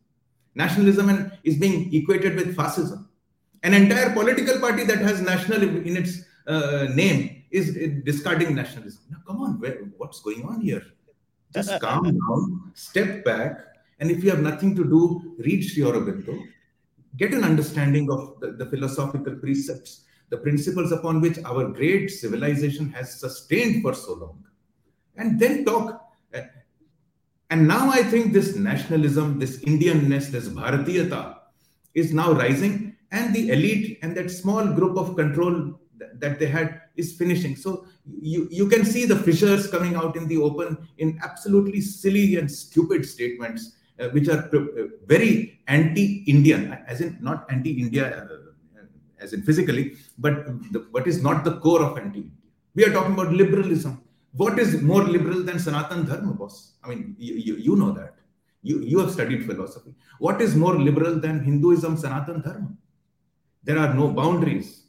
nationalism 0.54 1.08
and 1.08 1.32
is 1.44 1.56
being 1.56 1.94
equated 1.94 2.34
with 2.34 2.56
fascism. 2.56 3.08
An 3.62 3.74
entire 3.74 4.10
political 4.12 4.58
party 4.58 4.84
that 4.84 4.98
has 4.98 5.20
national 5.20 5.62
in 5.62 5.96
its 5.96 6.22
uh, 6.46 6.88
name 6.94 7.35
is 7.50 7.74
discarding 8.04 8.54
nationalism. 8.54 9.02
Now, 9.10 9.18
come 9.26 9.42
on, 9.42 9.60
where, 9.60 9.78
what's 9.96 10.20
going 10.20 10.44
on 10.44 10.60
here? 10.60 10.82
Just 11.54 11.80
calm 11.80 12.04
down, 12.04 12.72
step 12.74 13.24
back, 13.24 13.60
and 13.98 14.10
if 14.10 14.22
you 14.22 14.30
have 14.30 14.40
nothing 14.40 14.74
to 14.76 14.84
do, 14.84 15.36
read 15.38 15.62
Sri 15.62 15.82
Aurobindo, 15.82 16.38
get 17.16 17.32
an 17.32 17.44
understanding 17.44 18.10
of 18.10 18.40
the, 18.40 18.52
the 18.52 18.66
philosophical 18.66 19.36
precepts, 19.36 20.04
the 20.28 20.36
principles 20.36 20.92
upon 20.92 21.20
which 21.20 21.38
our 21.44 21.68
great 21.68 22.08
civilization 22.10 22.90
has 22.90 23.20
sustained 23.20 23.82
for 23.82 23.94
so 23.94 24.14
long, 24.14 24.44
and 25.16 25.40
then 25.40 25.64
talk. 25.64 26.02
And 27.48 27.68
now 27.68 27.90
I 27.90 28.02
think 28.02 28.32
this 28.32 28.56
nationalism, 28.56 29.38
this 29.38 29.58
Indianness, 29.58 30.32
this 30.32 30.48
Bharatiyata 30.48 31.36
is 31.94 32.12
now 32.12 32.32
rising, 32.32 32.96
and 33.12 33.32
the 33.32 33.50
elite 33.50 34.00
and 34.02 34.16
that 34.16 34.30
small 34.30 34.66
group 34.66 34.96
of 34.96 35.16
control 35.16 35.78
that 36.14 36.38
they 36.38 36.46
had 36.46 36.82
is 36.96 37.12
finishing. 37.12 37.56
So 37.56 37.86
you, 38.20 38.48
you 38.50 38.68
can 38.68 38.84
see 38.84 39.04
the 39.06 39.16
fissures 39.16 39.68
coming 39.68 39.94
out 39.96 40.16
in 40.16 40.28
the 40.28 40.38
open 40.38 40.88
in 40.98 41.18
absolutely 41.22 41.80
silly 41.80 42.36
and 42.36 42.50
stupid 42.50 43.04
statements, 43.04 43.76
uh, 43.98 44.08
which 44.08 44.28
are 44.28 44.48
uh, 44.54 44.88
very 45.06 45.60
anti-Indian, 45.66 46.78
as 46.86 47.00
in 47.00 47.18
not 47.20 47.46
anti-India, 47.50 48.28
uh, 48.30 48.82
as 49.18 49.32
in 49.32 49.42
physically, 49.42 49.96
but 50.18 50.46
the, 50.72 50.86
what 50.90 51.06
is 51.06 51.22
not 51.22 51.44
the 51.44 51.58
core 51.58 51.82
of 51.82 51.96
anti-India. 51.98 52.32
We 52.74 52.84
are 52.84 52.92
talking 52.92 53.14
about 53.14 53.32
liberalism. 53.32 54.02
What 54.32 54.58
is 54.58 54.82
more 54.82 55.02
liberal 55.02 55.42
than 55.42 55.58
Sanatan 55.58 56.04
Dharma, 56.06 56.34
boss? 56.34 56.74
I 56.84 56.88
mean, 56.88 57.16
you, 57.18 57.34
you, 57.34 57.56
you 57.56 57.76
know 57.76 57.92
that. 57.92 58.16
You, 58.62 58.80
you 58.80 58.98
have 58.98 59.12
studied 59.12 59.46
philosophy. 59.46 59.94
What 60.18 60.42
is 60.42 60.54
more 60.54 60.76
liberal 60.78 61.18
than 61.18 61.42
Hinduism, 61.42 61.96
Sanatan 61.96 62.42
Dharma? 62.42 62.68
There 63.64 63.78
are 63.78 63.94
no 63.94 64.10
boundaries 64.10 64.85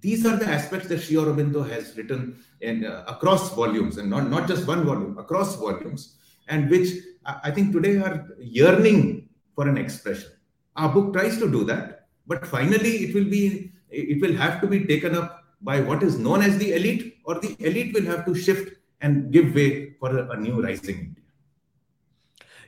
these 0.00 0.24
are 0.26 0.36
the 0.36 0.46
aspects 0.46 0.88
that 0.88 1.00
Sri 1.00 1.16
Aurobindo 1.16 1.68
has 1.68 1.96
written 1.96 2.42
in 2.60 2.84
uh, 2.84 3.04
across 3.06 3.54
volumes 3.54 3.98
and 3.98 4.08
not, 4.08 4.28
not 4.28 4.48
just 4.48 4.66
one 4.66 4.84
volume, 4.84 5.18
across 5.18 5.56
volumes, 5.56 6.16
and 6.48 6.70
which 6.70 6.88
I 7.24 7.50
think 7.50 7.72
today 7.72 7.98
are 7.98 8.28
yearning 8.38 9.28
for 9.54 9.68
an 9.68 9.76
expression. 9.76 10.30
Our 10.76 10.92
book 10.92 11.12
tries 11.12 11.38
to 11.38 11.50
do 11.50 11.64
that, 11.64 12.08
but 12.26 12.46
finally 12.46 13.04
it 13.04 13.14
will 13.14 13.28
be 13.28 13.72
it 13.90 14.20
will 14.20 14.34
have 14.34 14.60
to 14.60 14.66
be 14.66 14.84
taken 14.84 15.16
up 15.16 15.44
by 15.60 15.80
what 15.80 16.02
is 16.02 16.18
known 16.18 16.42
as 16.42 16.56
the 16.58 16.72
elite, 16.72 17.18
or 17.24 17.38
the 17.40 17.56
elite 17.58 17.92
will 17.92 18.06
have 18.06 18.24
to 18.24 18.34
shift 18.34 18.76
and 19.00 19.30
give 19.32 19.54
way 19.54 19.94
for 19.98 20.16
a, 20.16 20.30
a 20.30 20.36
new 20.36 20.62
rising 20.62 20.98
India. 20.98 21.24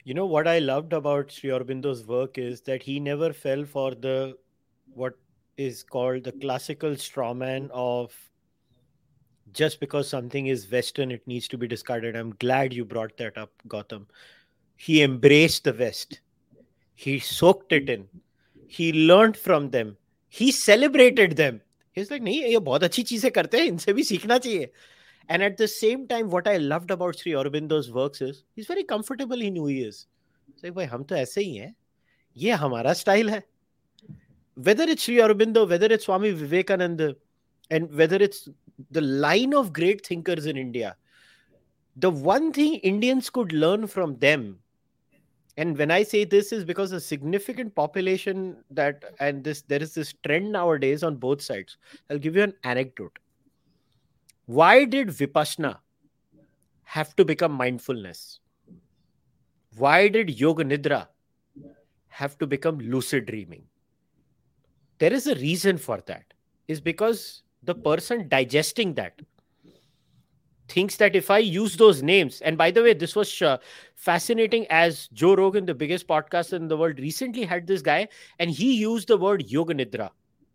You 0.04 0.14
know 0.14 0.26
what 0.26 0.48
I 0.48 0.58
loved 0.58 0.92
about 0.92 1.30
Sri 1.30 1.50
Aurobindo's 1.50 2.06
work 2.06 2.36
is 2.36 2.60
that 2.62 2.82
he 2.82 2.98
never 3.00 3.32
fell 3.32 3.64
for 3.64 3.94
the 3.94 4.36
what 4.94 5.14
is 5.56 5.82
called 5.82 6.24
the 6.24 6.32
classical 6.32 6.90
strawman 6.90 7.68
of 7.72 8.14
just 9.52 9.80
because 9.80 10.08
something 10.08 10.46
is 10.46 10.70
Western, 10.70 11.10
it 11.10 11.26
needs 11.26 11.46
to 11.48 11.58
be 11.58 11.68
discarded. 11.68 12.16
I'm 12.16 12.34
glad 12.36 12.72
you 12.72 12.84
brought 12.84 13.16
that 13.18 13.36
up, 13.36 13.50
Gautam. 13.68 14.06
He 14.76 15.02
embraced 15.02 15.64
the 15.64 15.72
West, 15.72 16.20
he 16.94 17.18
soaked 17.18 17.72
it 17.72 17.88
in, 17.88 18.08
he 18.66 18.92
learned 18.92 19.36
from 19.36 19.70
them, 19.70 19.96
he 20.28 20.50
celebrated 20.50 21.36
them. 21.36 21.60
He's 21.92 22.10
like, 22.10 22.22
नहीं 22.22 22.42
ये 22.42 22.58
बहुत 22.58 22.84
अच्छी 22.84 23.02
चीजें 23.02 23.30
करते 23.30 23.58
हैं 23.58 23.66
इनसे 23.66 23.92
भी 23.92 24.02
सीखना 24.02 24.38
चाहिए. 24.38 24.70
And 25.28 25.42
at 25.42 25.56
the 25.56 25.68
same 25.68 26.06
time 26.08 26.30
what 26.30 26.48
i 26.48 26.56
loved 26.56 26.90
about 26.90 27.18
sri 27.18 27.32
aurobindo's 27.32 27.92
works 27.92 28.22
is 28.22 28.44
he's 28.56 28.66
very 28.66 28.82
comfortable 28.82 29.40
in 29.40 29.54
who 29.54 29.66
he 29.66 29.82
is. 29.82 30.06
So 30.56 30.72
bhai 30.72 30.86
hum 30.86 31.04
to 31.04 31.18
aise 31.18 31.34
hi 31.34 31.42
hain 31.42 31.74
ye 32.34 32.56
hamara 32.62 32.96
style 32.96 33.28
hai 33.28 33.42
whether 34.54 34.84
it's 34.84 35.04
Sri 35.04 35.16
Aurobindo, 35.16 35.68
whether 35.68 35.86
it's 35.86 36.04
Swami 36.04 36.30
Vivekananda, 36.30 37.16
and 37.70 37.92
whether 37.94 38.16
it's 38.16 38.48
the 38.90 39.00
line 39.00 39.54
of 39.54 39.72
great 39.72 40.06
thinkers 40.06 40.46
in 40.46 40.56
India, 40.56 40.96
the 41.96 42.10
one 42.10 42.52
thing 42.52 42.74
Indians 42.76 43.30
could 43.30 43.52
learn 43.52 43.86
from 43.86 44.18
them, 44.18 44.58
and 45.56 45.76
when 45.76 45.90
I 45.90 46.02
say 46.02 46.24
this 46.24 46.52
is 46.52 46.64
because 46.64 46.92
a 46.92 47.00
significant 47.00 47.74
population 47.74 48.56
that 48.70 49.04
and 49.20 49.44
this 49.44 49.62
there 49.62 49.82
is 49.82 49.94
this 49.94 50.14
trend 50.24 50.50
nowadays 50.50 51.02
on 51.02 51.16
both 51.16 51.42
sides. 51.42 51.76
I'll 52.10 52.18
give 52.18 52.36
you 52.36 52.42
an 52.42 52.54
anecdote. 52.64 53.18
Why 54.46 54.84
did 54.84 55.08
Vipassana 55.08 55.78
have 56.84 57.14
to 57.16 57.24
become 57.24 57.52
mindfulness? 57.52 58.40
Why 59.76 60.08
did 60.08 60.38
Yoga 60.40 60.64
Nidra 60.64 61.08
have 62.08 62.38
to 62.38 62.46
become 62.46 62.78
lucid 62.78 63.26
dreaming? 63.26 63.64
There 65.02 65.12
is 65.12 65.26
a 65.26 65.34
reason 65.34 65.78
for 65.78 66.00
that 66.06 66.22
is 66.68 66.80
because 66.80 67.42
the 67.64 67.74
person 67.74 68.28
digesting 68.28 68.94
that 68.94 69.20
thinks 70.68 70.96
that 70.98 71.16
if 71.16 71.28
I 71.28 71.38
use 71.38 71.76
those 71.76 72.04
names, 72.04 72.40
and 72.40 72.56
by 72.56 72.70
the 72.70 72.84
way, 72.84 72.94
this 72.94 73.16
was 73.16 73.42
uh, 73.42 73.56
fascinating 73.96 74.64
as 74.70 75.08
Joe 75.08 75.34
Rogan, 75.34 75.66
the 75.66 75.74
biggest 75.74 76.06
podcast 76.06 76.52
in 76.52 76.68
the 76.68 76.76
world, 76.76 77.00
recently 77.00 77.42
had 77.42 77.66
this 77.66 77.82
guy, 77.82 78.06
and 78.38 78.48
he 78.48 78.74
used 78.74 79.08
the 79.08 79.16
word 79.16 79.42
Yoga 79.50 79.74
Nidra, 79.74 80.10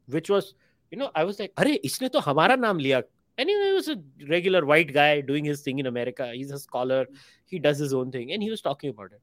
which 0.05 0.29
was, 0.29 0.53
you 0.91 0.97
know, 0.97 1.11
I 1.13 1.25
was 1.25 1.41
like, 1.41 1.51
Are, 1.57 1.65
isne 1.65 2.09
to 2.13 2.21
hamara 2.21 2.57
naam 2.57 2.81
liya. 2.81 3.03
Anyway, 3.37 3.67
he 3.67 3.73
was 3.73 3.89
a 3.89 3.97
regular 4.29 4.65
white 4.65 4.93
guy 4.93 5.19
doing 5.19 5.43
his 5.43 5.59
thing 5.59 5.79
in 5.79 5.87
America. 5.87 6.31
He's 6.33 6.51
a 6.51 6.59
scholar, 6.59 7.05
he 7.47 7.59
does 7.59 7.79
his 7.79 7.93
own 7.93 8.13
thing, 8.13 8.31
and 8.31 8.41
he 8.41 8.49
was 8.49 8.61
talking 8.61 8.91
about 8.91 9.11
it. 9.11 9.21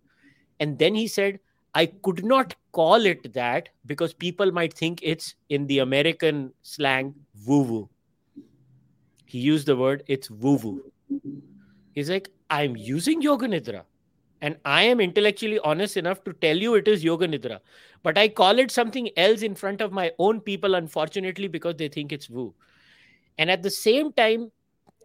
And 0.60 0.78
then 0.78 0.94
he 0.94 1.08
said, 1.08 1.40
I 1.74 1.86
could 1.86 2.24
not 2.24 2.54
call 2.72 3.04
it 3.04 3.32
that 3.34 3.68
because 3.86 4.14
people 4.14 4.52
might 4.52 4.72
think 4.74 5.00
it's 5.02 5.34
in 5.48 5.66
the 5.66 5.80
American 5.80 6.52
slang 6.62 7.14
woo 7.46 7.62
woo. 7.62 7.88
He 9.26 9.38
used 9.40 9.66
the 9.66 9.76
word 9.76 10.04
it's 10.06 10.30
woo 10.30 10.56
woo. 10.56 10.92
He's 11.92 12.10
like, 12.10 12.30
I'm 12.50 12.76
using 12.76 13.22
Yoga 13.22 13.46
Nidra 13.48 13.82
and 14.40 14.56
I 14.64 14.82
am 14.82 15.00
intellectually 15.00 15.58
honest 15.60 15.96
enough 15.96 16.22
to 16.24 16.32
tell 16.34 16.56
you 16.56 16.74
it 16.74 16.86
is 16.86 17.02
Yoga 17.02 17.26
Nidra, 17.26 17.60
but 18.02 18.18
I 18.18 18.28
call 18.28 18.58
it 18.58 18.70
something 18.70 19.08
else 19.16 19.42
in 19.42 19.54
front 19.54 19.80
of 19.80 19.90
my 19.90 20.12
own 20.18 20.40
people, 20.40 20.74
unfortunately, 20.74 21.48
because 21.48 21.76
they 21.76 21.88
think 21.88 22.12
it's 22.12 22.28
woo. 22.28 22.54
And 23.38 23.50
at 23.50 23.62
the 23.62 23.70
same 23.70 24.12
time, 24.12 24.52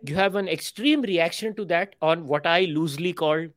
you 0.03 0.15
have 0.15 0.35
an 0.35 0.47
extreme 0.47 1.01
reaction 1.01 1.55
to 1.55 1.65
that 1.65 1.95
on 2.01 2.27
what 2.27 2.45
I 2.45 2.65
loosely 2.65 3.13
call 3.13 3.47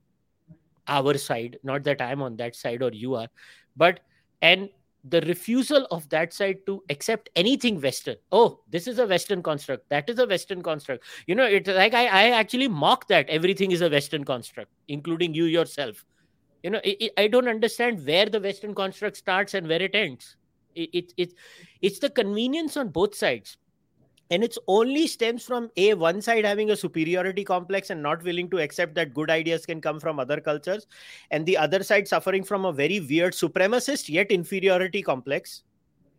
our 0.89 1.17
side 1.17 1.59
not 1.63 1.83
that 1.85 2.01
i'm 2.01 2.23
on 2.23 2.37
that 2.37 2.55
side 2.57 2.83
or 2.83 2.93
you 2.93 3.15
are 3.15 3.29
but 3.77 4.01
and 4.41 4.69
the 5.05 5.21
refusal 5.23 5.87
of 5.91 6.09
that 6.11 6.33
side 6.33 6.59
to 6.67 6.83
accept 6.89 7.29
anything 7.35 7.81
western. 7.81 8.17
Oh 8.31 8.61
this 8.71 8.87
is 8.87 8.99
a 8.99 9.07
western 9.07 9.43
construct. 9.43 9.89
That 9.89 10.09
is 10.09 10.19
a 10.19 10.27
western 10.27 10.63
construct. 10.63 11.05
You 11.27 11.35
know 11.35 11.45
it's 11.45 11.69
like 11.69 11.95
i, 11.95 12.07
I 12.07 12.31
actually 12.31 12.69
mock 12.69 13.09
that 13.09 13.29
everything 13.29 13.73
is 13.73 13.81
a 13.81 13.91
western 13.91 14.25
construct 14.25 14.71
including 14.89 15.35
you 15.35 15.45
yourself. 15.45 16.05
You 16.63 16.71
know 16.71 16.81
it, 16.85 16.97
it, 17.01 17.13
i 17.17 17.27
don't 17.27 17.49
understand 17.49 18.07
where 18.07 18.27
the 18.27 18.41
western 18.41 18.75
construct 18.75 19.17
starts 19.17 19.55
and 19.55 19.69
where 19.69 19.83
it 19.83 19.95
ends. 19.95 20.37
It, 20.75 20.91
it, 20.93 21.13
it 21.17 21.35
it's 21.83 21.99
the 21.99 22.09
convenience 22.09 22.77
on 22.77 22.89
both 22.89 23.15
sides 23.15 23.57
and 24.33 24.43
it's 24.43 24.59
only 24.67 25.07
stems 25.07 25.45
from 25.45 25.71
a 25.77 25.93
one 25.93 26.23
side 26.27 26.47
having 26.47 26.71
a 26.71 26.77
superiority 26.77 27.45
complex 27.45 27.91
and 27.91 28.03
not 28.03 28.23
willing 28.25 28.49
to 28.49 28.59
accept 28.59 28.95
that 28.95 29.13
good 29.13 29.31
ideas 29.31 29.67
can 29.67 29.81
come 29.87 30.01
from 30.01 30.19
other 30.19 30.41
cultures 30.41 30.87
and 31.31 31.45
the 31.45 31.57
other 31.57 31.83
side 31.83 32.09
suffering 32.09 32.43
from 32.43 32.65
a 32.65 32.73
very 32.73 33.01
weird 33.01 33.35
supremacist 33.35 34.09
yet 34.09 34.31
inferiority 34.31 35.03
complex 35.03 35.65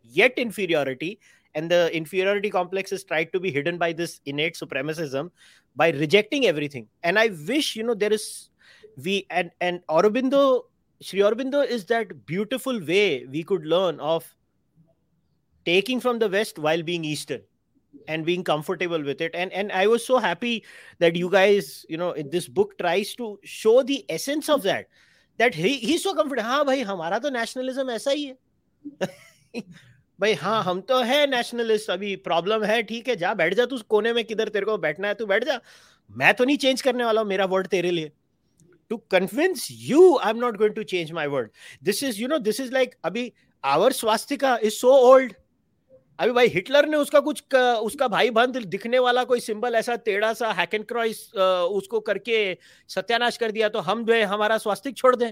yet 0.03 0.37
inferiority 0.37 1.19
and 1.55 1.71
the 1.71 1.95
inferiority 1.95 2.51
complex 2.51 2.91
is 2.91 3.03
tried 3.03 3.31
to 3.33 3.39
be 3.39 3.51
hidden 3.51 3.79
by 3.79 3.91
this 3.91 4.21
innate 4.25 4.55
supremacism 4.55 5.31
by 5.75 5.89
rejecting 5.91 6.45
everything. 6.45 6.87
And 7.03 7.17
i 7.17 7.29
wish 7.47 7.75
you 7.75 7.83
know 7.83 7.95
there 7.95 8.13
is 8.13 8.49
we 8.97 9.25
and 9.31 9.49
and 9.59 9.81
aurobindo 9.89 10.65
Sri 11.01 11.19
Aurobindo 11.19 11.65
is 11.67 11.85
that 11.85 12.25
beautiful 12.25 12.79
way 12.79 13.25
we 13.25 13.43
could 13.43 13.65
learn 13.65 13.99
of 13.99 14.27
taking 15.65 15.99
from 15.99 16.19
the 16.19 16.29
West 16.29 16.59
while 16.59 16.81
being 16.81 17.03
Eastern 17.03 17.41
and 18.07 18.25
being 18.25 18.43
comfortable 18.43 19.01
with 19.03 19.21
it 19.21 19.35
and 19.35 19.53
and 19.53 19.71
i 19.71 19.85
was 19.87 20.05
so 20.05 20.17
happy 20.17 20.63
that 20.99 21.15
you 21.15 21.29
guys 21.29 21.85
you 21.89 21.97
know 21.97 22.13
this 22.35 22.47
book 22.47 22.77
tries 22.77 23.15
to 23.15 23.39
show 23.43 23.83
the 23.83 24.05
essence 24.09 24.49
of 24.49 24.63
that 24.63 24.87
that 25.39 25.55
he 25.55 25.77
he's 25.77 26.03
so 26.03 26.13
comfortable 26.13 26.49
हाँ 26.49 26.65
भाई 26.65 26.81
हमारा 26.91 27.19
तो 27.19 27.29
nationalism 27.29 27.89
ऐसा 27.91 28.11
ही 28.11 28.25
है 28.25 29.61
भाई 30.19 30.33
हाँ 30.41 30.61
हम 30.63 30.81
तो 30.89 30.99
है 31.03 31.25
नेशनलिस्ट 31.27 31.89
अभी 31.89 32.15
प्रॉब्लम 32.27 32.63
है 32.63 32.81
ठीक 32.83 33.07
है 33.09 33.15
जा 33.15 33.33
बैठ 33.33 33.53
जा 33.53 33.65
तू 33.65 33.77
कोने 33.89 34.13
में 34.13 34.23
किधर 34.25 34.49
तेरे 34.49 34.65
को 34.65 34.77
बैठना 34.77 35.07
है 35.07 35.13
तू 35.21 35.25
बैठ 35.25 35.43
जा 35.45 35.59
मैं 36.09 36.33
तो 36.33 36.45
नहीं 36.45 36.57
चेंज 36.57 36.81
करने 36.81 37.03
वाला 37.05 37.21
हूँ 37.21 37.29
मेरा 37.29 37.45
वर्ड 37.55 37.67
तेरे 37.67 37.91
लिए 37.91 38.11
to 38.91 38.97
convince 39.09 39.61
you 39.71 40.19
i'm 40.21 40.39
not 40.39 40.57
going 40.61 40.73
to 40.73 40.83
change 40.83 41.11
my 41.17 41.27
word 41.33 41.51
this 41.89 42.01
is 42.07 42.19
you 42.21 42.27
know 42.31 42.39
this 42.47 42.59
is 42.63 42.71
like 42.77 42.97
abhi 43.09 43.23
our 43.63 43.91
swastika 43.99 44.51
is 44.69 44.79
so 44.79 44.91
old 44.91 45.35
अभी 46.19 46.31
भाई 46.31 46.47
हिटलर 46.47 46.85
ने 46.89 46.97
उसका 46.97 47.19
कुछ 47.19 47.43
क, 47.53 47.55
उसका 47.83 48.07
भाई 48.07 48.29
बंद 48.29 48.57
दिखने 48.57 48.99
वाला 48.99 49.23
कोई 49.23 49.39
सिंबल 49.39 49.75
ऐसा 49.75 49.95
टेढ़ा 49.95 50.31
सा 50.33 50.51
हैक 50.51 50.73
एंड 50.73 50.85
क्रॉइस 50.85 51.19
उसको 51.35 51.99
करके 51.99 52.37
सत्यानाश 52.89 53.37
कर 53.37 53.51
दिया 53.51 53.69
तो 53.69 53.79
हम 53.79 54.03
जो 54.05 54.13
है 54.13 54.23
हमारा 54.23 54.57
स्वास्तिक 54.57 54.97
छोड़ 54.97 55.15
दें। 55.15 55.31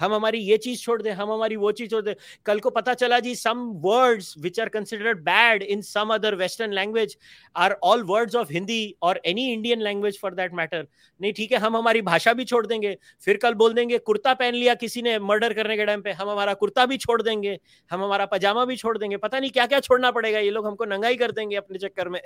हम 0.00 0.14
हमारी 0.14 0.38
ये 0.40 0.56
चीज़ 0.58 0.80
छोड़ 0.80 1.00
दें, 1.02 1.10
हम 1.12 1.30
हमारी 1.32 1.56
वो 1.56 1.72
चीज़ 1.72 1.90
छोड़ 1.90 2.02
दें। 2.04 2.14
कल 2.46 2.60
को 2.60 2.70
पता 2.70 2.94
चला 2.94 3.18
जी 3.20 3.34
some 3.34 3.58
words 3.84 4.34
which 4.38 4.60
are 4.60 4.68
considered 4.68 5.20
bad 5.24 5.62
in 5.62 5.82
some 5.82 6.14
other 6.14 6.34
western 6.34 6.72
language 6.72 7.16
are 7.56 7.76
all 7.82 8.02
words 8.04 8.36
of 8.36 8.52
Hindi 8.52 8.94
और 9.02 9.20
any 9.26 9.46
Indian 9.52 9.82
language 9.82 10.18
for 10.22 10.34
that 10.34 10.54
matter 10.54 10.86
नहीं, 11.20 11.32
ठीक 11.32 11.52
है, 11.52 11.58
हम 11.58 11.76
हमारी 11.76 12.02
भाषा 12.02 12.32
भी 12.32 12.44
छोड़ 12.44 12.66
देंगे, 12.66 12.96
फिर 13.24 13.36
कल 13.42 13.54
बोल 13.54 13.74
देंगे, 13.74 13.98
कुर्ता 14.00 14.34
पहन 14.34 14.54
लिया 14.54 14.74
किसी 14.74 15.02
ने 15.02 15.18
मर्डर 15.20 15.52
करने 15.54 15.76
के 15.76 15.84
टाइम 15.86 16.02
पे, 16.02 16.12
हम 16.12 16.28
हमारा 16.28 16.54
कुर्ता 16.54 16.86
भी 16.86 16.96
छोड़ 16.98 17.20
देंगे, 17.22 17.58
हम 17.90 18.02
हमारा 18.04 18.26
पजामा 18.26 18.64
भी 18.64 18.76
छोड़ 18.76 18.96
देंगे। 18.98 19.16
पता 19.16 19.38
नहीं 19.38 19.50
क्या 19.50 19.66
क्या 19.66 19.80
छोड़ना 19.80 20.10
पड़ेगा, 20.10 20.38
ये 20.38 20.50
लोग 20.50 20.66
हमको 20.66 20.84
नंगाई 20.84 21.16
कर 21.16 21.32
देंगे 21.32 21.56
अपने 21.56 21.78
चक्कर 21.78 22.08
में। 22.08 22.20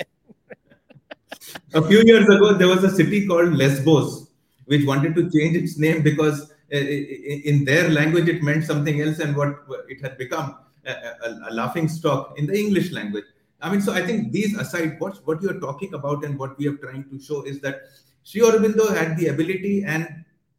A 1.75 1.83
few 1.83 2.01
years 2.07 2.29
ago, 2.35 2.53
there 2.55 2.69
was 2.69 2.85
a 2.85 2.91
city 2.91 3.27
called 3.27 3.57
lesbos, 3.63 4.13
which 4.69 4.85
wanted 4.87 5.15
to 5.17 5.25
change 5.31 5.57
its 5.57 5.79
name 5.79 6.03
because 6.03 6.41
in 6.71 7.65
their 7.65 7.89
language 7.89 8.29
it 8.29 8.43
meant 8.43 8.65
something 8.65 9.01
else 9.01 9.19
and 9.21 9.37
what 9.37 9.65
it 9.89 10.01
had 10.01 10.19
become 10.19 10.57
a, 10.85 10.91
a, 10.91 11.51
a, 11.51 11.53
laughing 11.55 11.89
stock 11.89 12.37
in 12.39 12.47
the 12.47 12.59
english 12.59 12.91
language 12.91 13.25
i 13.63 13.71
mean 13.71 13.81
so 13.81 13.93
i 13.93 14.03
think 14.05 14.33
these 14.33 14.57
aside 14.59 14.99
what 14.99 15.25
what 15.27 15.41
you're 15.41 15.61
talking 15.61 15.95
about 15.95 16.25
and 16.25 16.37
what 16.39 16.59
we 16.59 16.67
are 16.67 16.77
trying 16.79 17.05
to 17.09 17.21
show 17.21 17.43
is 17.43 17.61
that 17.61 17.83
Sri 18.25 18.41
Aurobindo 18.41 18.93
had 18.97 19.17
the 19.17 19.29
ability 19.29 19.85
and 19.85 20.09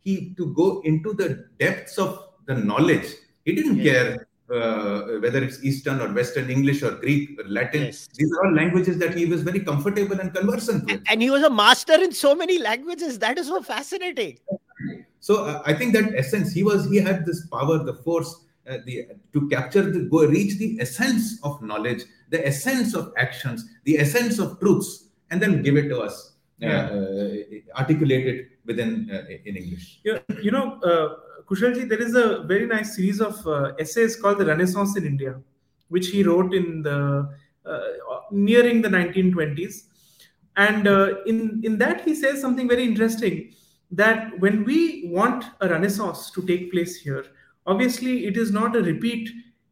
he 0.01 0.33
to 0.37 0.53
go 0.53 0.81
into 0.85 1.13
the 1.13 1.47
depths 1.59 1.97
of 1.97 2.29
the 2.45 2.55
knowledge 2.55 3.07
he 3.43 3.53
didn't 3.53 3.77
yeah. 3.77 3.91
care 3.91 4.27
uh, 4.49 5.19
whether 5.19 5.43
it's 5.43 5.61
Eastern 5.63 5.99
or 5.99 6.11
Western 6.13 6.49
English 6.49 6.81
or 6.81 6.91
Greek 6.91 7.37
or 7.37 7.43
Latin. 7.49 7.83
Yes. 7.83 8.07
These 8.15 8.31
are 8.31 8.45
all 8.45 8.53
languages 8.53 8.97
that 8.99 9.13
he 9.13 9.25
was 9.25 9.41
very 9.41 9.59
comfortable 9.59 10.19
and 10.19 10.33
conversant 10.33 10.85
with. 10.85 11.03
And 11.09 11.21
he 11.21 11.29
was 11.29 11.43
a 11.43 11.49
master 11.49 11.95
in 11.95 12.13
so 12.13 12.33
many 12.33 12.57
languages. 12.57 13.19
That 13.19 13.37
is 13.37 13.47
so 13.47 13.61
fascinating. 13.61 14.37
So 15.27 15.43
uh, 15.43 15.61
I 15.65 15.73
think 15.73 15.91
that 15.91 16.15
essence, 16.15 16.53
he 16.53 16.63
was, 16.63 16.89
he 16.89 16.99
had 16.99 17.25
this 17.25 17.47
power, 17.47 17.83
the 17.83 17.95
force, 17.95 18.45
uh, 18.65 18.77
the 18.85 19.07
to 19.33 19.49
capture 19.49 19.81
the 19.81 20.03
go 20.13 20.25
reach 20.25 20.57
the 20.57 20.79
essence 20.79 21.37
of 21.43 21.61
knowledge, 21.61 22.03
the 22.29 22.47
essence 22.47 22.93
of 22.93 23.11
actions, 23.17 23.65
the 23.83 23.99
essence 23.99 24.39
of 24.39 24.57
truths, 24.61 25.09
and 25.29 25.41
then 25.41 25.61
give 25.63 25.75
it 25.75 25.89
to 25.89 25.99
us, 25.99 26.35
uh, 26.63 26.67
yeah. 26.67 26.83
uh, 26.85 27.79
articulate 27.81 28.25
it 28.25 28.51
within 28.65 29.09
uh, 29.11 29.25
in 29.49 29.57
English. 29.57 29.99
Yeah, 30.05 30.19
you 30.41 30.51
know, 30.51 30.79
uh, 30.79 31.15
Kushalji, 31.43 31.89
there 31.89 32.01
is 32.01 32.15
a 32.15 32.43
very 32.43 32.65
nice 32.65 32.95
series 32.95 33.19
of 33.19 33.35
essays 33.79 34.15
called 34.15 34.37
the 34.37 34.45
Renaissance 34.45 34.95
in 34.95 35.05
India, 35.05 35.35
which 35.89 36.07
he 36.07 36.23
wrote 36.23 36.53
in 36.53 36.83
the 36.83 37.35
nearing 38.31 38.81
the 38.81 38.87
1920s, 38.87 39.87
and 40.55 40.87
in 41.27 41.61
in 41.65 41.77
that 41.79 42.05
he 42.05 42.15
says 42.15 42.39
something 42.39 42.69
very 42.75 42.85
interesting 42.85 43.51
that 43.91 44.39
when 44.39 44.63
we 44.63 45.09
want 45.11 45.45
a 45.61 45.69
renaissance 45.69 46.29
to 46.31 46.45
take 46.45 46.71
place 46.71 46.97
here, 46.97 47.25
obviously 47.65 48.25
it 48.25 48.37
is 48.37 48.51
not 48.51 48.75
a 48.75 48.81
repeat 48.81 49.29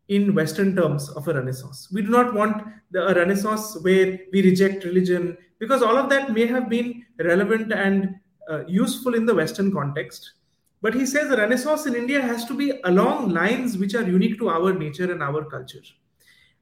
in 0.07 0.35
Western 0.35 0.75
terms 0.75 1.09
of 1.09 1.27
a 1.27 1.33
renaissance. 1.33 1.89
We 1.91 2.01
do 2.01 2.09
not 2.09 2.33
want 2.33 2.63
the, 2.91 3.07
a 3.07 3.15
renaissance 3.15 3.77
where 3.81 4.19
we 4.31 4.41
reject 4.43 4.83
religion 4.83 5.37
because 5.59 5.81
all 5.81 5.97
of 5.97 6.09
that 6.09 6.31
may 6.31 6.45
have 6.45 6.69
been 6.69 7.05
relevant 7.19 7.73
and 7.73 8.15
uh, 8.49 8.65
useful 8.67 9.15
in 9.15 9.25
the 9.25 9.33
Western 9.33 9.71
context. 9.71 10.33
But 10.81 10.93
he 10.93 11.05
says 11.05 11.29
the 11.29 11.37
renaissance 11.37 11.87
in 11.87 11.95
India 11.95 12.21
has 12.21 12.45
to 12.45 12.53
be 12.53 12.79
along 12.83 13.29
lines 13.29 13.77
which 13.77 13.95
are 13.95 14.03
unique 14.03 14.37
to 14.39 14.49
our 14.49 14.73
nature 14.73 15.11
and 15.11 15.23
our 15.23 15.43
culture. 15.45 15.81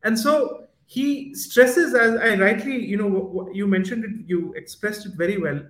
And 0.03 0.17
so 0.17 0.67
he 0.85 1.33
stresses, 1.33 1.93
as 1.93 2.15
I 2.15 2.35
rightly, 2.35 2.85
you 2.85 2.97
know, 2.97 3.49
you 3.53 3.67
mentioned 3.67 4.05
it, 4.05 4.11
you 4.27 4.53
expressed 4.53 5.05
it 5.05 5.13
very 5.15 5.37
well 5.37 5.61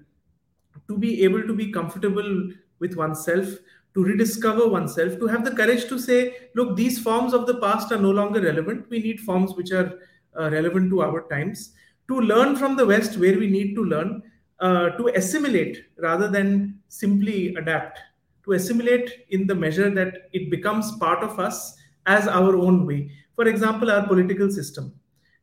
to 0.88 0.98
be 0.98 1.24
able 1.24 1.44
to 1.44 1.54
be 1.54 1.72
comfortable 1.72 2.50
with 2.80 2.96
oneself, 2.96 3.48
to 3.94 4.04
rediscover 4.04 4.68
oneself, 4.68 5.18
to 5.20 5.28
have 5.28 5.46
the 5.46 5.52
courage 5.52 5.86
to 5.88 6.00
say, 6.00 6.36
look, 6.56 6.76
these 6.76 7.00
forms 7.00 7.34
of 7.34 7.46
the 7.46 7.56
past 7.56 7.92
are 7.92 8.00
no 8.00 8.12
longer 8.12 8.42
relevant. 8.42 8.90
We 8.90 9.00
need 9.00 9.20
forms 9.20 9.54
which 9.54 9.72
are 9.72 10.00
uh, 10.38 10.50
relevant 10.50 10.90
to 10.90 11.02
our 11.04 11.28
times, 11.30 11.74
to 12.08 12.20
learn 12.20 12.56
from 12.56 12.76
the 12.76 12.86
West 12.86 13.18
where 13.18 13.38
we 13.38 13.48
need 13.48 13.76
to 13.76 13.84
learn, 13.84 14.24
uh, 14.60 14.90
to 14.92 15.08
assimilate 15.16 15.86
rather 15.98 16.28
than 16.28 16.80
simply 16.88 17.56
adapt, 17.56 18.00
to 18.46 18.54
assimilate 18.54 19.26
in 19.30 19.48
the 19.48 19.56
measure 19.56 19.90
that 19.90 20.30
it 20.34 20.50
becomes 20.50 20.92
part 20.98 21.24
of 21.24 21.40
us 21.40 21.78
as 22.06 22.28
our 22.28 22.56
own 22.58 22.86
way. 22.86 23.12
For 23.36 23.48
example, 23.48 23.92
our 23.92 24.06
political 24.06 24.50
system, 24.50 24.94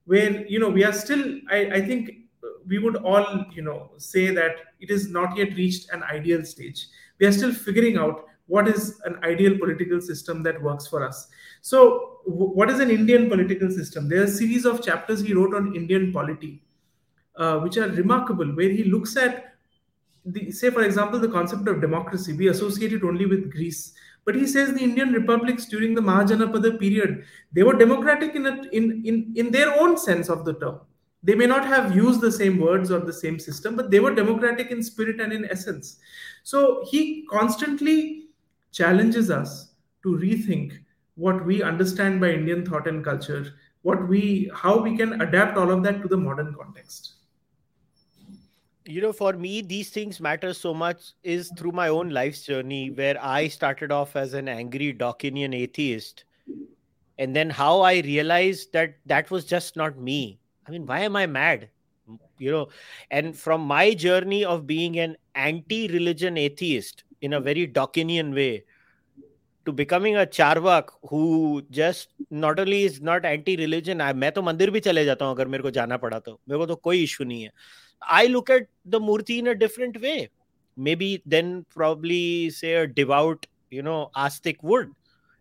where 0.05 0.47
you 0.47 0.59
know 0.59 0.69
we 0.69 0.85
are 0.85 0.93
still, 0.93 1.39
I, 1.51 1.71
I 1.75 1.81
think 1.81 2.11
we 2.67 2.79
would 2.79 2.97
all 2.97 3.45
you 3.53 3.63
know 3.63 3.91
say 3.97 4.31
that 4.35 4.57
it 4.81 4.91
is 4.91 5.09
not 5.11 5.37
yet 5.37 5.55
reached 5.57 5.91
an 5.93 6.03
ideal 6.03 6.45
stage. 6.45 6.87
We 7.19 7.27
are 7.27 7.33
still 7.33 7.53
figuring 7.53 7.99
out 7.99 8.25
what 8.47 8.67
is 8.67 9.01
an 9.05 9.17
ideal 9.23 9.57
political 9.59 10.01
system 10.01 10.43
that 10.43 10.61
works 10.61 10.87
for 10.87 11.07
us. 11.07 11.29
So 11.63 12.19
w- 12.27 12.51
what 12.51 12.71
is 12.71 12.81
an 12.81 12.91
indian 12.91 13.29
political 13.29 13.71
system? 13.71 14.09
There 14.09 14.21
are 14.21 14.25
a 14.25 14.29
series 14.29 14.65
of 14.65 14.83
chapters 14.83 15.21
he 15.21 15.35
wrote 15.35 15.55
on 15.55 15.75
indian 15.75 16.13
polity 16.13 16.63
uh, 17.37 17.59
which 17.61 17.77
are 17.77 17.89
remarkable 17.89 18.47
where 18.57 18.69
he 18.69 18.85
looks 18.85 19.17
at 19.17 19.55
the 20.27 20.51
say 20.51 20.71
for 20.71 20.83
example 20.83 21.19
the 21.19 21.29
concept 21.29 21.67
of 21.69 21.81
democracy. 21.81 22.33
We 22.33 22.49
associate 22.49 22.93
it 22.93 23.05
only 23.05 23.27
with 23.27 23.51
greece. 23.51 23.93
But 24.27 24.35
he 24.35 24.47
says 24.47 24.75
the 24.75 24.83
indian 24.85 25.13
republics 25.13 25.65
during 25.67 25.95
the 25.95 26.03
mahajanapada 26.03 26.79
period 26.79 27.25
they 27.53 27.63
were 27.63 27.73
democratic 27.73 28.35
in, 28.35 28.47
a, 28.47 28.63
in, 28.73 29.03
in, 29.05 29.33
in 29.35 29.51
their 29.51 29.81
own 29.81 29.97
sense 29.97 30.29
of 30.29 30.45
the 30.45 30.55
term 30.55 30.81
they 31.23 31.35
may 31.35 31.47
not 31.47 31.67
have 31.67 31.95
used 31.95 32.21
the 32.21 32.33
same 32.33 32.59
words 32.59 32.91
or 32.91 33.01
the 33.01 33.13
same 33.13 33.39
system 33.39 33.77
but 33.77 33.91
they 33.91 34.01
were 34.01 34.15
democratic 34.15 34.71
in 34.71 34.83
spirit 34.83 35.21
and 35.21 35.33
in 35.33 35.45
essence. 35.51 35.99
So 36.43 36.85
he 36.91 37.27
constantly 37.31 38.27
challenges 38.73 39.31
us 39.31 39.73
to 40.03 40.17
rethink 40.17 40.79
what 41.17 41.45
we 41.45 41.63
understand 41.63 42.21
by 42.21 42.31
indian 42.31 42.65
thought 42.65 42.87
and 42.87 43.05
culture 43.05 43.53
what 43.83 44.09
we 44.09 44.51
how 44.55 44.81
we 44.81 44.97
can 44.97 45.21
adapt 45.21 45.57
all 45.57 45.71
of 45.71 45.83
that 45.83 46.03
to 46.03 46.09
the 46.09 46.17
modern 46.17 46.55
context. 46.55 47.15
You 48.87 49.01
know 49.03 49.13
for 49.13 49.33
me 49.35 49.61
these 49.61 49.91
things 49.91 50.21
matter 50.21 50.53
so 50.55 50.73
much 50.75 51.13
is 51.23 51.53
through 51.57 51.73
my 51.73 51.89
own 51.89 52.11
life's 52.11 52.43
journey 52.43 52.91
where 52.91 53.23
i 53.23 53.49
started 53.49 53.93
off 53.93 54.17
as 54.17 54.35
an 54.35 54.49
angry 54.49 54.93
dawkinian 54.95 55.55
atheist. 55.55 56.25
And 57.19 57.37
then 57.37 57.51
how 57.51 57.81
i 57.81 58.01
realized 58.01 58.73
that 58.73 58.97
that 59.07 59.31
was 59.31 59.45
just 59.45 59.77
not 59.77 59.99
me 59.99 60.40
I 60.71 60.73
mean, 60.73 60.87
why 60.87 61.01
am 61.01 61.17
I 61.17 61.27
mad? 61.27 61.69
You 62.39 62.51
know, 62.53 62.69
and 63.11 63.37
from 63.37 63.61
my 63.61 63.93
journey 63.93 64.45
of 64.45 64.67
being 64.69 65.01
an 65.01 65.17
anti 65.35 65.89
religion 65.89 66.37
atheist 66.37 67.03
in 67.21 67.33
a 67.33 67.41
very 67.41 67.67
Dawkinian 67.67 68.33
way 68.33 68.63
to 69.65 69.73
becoming 69.73 70.17
a 70.17 70.25
charvak 70.25 70.91
who 71.09 71.63
just 71.71 72.11
not 72.31 72.61
only 72.61 72.85
is 72.85 73.01
not 73.01 73.25
anti 73.25 73.57
religion, 73.57 73.99
मैं 73.99 74.31
तो 74.33 74.43
मंदिर 74.43 74.71
भी 74.71 74.81
चले 74.81 75.05
जाता 75.05 75.25
हूँ 75.25 75.35
अगर 75.35 75.49
मेरे 75.49 75.63
को 75.63 75.71
जाना 75.71 75.97
पड़ा 75.97 76.19
तो 76.19 76.39
मेरे 76.49 76.59
को 76.59 76.67
तो 76.67 76.77
कोई 76.77 77.03
इशू 77.03 77.25
नहीं 77.25 77.43
है 77.43 77.51
I 78.09 78.27
look 78.29 78.49
at 78.49 78.69
the 78.85 79.01
murti 79.01 79.39
in 79.41 79.49
a 79.49 79.55
different 79.55 80.01
way. 80.01 80.31
Maybe 80.77 81.23
then 81.27 81.67
probably 81.69 82.51
say 82.51 82.75
a 82.75 82.87
devout, 82.87 83.47
you 83.71 83.83
know, 83.83 84.11
astic 84.17 84.63
would. 84.63 84.93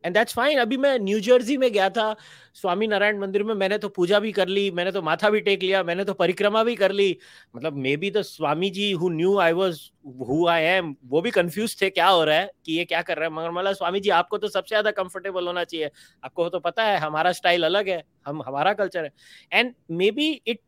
And 0.03 0.15
that's 0.15 0.33
fine 0.33 0.59
अभी 0.59 0.77
मैं 0.77 0.97
न्यू 0.99 1.19
जर्सी 1.19 1.57
में 1.57 1.71
गया 1.71 1.89
था। 1.89 2.15
स्वामी 2.55 2.87
नारायण 2.87 3.19
मंदिर 3.19 3.43
में 3.43 3.53
मैंने 3.53 3.77
तो 3.77 3.89
पूजा 3.89 4.19
भी 4.19 4.31
कर 4.31 4.47
ली, 4.47 4.69
मैंने 4.71 4.91
तो 4.91 5.01
माथा 5.01 5.29
भी 5.29 5.39
टेक 5.41 5.63
लिया, 5.63 5.83
मैंने 5.83 6.03
तो 6.05 6.13
परिक्रमा 6.13 6.63
भी 6.63 6.75
कर 6.75 6.91
ली। 6.91 7.17
मतलब 7.55 7.77
maybe 7.97 8.11
the 8.11 8.21
Swami 8.21 8.69
ji 8.69 8.91
who 8.91 9.09
knew 9.09 9.37
I 9.39 9.53
was 9.53 9.79
who 10.27 10.47
I 10.47 10.63
am 10.63 10.95
वो 11.05 11.21
भी 11.21 11.31
कंफ्यूज 11.31 11.81
थे, 11.81 11.89
क्या 11.89 12.07
हो 12.07 12.23
रहा 12.23 12.35
है, 12.35 12.49
कि 12.65 12.73
ये 12.73 12.85
क्या 12.85 13.01
कर 13.01 13.17
रहा 13.17 13.29
है? 13.29 13.33
मगर 13.35 13.51
मतलब 13.51 13.73
स्वामी 13.73 13.99
जी 13.99 14.09
आपको 14.09 14.37
तो 14.37 14.47
सबसे 14.47 14.69
ज़्यादा 14.69 14.91
कंफर्टेबल 15.03 15.47
होना 15.47 15.63
चाहिए। 15.63 15.91
आपको 16.23 16.49
तो 16.49 16.59
पता 16.59 16.83
है, 16.83 16.97
हमारा 16.99 17.31
स्टाइल 17.31 17.63
अलग 17.65 17.89
है, 17.89 18.03
हम, 18.27 18.41
हमारा 18.41 18.73
कल्चर 18.73 19.03
है। 19.03 19.11
And 19.53 19.73
maybe 20.11 20.31
it 20.47 20.61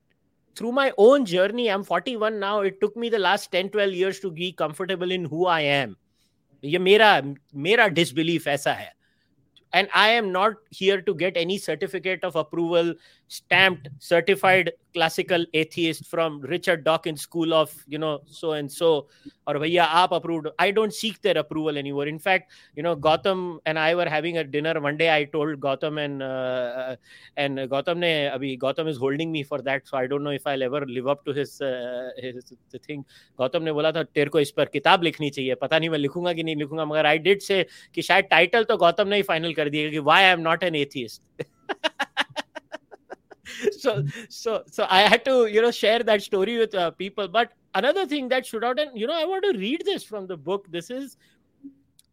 through 0.57 0.71
my 0.75 0.89
own 0.99 1.25
journey, 1.25 1.65
i'm 1.73 1.83
41 1.89 2.37
now, 2.39 2.55
it 2.69 2.79
took 2.79 2.95
me 2.97 3.09
the 3.11 3.19
last 3.19 3.49
10 3.51 3.69
12 3.75 3.93
years 3.97 4.17
to 4.19 4.31
be 4.31 4.47
comfortable 4.61 5.13
in 5.17 5.27
who 5.33 5.45
i 5.51 5.59
am 5.65 5.93
ये 6.63 6.79
मेरा 6.79 7.11
मेरा 7.65 7.87
डिसबिलीफ 7.87 8.47
ऐसा 8.47 8.73
है। 8.73 8.91
And 9.73 9.87
i 9.93 10.09
am 10.09 10.31
not 10.31 10.53
here 10.69 11.01
to 11.01 11.13
get 11.15 11.37
any 11.37 11.57
certificate 11.57 12.23
of 12.23 12.35
approval 12.35 12.93
stamped 13.31 13.87
certified 13.97 14.71
classical 14.93 15.45
atheist 15.53 16.05
from 16.13 16.41
richard 16.53 16.83
dawkins 16.83 17.21
school 17.21 17.53
of 17.53 17.73
you 17.87 17.97
know 17.97 18.19
so 18.39 18.51
and 18.57 18.69
so 18.69 18.89
or 19.47 19.53
bhaiya 19.63 19.85
aap 19.99 20.15
approved 20.17 20.49
i 20.59 20.69
don't 20.77 20.93
seek 20.93 21.21
their 21.27 21.37
approval 21.41 21.77
anymore 21.81 22.07
in 22.13 22.19
fact 22.25 22.51
you 22.75 22.83
know 22.83 22.93
gautam 23.05 23.45
and 23.65 23.79
i 23.79 23.95
were 23.99 24.09
having 24.15 24.39
a 24.41 24.43
dinner 24.55 24.73
one 24.87 24.97
day 24.97 25.09
i 25.15 25.23
told 25.35 25.61
gautam 25.67 26.01
and 26.05 26.21
uh, 26.21 26.95
and 27.37 27.63
gautam 27.75 28.03
ne 28.05 28.11
abhi 28.33 28.51
gautam 28.65 28.91
is 28.93 28.99
holding 29.05 29.31
me 29.37 29.43
for 29.51 29.61
that 29.69 29.87
so 29.91 29.97
i 30.01 30.05
don't 30.05 30.27
know 30.29 30.35
if 30.41 30.51
i'll 30.53 30.67
ever 30.69 30.83
live 30.97 31.07
up 31.15 31.23
to 31.23 31.37
his 31.39 31.55
uh, 31.61 32.09
his 32.17 32.53
the 32.75 32.83
thing 32.89 33.05
gautam 33.39 33.63
ने 33.63 33.71
बोला 33.79 33.91
था 33.91 34.03
तेरे 34.03 34.29
को 34.29 34.39
इस 34.39 34.51
पर 34.57 34.65
किताब 34.75 35.03
लिखनी 35.03 35.29
चाहिए 35.29 35.55
पता 35.63 35.79
नहीं 35.79 35.89
मैं 35.89 35.97
लिखूँगा 35.97 36.33
कि 36.33 36.43
नहीं 36.43 36.55
लिखूँगा 36.55 36.85
मगर 36.85 37.05
आई 37.05 37.17
डिड 37.29 37.41
से 37.41 37.65
कि 37.95 38.01
शायद 38.01 38.25
टाइटल 38.31 38.63
तो 38.71 38.77
गौतम 38.77 39.07
ने 39.07 39.15
ही 39.15 39.21
फाइनल 39.31 39.53
कर 39.53 39.69
दिया 39.69 39.89
कि 39.89 39.99
why 40.11 40.23
I 40.23 40.31
am 40.31 40.39
not 40.49 40.63
an 40.63 40.75
atheist 40.75 41.45
so 43.77 44.03
so 44.29 44.63
so 44.67 44.87
i 44.89 45.01
had 45.01 45.23
to 45.25 45.45
you 45.47 45.61
know 45.61 45.71
share 45.71 45.99
that 46.03 46.21
story 46.21 46.57
with 46.57 46.73
uh, 46.75 46.91
people. 46.91 47.27
But 47.27 47.51
another 47.75 48.05
thing 48.05 48.29
that 48.29 48.45
stood 48.45 48.63
out 48.63 48.79
and 48.79 48.97
you 48.97 49.07
know 49.07 49.19
i 49.19 49.25
want 49.25 49.43
to 49.45 49.57
read 49.57 49.83
this 49.85 50.03
from 50.03 50.27
the 50.27 50.37
book. 50.37 50.65
This 50.69 50.89
is 50.89 51.17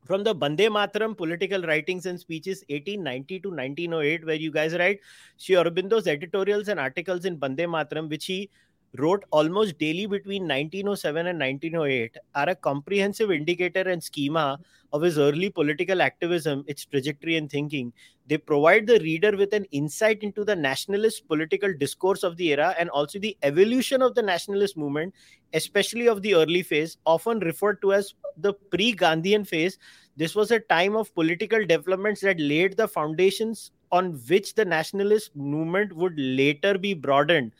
from 0.04 0.24
the 0.24 0.34
Bande 0.34 0.68
Mataram 0.74 1.14
political 1.16 1.62
writings 1.62 2.06
and 2.06 2.18
speeches 2.18 2.64
1890 2.70 3.40
to 3.40 3.48
1908, 3.50 4.24
where 4.24 4.36
you 4.36 4.50
guys 4.50 4.74
write 4.74 5.00
Sri 5.36 5.54
Aurobindo's 5.54 6.06
editorials 6.06 6.68
and 6.68 6.80
articles 6.80 7.26
in 7.26 7.36
Bande 7.36 7.66
Mataram, 7.76 8.08
which 8.08 8.24
he 8.24 8.50
wrote 8.96 9.24
almost 9.30 9.78
daily 9.78 10.06
between 10.06 10.42
1907 10.42 11.26
and 11.26 11.38
1908, 11.38 12.16
are 12.34 12.48
a 12.48 12.54
comprehensive 12.54 13.30
indicator 13.30 13.82
and 13.82 14.02
schema 14.02 14.58
of 14.92 15.02
his 15.02 15.18
early 15.18 15.50
political 15.50 16.00
activism, 16.00 16.64
its 16.66 16.84
trajectory 16.84 17.36
and 17.36 17.50
thinking. 17.50 17.92
They 18.26 18.38
provide 18.38 18.86
the 18.86 18.98
reader 19.00 19.36
with 19.36 19.52
an 19.52 19.64
insight 19.70 20.22
into 20.22 20.44
the 20.44 20.56
nationalist 20.56 21.28
political 21.28 21.72
discourse 21.74 22.22
of 22.22 22.36
the 22.36 22.52
era 22.52 22.74
and 22.78 22.88
also 22.90 23.18
the 23.18 23.36
evolution 23.42 24.02
of 24.02 24.14
the 24.14 24.22
nationalist 24.22 24.76
movement, 24.76 25.14
especially 25.52 26.08
of 26.08 26.22
the 26.22 26.34
early 26.34 26.62
phase, 26.62 26.96
often 27.04 27.40
referred 27.40 27.80
to 27.82 27.92
as 27.92 28.14
the 28.36 28.52
pre 28.52 28.94
Gandhian 28.94 29.46
phase. 29.46 29.78
This 30.16 30.34
was 30.34 30.50
a 30.50 30.60
time 30.60 30.96
of 30.96 31.14
political 31.14 31.64
developments 31.64 32.22
that 32.22 32.40
laid 32.40 32.76
the 32.76 32.88
foundations 32.88 33.72
on 33.92 34.12
which 34.28 34.54
the 34.54 34.64
nationalist 34.64 35.34
movement 35.34 35.94
would 35.94 36.14
later 36.18 36.76
be 36.76 36.94
broadened. 36.94 37.52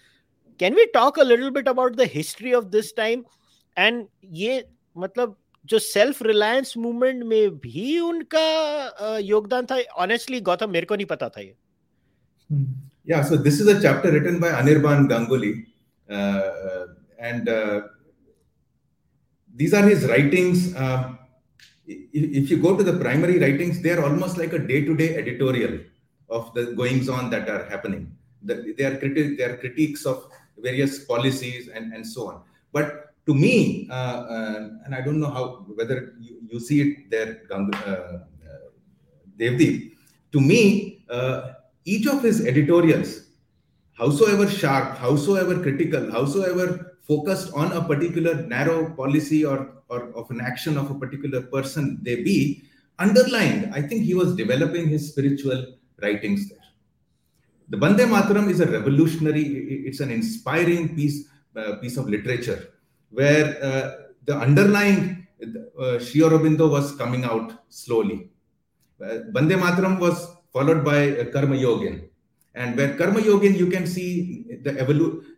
Can 0.60 0.76
we 0.76 0.88
talk 0.94 1.18
a 1.18 1.24
little 1.24 1.52
bit 1.52 1.68
about 1.68 1.96
the 1.96 2.06
history 2.06 2.54
of 2.54 2.72
this 2.72 2.92
time? 2.94 3.26
And 3.76 4.08
ये 4.24 4.64
मतलब 4.98 5.36
जो 5.66 5.80
self 5.80 6.22
reliance 6.24 6.74
movement 6.78 7.24
में 7.24 7.58
भी 7.60 8.00
उनका 8.00 9.20
योगदान 9.24 9.66
था 9.66 9.80
honestly 10.06 10.40
Gautam 10.50 10.72
मेरे 10.72 10.86
को 10.86 10.96
नहीं 10.96 11.06
पता 11.14 11.30
था 11.30 11.42
ये 11.42 11.56
yeah 13.06 13.22
so 13.30 13.36
this 13.46 13.60
is 13.60 13.68
a 13.68 13.82
chapter 13.82 14.12
written 14.12 14.40
by 14.42 14.50
anirban 14.58 15.08
ganguly 15.12 15.54
uh, 16.10 16.50
uh, 16.68 16.86
and 17.20 17.50
uh, 17.50 17.82
these 19.56 19.74
are 19.74 19.84
his 19.84 20.06
writings 20.12 20.62
if, 21.86 22.24
if, 22.40 22.50
you 22.52 22.58
go 22.66 22.78
to 22.78 22.84
the 22.90 22.94
primary 22.94 23.40
writings 23.40 23.82
they 23.82 23.92
are 23.96 24.04
almost 24.04 24.38
like 24.38 24.54
a 24.54 24.60
day-to-day 24.60 25.16
editorial 25.24 25.74
of 26.30 26.54
the 26.54 26.66
goings 26.80 27.10
on 27.10 27.30
that 27.30 27.50
are 27.50 27.66
happening 27.74 28.06
the, 28.44 28.74
they 28.78 28.86
are 28.86 28.98
criti- 29.02 29.38
they 29.38 29.44
are 29.44 29.58
critiques 29.58 30.06
of 30.06 30.30
various 30.63 31.05
policies 31.05 31.69
and, 31.69 31.93
and 31.93 32.07
so 32.07 32.29
on 32.29 32.43
but 32.73 33.09
to 33.29 33.35
me, 33.35 33.87
uh, 33.91 33.93
uh, 33.93 34.69
and 34.87 34.95
I 34.95 35.03
don't 35.03 35.21
know 35.21 35.31
how 35.31 35.67
whether 35.75 36.15
you, 36.19 36.39
you 36.51 36.59
see 36.59 36.81
it 36.81 37.11
there, 37.11 37.43
uh, 37.53 38.19
Devdip, 39.39 39.93
to 40.33 40.41
me, 40.41 41.05
each 41.85 42.07
of 42.07 42.23
his 42.23 42.47
editorials, 42.47 43.27
howsoever 43.93 44.49
sharp, 44.49 44.97
howsoever 44.97 45.63
critical, 45.63 46.11
howsoever 46.11 46.97
focused 47.07 47.53
on 47.53 47.73
a 47.73 47.85
particular 47.85 48.47
narrow 48.47 48.95
policy 48.95 49.45
or, 49.45 49.75
or 49.89 50.11
of 50.15 50.31
an 50.31 50.41
action 50.41 50.79
of 50.79 50.91
a 50.91 50.95
particular 50.95 51.43
person 51.43 51.99
they 52.03 52.23
be, 52.23 52.63
underlined, 52.99 53.75
I 53.75 53.83
think 53.83 54.05
he 54.05 54.15
was 54.15 54.35
developing 54.37 54.89
his 54.89 55.11
spiritual 55.11 55.75
writings 56.01 56.49
there. 56.49 56.58
The 57.71 57.77
Bande 57.77 58.01
Mataram 58.01 58.49
is 58.49 58.61
a 58.61 58.67
revolutionary, 58.67 59.43
it's 59.87 60.01
an 60.01 60.11
inspiring 60.11 60.97
piece, 60.97 61.29
uh, 61.55 61.77
piece 61.77 61.97
of 61.99 62.09
literature 62.09 62.71
where 63.11 63.63
uh, 63.63 63.91
the 64.25 64.37
underlying 64.37 65.27
uh, 65.79 65.99
Sri 65.99 66.23
Aurobindo 66.23 66.71
was 66.71 66.97
coming 66.97 67.25
out 67.25 67.53
slowly. 67.69 68.31
Uh, 69.03 69.19
Bande 69.33 69.53
Mataram 69.53 69.99
was 70.01 70.37
followed 70.53 70.85
by 70.85 71.19
uh, 71.19 71.25
Karma 71.27 71.57
Yogin. 71.57 72.09
And 72.55 72.77
where 72.77 72.97
Karma 72.97 73.21
Yogin, 73.21 73.57
you 73.57 73.69
can 73.69 73.87
see 73.87 74.47
the 74.63 74.79
evolution. 74.79 75.37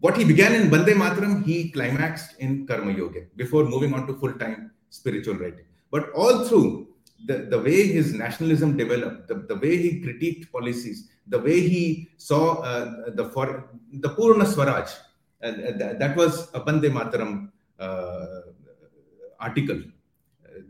What 0.00 0.16
he 0.18 0.24
began 0.24 0.54
in 0.54 0.70
Bande 0.70 0.94
Mataram, 1.02 1.44
he 1.44 1.70
climaxed 1.70 2.38
in 2.38 2.66
Karma 2.66 2.92
Yogin 2.92 3.28
before 3.36 3.64
moving 3.64 3.94
on 3.94 4.06
to 4.06 4.14
full 4.14 4.34
time 4.34 4.70
spiritual 4.90 5.34
writing. 5.36 5.64
But 5.90 6.10
all 6.10 6.44
through, 6.44 6.93
the, 7.24 7.38
the 7.50 7.58
way 7.58 7.86
his 7.86 8.12
nationalism 8.12 8.76
developed, 8.76 9.28
the, 9.28 9.34
the 9.34 9.56
way 9.56 9.76
he 9.76 10.00
critiqued 10.00 10.50
policies, 10.50 11.08
the 11.26 11.38
way 11.38 11.60
he 11.60 12.08
saw 12.16 12.60
uh, 12.62 13.10
the, 13.10 13.24
for, 13.30 13.70
the 13.92 14.10
Purna 14.10 14.46
Swaraj, 14.46 14.90
that, 15.40 15.98
that 15.98 16.16
was 16.16 16.48
a 16.54 16.60
Bande 16.60 16.84
Mataram 16.84 17.50
uh, 17.78 18.40
article, 19.40 19.82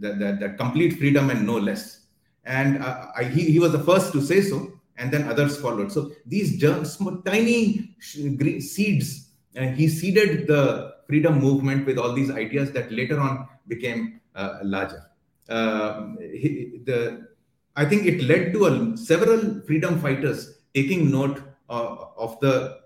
that, 0.01 0.19
that, 0.19 0.41
that, 0.41 0.57
complete 0.59 0.99
freedom 0.99 1.31
and 1.31 1.47
no 1.47 1.59
less. 1.59 2.07
And 2.45 2.83
uh, 2.83 3.07
I, 3.17 3.25
he, 3.25 3.53
he 3.53 3.59
was 3.59 3.73
the 3.73 3.83
first 3.83 4.13
to 4.13 4.21
say 4.21 4.41
so, 4.41 4.73
and 4.97 5.13
then 5.13 5.29
others 5.29 5.57
followed. 5.57 5.91
So 5.91 6.13
these 6.27 6.59
germs, 6.59 6.99
tiny 7.25 7.97
seeds, 8.01 9.31
and 9.57 9.71
uh, 9.71 9.73
he 9.73 9.89
seeded 9.89 10.47
the 10.47 10.95
freedom 11.07 11.39
movement 11.39 11.87
with 11.87 11.99
all 11.99 12.13
these 12.13 12.31
ideas 12.31 12.73
that 12.73 12.91
later 12.91 13.21
on 13.21 13.49
became 13.69 14.21
uh, 14.35 14.59
larger. 14.63 15.11
Uh, 15.49 16.13
he, 16.21 16.81
the, 16.85 17.29
I 17.77 17.85
think 17.85 18.07
it 18.07 18.23
led 18.23 18.53
to 18.55 18.67
a, 18.67 18.97
several 18.97 19.61
freedom 19.63 20.01
fighters 20.01 20.59
taking 20.75 21.11
note 21.11 21.43
uh, 21.69 21.97
of 22.17 22.39
the 22.41 22.81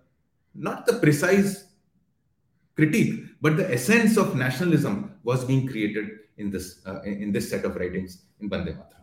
not 0.55 0.87
the 0.87 0.95
precise 0.95 1.67
critique, 2.75 3.25
but 3.41 3.57
the 3.57 3.73
essence 3.73 4.17
of 4.17 4.37
nationalism 4.37 5.15
was 5.23 5.45
being 5.45 5.67
created 5.67 6.09
in 6.37 6.51
this 6.51 6.81
uh, 6.87 7.03
in 7.03 7.33
this 7.33 7.51
set 7.51 7.65
of 7.65 7.77
writings 7.77 8.23
in 8.41 8.49
Bande 8.49 8.69
Mataram. 8.69 8.99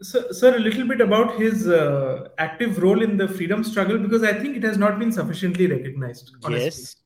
So, 0.00 0.30
sir, 0.30 0.56
a 0.56 0.58
little 0.58 0.86
bit 0.86 1.00
about 1.00 1.40
his 1.40 1.66
uh, 1.66 2.28
active 2.38 2.82
role 2.82 3.02
in 3.02 3.16
the 3.16 3.26
freedom 3.26 3.64
struggle 3.64 3.98
because 3.98 4.22
I 4.22 4.34
think 4.34 4.56
it 4.56 4.62
has 4.62 4.76
not 4.76 4.98
been 4.98 5.10
sufficiently 5.10 5.66
recognized. 5.66 6.32
Honestly. 6.44 6.64
Yes. 6.64 6.96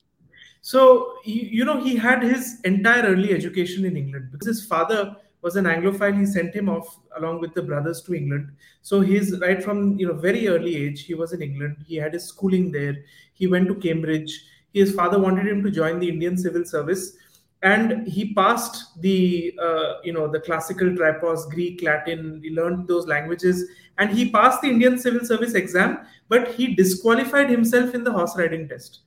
So, 0.62 1.14
you, 1.24 1.64
know, 1.64 1.82
he 1.82 1.96
had 1.96 2.22
his 2.22 2.60
entire 2.64 3.02
early 3.04 3.32
education 3.32 3.84
in 3.84 3.96
England 3.96 4.28
because 4.30 4.46
his 4.46 4.66
father 4.66 5.16
was 5.42 5.56
an 5.56 5.64
Anglophile. 5.64 6.18
He 6.18 6.26
sent 6.26 6.54
him 6.54 6.68
off 6.68 6.98
along 7.16 7.40
with 7.40 7.54
the 7.54 7.62
brothers 7.62 8.02
to 8.02 8.14
England. 8.14 8.50
So 8.82 9.00
he's 9.00 9.38
right 9.38 9.62
from 9.62 9.98
you 9.98 10.06
know 10.06 10.14
very 10.14 10.48
early 10.48 10.76
age. 10.76 11.04
He 11.04 11.14
was 11.14 11.32
in 11.32 11.40
England. 11.40 11.84
He 11.86 11.96
had 11.96 12.12
his 12.12 12.24
schooling 12.24 12.70
there. 12.70 12.96
He 13.32 13.46
went 13.46 13.68
to 13.68 13.74
Cambridge 13.74 14.44
his 14.72 14.92
father 14.94 15.18
wanted 15.18 15.46
him 15.46 15.62
to 15.62 15.70
join 15.70 15.98
the 15.98 16.08
Indian 16.08 16.36
civil 16.36 16.64
service, 16.64 17.16
and 17.62 18.06
he 18.06 18.32
passed 18.34 19.00
the 19.02 19.58
uh, 19.60 19.94
you 20.04 20.12
know 20.12 20.28
the 20.28 20.40
classical 20.40 20.88
tripos, 20.88 21.48
Greek, 21.50 21.82
Latin. 21.82 22.40
He 22.42 22.50
learned 22.50 22.88
those 22.88 23.06
languages, 23.06 23.68
and 23.98 24.10
he 24.10 24.30
passed 24.30 24.62
the 24.62 24.68
Indian 24.70 24.98
civil 24.98 25.26
service 25.26 25.54
exam. 25.54 25.98
But 26.28 26.54
he 26.54 26.74
disqualified 26.74 27.50
himself 27.50 27.94
in 27.94 28.04
the 28.04 28.12
horse 28.12 28.36
riding 28.36 28.68
test 28.68 29.00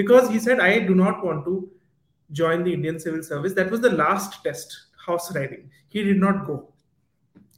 because 0.00 0.30
he 0.34 0.38
said, 0.46 0.60
"I 0.68 0.72
do 0.90 0.94
not 1.02 1.24
want 1.28 1.44
to 1.50 1.54
join 2.40 2.64
the 2.64 2.74
Indian 2.78 3.00
civil 3.06 3.22
service." 3.30 3.54
That 3.60 3.70
was 3.70 3.80
the 3.88 3.94
last 4.02 4.42
test, 4.44 4.78
horse 5.06 5.32
riding. 5.34 5.68
He 5.88 6.04
did 6.10 6.20
not 6.26 6.46
go. 6.46 6.56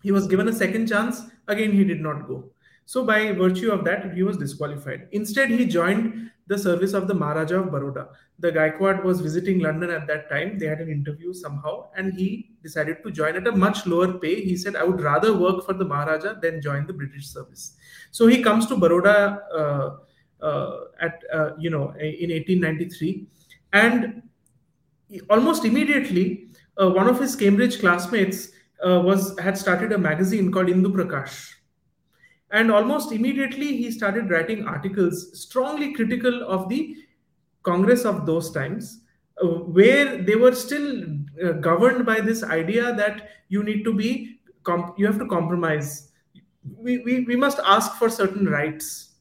He 0.03 0.17
was 0.19 0.27
given 0.35 0.49
a 0.49 0.59
second 0.65 0.89
chance. 0.95 1.23
Again, 1.49 1.73
he 1.73 1.85
did 1.93 2.01
not 2.01 2.27
go. 2.27 2.45
So, 2.93 3.05
by 3.05 3.33
virtue 3.33 3.71
of 3.71 3.85
that, 3.85 4.13
he 4.15 4.23
was 4.29 4.37
disqualified. 4.37 5.09
Instead, 5.13 5.51
he 5.51 5.67
joined 5.67 6.31
the 6.49 6.59
service 6.59 6.93
of 6.93 7.07
the 7.09 7.15
Maharaja 7.15 7.61
of 7.61 7.71
Baroda. 7.75 8.09
The 8.39 8.51
Gaikwad 8.57 9.05
was 9.05 9.21
visiting 9.21 9.61
London 9.61 9.91
at 9.91 10.07
that 10.09 10.29
time. 10.29 10.59
They 10.59 10.67
had 10.67 10.81
an 10.81 10.91
interview 10.91 11.33
somehow, 11.33 11.75
and 11.97 12.13
he 12.13 12.51
decided 12.63 13.03
to 13.05 13.13
join 13.13 13.37
at 13.37 13.47
a 13.47 13.53
much 13.53 13.87
lower 13.87 14.09
pay. 14.25 14.35
He 14.43 14.57
said, 14.57 14.75
I 14.75 14.85
would 14.85 15.01
rather 15.01 15.37
work 15.45 15.65
for 15.65 15.75
the 15.75 15.85
Maharaja 15.85 16.35
than 16.41 16.61
join 16.61 16.87
the 16.87 16.93
British 16.93 17.29
service. 17.29 17.77
So 18.11 18.27
he 18.27 18.43
comes 18.43 18.67
to 18.67 18.77
Baroda 18.77 19.43
uh, 19.55 19.91
at, 21.01 21.23
uh, 21.33 21.51
you 21.59 21.71
know, 21.71 21.91
in 21.99 22.31
1893. 22.31 23.27
And 23.73 24.23
almost 25.31 25.65
immediately, 25.65 26.49
uh, 26.81 26.91
one 26.91 27.09
of 27.09 27.19
his 27.21 27.37
Cambridge 27.37 27.81
classmates 27.81 28.49
uh, 28.85 29.01
was 29.01 29.39
had 29.39 29.57
started 29.57 29.93
a 29.93 29.99
magazine 29.99 30.51
called 30.51 30.67
Indu 30.67 30.93
Prakash 30.93 31.53
and 32.53 32.71
almost 32.71 33.13
immediately, 33.13 33.79
he 33.79 33.91
started 33.91 34.31
writing 34.31 34.67
articles 34.67 35.41
strongly 35.41 35.95
critical 35.95 36.43
of 36.43 36.69
the 36.69 36.97
Congress 37.63 38.05
of 38.05 38.27
those 38.27 38.51
times, 38.51 39.01
uh, 39.43 39.47
where 39.47 40.19
they 40.19 40.37
were 40.37 40.55
still 40.55 41.05
uh, 41.43 41.53
governed 41.53 42.05
by 42.05 42.21
this 42.21 42.45
idea 42.45 42.95
that 42.95 43.31
you 43.49 43.65
need 43.65 43.85
to 43.85 43.95
be, 43.95 44.39
you 44.99 45.07
have 45.07 45.19
to 45.19 45.27
compromise. 45.27 46.11
We, 46.77 46.99
we, 46.99 47.21
we 47.25 47.37
must 47.37 47.59
ask 47.65 47.95
for 47.95 48.11
certain 48.11 48.47
rights 48.47 49.12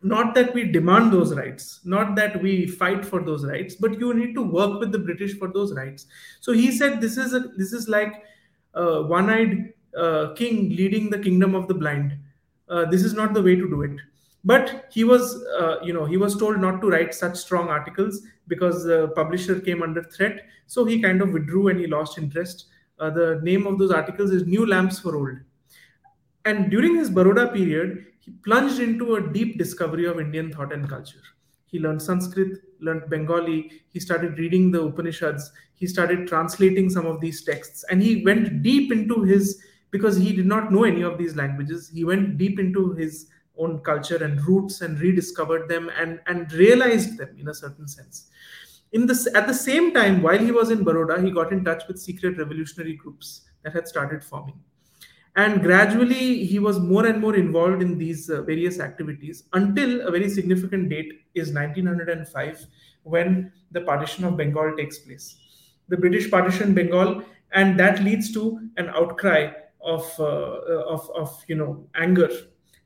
not 0.00 0.34
that 0.34 0.54
we 0.54 0.70
demand 0.70 1.12
those 1.12 1.34
rights 1.34 1.80
not 1.84 2.14
that 2.14 2.40
we 2.40 2.66
fight 2.66 3.04
for 3.04 3.20
those 3.20 3.44
rights 3.44 3.74
but 3.74 3.98
you 3.98 4.14
need 4.14 4.32
to 4.32 4.42
work 4.42 4.78
with 4.78 4.92
the 4.92 4.98
british 4.98 5.36
for 5.36 5.48
those 5.48 5.72
rights. 5.74 6.06
So 6.40 6.52
he 6.52 6.70
said 6.70 7.00
this 7.00 7.16
is 7.16 7.34
a 7.34 7.40
this 7.56 7.72
is 7.72 7.88
like 7.88 8.22
one-eyed 8.74 9.72
uh, 9.96 10.34
king 10.34 10.70
leading 10.70 11.10
the 11.10 11.18
kingdom 11.18 11.54
of 11.54 11.68
the 11.68 11.74
blind. 11.74 12.16
Uh, 12.68 12.84
this 12.84 13.02
is 13.02 13.14
not 13.14 13.34
the 13.34 13.42
way 13.42 13.56
to 13.56 13.68
do 13.68 13.82
it. 13.82 13.98
But 14.44 14.86
he 14.92 15.04
was 15.04 15.42
uh, 15.60 15.78
you 15.82 15.92
know 15.92 16.04
he 16.04 16.16
was 16.16 16.36
told 16.36 16.60
not 16.60 16.80
to 16.80 16.88
write 16.88 17.14
such 17.14 17.36
strong 17.36 17.68
articles 17.68 18.22
because 18.46 18.84
the 18.84 19.08
publisher 19.08 19.60
came 19.60 19.82
under 19.82 20.02
threat. 20.02 20.44
So 20.66 20.84
he 20.84 21.02
kind 21.02 21.20
of 21.20 21.32
withdrew 21.32 21.68
and 21.68 21.80
he 21.80 21.86
lost 21.86 22.18
interest. 22.18 22.66
Uh, 22.98 23.10
the 23.10 23.40
name 23.42 23.66
of 23.66 23.78
those 23.78 23.90
articles 23.90 24.30
is 24.30 24.46
new 24.46 24.66
lamps 24.66 24.98
for 24.98 25.16
old. 25.16 25.38
And 26.44 26.70
during 26.70 26.96
his 26.96 27.10
baroda 27.10 27.48
period 27.48 28.06
he 28.28 28.34
plunged 28.48 28.80
into 28.80 29.16
a 29.16 29.32
deep 29.38 29.58
discovery 29.58 30.06
of 30.12 30.20
indian 30.26 30.52
thought 30.52 30.72
and 30.78 30.88
culture 30.96 31.24
He 31.72 31.78
learned 31.84 32.02
Sanskrit, 32.02 32.52
learned 32.86 33.08
Bengali. 33.12 33.56
He 33.94 34.00
started 34.02 34.38
reading 34.42 34.62
the 34.74 34.78
Upanishads. 34.84 35.48
He 35.80 35.88
started 35.94 36.20
translating 36.30 36.86
some 36.94 37.08
of 37.10 37.18
these 37.24 37.40
texts, 37.48 37.82
and 37.90 38.04
he 38.04 38.12
went 38.28 38.62
deep 38.68 38.94
into 38.96 39.18
his 39.32 39.50
because 39.96 40.16
he 40.16 40.32
did 40.38 40.48
not 40.52 40.72
know 40.76 40.84
any 40.84 41.02
of 41.10 41.18
these 41.18 41.36
languages. 41.40 41.90
He 41.98 42.04
went 42.12 42.38
deep 42.38 42.62
into 42.64 42.86
his 43.00 43.26
own 43.66 43.76
culture 43.90 44.20
and 44.28 44.40
roots 44.46 44.80
and 44.80 45.04
rediscovered 45.06 45.68
them 45.68 45.90
and, 46.04 46.20
and 46.26 46.50
realized 46.62 47.18
them 47.18 47.36
in 47.38 47.48
a 47.48 47.54
certain 47.54 47.88
sense. 47.96 48.30
In 48.92 49.06
this, 49.12 49.28
at 49.34 49.46
the 49.46 49.54
same 49.54 49.92
time, 50.00 50.22
while 50.22 50.38
he 50.38 50.52
was 50.52 50.70
in 50.70 50.84
Baroda, 50.84 51.20
he 51.20 51.30
got 51.30 51.52
in 51.52 51.64
touch 51.64 51.86
with 51.88 52.00
secret 52.08 52.38
revolutionary 52.38 52.96
groups 53.04 53.42
that 53.62 53.74
had 53.74 53.88
started 53.94 54.24
forming. 54.24 54.60
And 55.38 55.62
gradually, 55.62 56.44
he 56.44 56.58
was 56.58 56.78
more 56.78 57.06
and 57.06 57.20
more 57.20 57.34
involved 57.36 57.80
in 57.80 57.96
these 57.96 58.28
uh, 58.28 58.42
various 58.42 58.80
activities 58.80 59.44
until 59.54 60.06
a 60.06 60.10
very 60.10 60.28
significant 60.28 60.90
date 60.90 61.12
is 61.34 61.52
1905, 61.52 62.66
when 63.04 63.50
the 63.70 63.80
partition 63.80 64.24
of 64.24 64.36
Bengal 64.36 64.76
takes 64.76 64.98
place. 64.98 65.36
The 65.88 65.96
British 65.96 66.30
partition 66.30 66.74
Bengal, 66.74 67.22
and 67.52 67.80
that 67.80 68.02
leads 68.02 68.30
to 68.34 68.68
an 68.76 68.90
outcry 68.90 69.52
of, 69.80 70.04
uh, 70.18 70.24
of, 70.94 71.08
of 71.14 71.42
you 71.48 71.54
know, 71.54 71.86
anger 71.94 72.28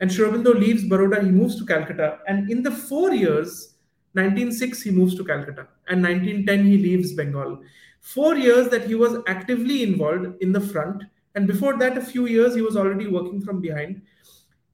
and 0.03 0.13
Sri 0.13 0.27
leaves 0.27 0.83
Baroda, 0.83 1.23
he 1.23 1.31
moves 1.31 1.57
to 1.61 1.65
Calcutta. 1.65 2.19
And 2.27 2.51
in 2.51 2.65
the 2.65 2.73
four 2.73 3.15
years, 3.15 3.75
1906, 4.15 4.83
he 4.83 4.91
moves 4.91 5.15
to 5.15 5.25
Calcutta. 5.25 5.69
And 5.87 6.03
1910, 6.03 6.65
he 6.67 6.77
leaves 6.77 7.13
Bengal. 7.13 7.61
Four 8.01 8.35
years 8.35 8.69
that 8.71 8.89
he 8.89 8.97
was 8.97 9.23
actively 9.29 9.85
involved 9.85 10.43
in 10.43 10.51
the 10.51 10.61
front. 10.61 11.05
And 11.35 11.47
before 11.47 11.79
that, 11.79 11.97
a 11.97 12.03
few 12.03 12.27
years, 12.27 12.55
he 12.55 12.63
was 12.63 12.77
already 12.77 13.07
working 13.07 13.41
from 13.41 13.61
behind. 13.61 14.03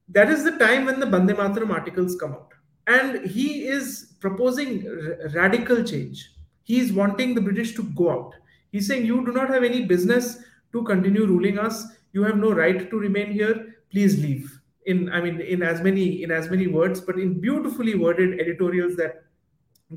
That 0.09 0.29
is 0.29 0.43
the 0.43 0.57
time 0.57 0.85
when 0.85 0.99
the 0.99 1.05
Bande 1.05 1.31
Mataram 1.31 1.69
articles 1.69 2.15
come 2.15 2.33
out. 2.33 2.53
And 2.87 3.25
he 3.25 3.67
is 3.67 4.15
proposing 4.19 4.85
r- 4.87 5.29
radical 5.29 5.83
change. 5.83 6.31
He 6.63 6.79
is 6.79 6.91
wanting 6.91 7.35
the 7.35 7.41
British 7.41 7.75
to 7.75 7.83
go 7.83 8.11
out. 8.11 8.33
He's 8.71 8.87
saying, 8.87 9.05
You 9.05 9.25
do 9.25 9.31
not 9.31 9.49
have 9.49 9.63
any 9.63 9.85
business 9.85 10.39
to 10.73 10.83
continue 10.83 11.25
ruling 11.25 11.59
us. 11.59 11.85
You 12.13 12.23
have 12.23 12.37
no 12.37 12.51
right 12.51 12.89
to 12.89 12.99
remain 12.99 13.31
here. 13.31 13.75
Please 13.91 14.21
leave 14.21 14.59
in 14.85 15.09
i 15.17 15.21
mean 15.21 15.39
in 15.41 15.61
as 15.61 15.81
many 15.81 16.23
in 16.23 16.31
as 16.31 16.49
many 16.49 16.67
words 16.67 17.01
but 17.01 17.19
in 17.23 17.39
beautifully 17.39 17.95
worded 17.95 18.39
editorials 18.39 18.95
that 18.95 19.23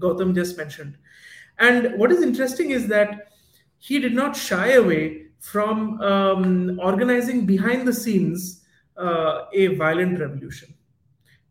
gautam 0.04 0.34
just 0.34 0.56
mentioned 0.56 0.96
and 1.58 1.98
what 1.98 2.10
is 2.10 2.22
interesting 2.22 2.70
is 2.70 2.88
that 2.88 3.28
he 3.78 3.98
did 3.98 4.14
not 4.14 4.36
shy 4.36 4.72
away 4.72 5.26
from 5.42 6.00
um, 6.00 6.80
organizing 6.80 7.44
behind 7.44 7.86
the 7.86 7.92
scenes 7.92 8.62
uh, 8.96 9.46
a 9.52 9.66
violent 9.76 10.18
revolution 10.18 10.74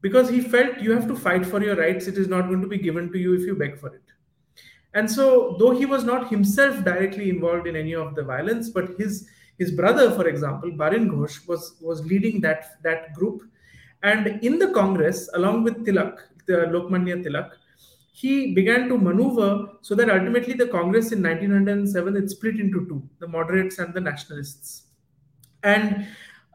because 0.02 0.30
he 0.30 0.42
felt 0.42 0.80
you 0.80 0.92
have 0.92 1.08
to 1.08 1.16
fight 1.16 1.46
for 1.46 1.64
your 1.64 1.76
rights 1.76 2.08
it 2.08 2.18
is 2.18 2.28
not 2.28 2.48
going 2.48 2.62
to 2.62 2.68
be 2.68 2.78
given 2.78 3.12
to 3.12 3.20
you 3.20 3.34
if 3.34 3.42
you 3.42 3.56
beg 3.56 3.78
for 3.78 3.94
it 3.94 4.16
and 4.94 5.10
so 5.10 5.56
though 5.60 5.72
he 5.72 5.86
was 5.86 6.04
not 6.04 6.30
himself 6.30 6.84
directly 6.84 7.30
involved 7.30 7.68
in 7.68 7.76
any 7.76 7.94
of 7.94 8.16
the 8.16 8.24
violence 8.24 8.70
but 8.70 8.98
his 8.98 9.28
his 9.62 9.72
brother, 9.72 10.10
for 10.18 10.28
example, 10.28 10.72
Barin 10.72 11.08
Ghosh, 11.08 11.48
was, 11.48 11.76
was 11.82 12.04
leading 12.04 12.42
that, 12.42 12.82
that 12.82 13.14
group. 13.14 13.44
And 14.02 14.44
in 14.44 14.58
the 14.58 14.70
Congress, 14.70 15.30
along 15.36 15.64
with 15.64 15.86
Tilak, 15.86 16.18
the 16.48 16.66
Lokmanya 16.74 17.24
Tilak, 17.24 17.52
he 18.12 18.54
began 18.54 18.90
to 18.90 18.98
maneuver 18.98 19.70
so 19.82 19.96
that 19.96 20.10
ultimately 20.10 20.54
the 20.54 20.68
Congress 20.68 21.12
in 21.12 21.24
1907 21.24 22.18
it 22.18 22.30
split 22.30 22.60
into 22.60 22.86
two, 22.88 23.02
the 23.20 23.28
moderates 23.28 23.80
and 23.80 23.94
the 23.94 24.02
nationalists. 24.02 24.84
And 25.64 26.08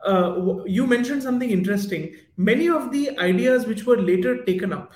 uh, 0.07 0.65
you 0.67 0.87
mentioned 0.87 1.23
something 1.23 1.51
interesting. 1.51 2.15
Many 2.37 2.69
of 2.69 2.93
the 2.93 3.19
ideas 3.19 3.67
which 3.67 3.87
were 3.87 3.97
later 3.97 4.45
taken 4.45 4.73
up 4.73 4.93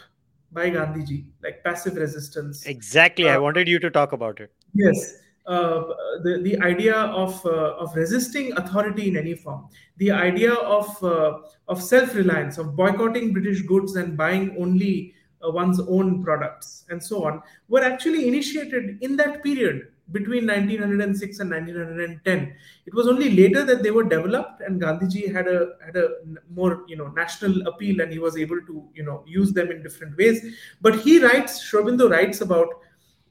by 0.53 0.71
Gandhiji, 0.71 1.25
like 1.43 1.65
passive 1.65 1.97
resistance. 1.97 2.67
Exactly. 2.67 3.29
Uh, 3.29 3.35
I 3.35 3.39
wanted 3.39 3.67
you 3.67 3.79
to 3.79 3.91
talk 3.91 4.13
about 4.13 4.41
it. 4.41 4.53
Yes. 4.75 5.15
Uh, 5.47 5.85
the, 6.23 6.41
the 6.43 6.61
idea 6.61 6.95
of, 6.95 7.45
uh, 7.47 7.75
of 7.79 7.95
resisting 7.97 8.53
authority 8.59 9.09
in 9.09 9.17
any 9.17 9.35
form, 9.35 9.69
the 9.97 10.11
idea 10.11 10.53
of, 10.53 11.03
uh, 11.03 11.39
of 11.69 11.83
self 11.83 12.15
reliance, 12.15 12.59
of 12.59 12.77
boycotting 12.77 13.33
British 13.33 13.63
goods 13.63 13.97
and 13.97 14.17
buying 14.17 14.55
only 14.61 15.15
Uh, 15.45 15.51
one's 15.51 15.81
own 15.81 16.23
products, 16.23 16.85
and 16.91 17.03
so 17.03 17.25
on, 17.25 17.43
were 17.69 17.83
actually 17.83 18.29
initiated 18.29 18.99
in 19.01 19.17
that 19.17 19.43
period 19.43 19.89
between 20.13 20.45
1906 20.45 21.39
and 21.39 21.51
1910 21.51 22.53
it 22.85 22.93
was 22.93 23.07
only 23.07 23.31
later 23.31 23.63
that 23.65 23.81
they 23.85 23.93
were 23.93 24.03
developed 24.03 24.61
and 24.61 24.83
gandhiji 24.83 25.33
had 25.33 25.47
a 25.47 25.69
had 25.87 25.97
a 25.97 26.09
more 26.53 26.83
you 26.89 26.97
know 26.97 27.07
national 27.09 27.65
appeal 27.69 28.01
and 28.01 28.13
he 28.13 28.19
was 28.19 28.37
able 28.37 28.61
to 28.63 28.89
you 28.93 29.05
know 29.05 29.23
use 29.25 29.53
them 29.53 29.71
in 29.71 29.81
different 29.85 30.17
ways 30.17 30.45
but 30.81 30.99
he 30.99 31.23
writes 31.23 31.63
Sri 31.63 31.81
Aurobindo 31.81 32.11
writes 32.11 32.41
about 32.41 32.67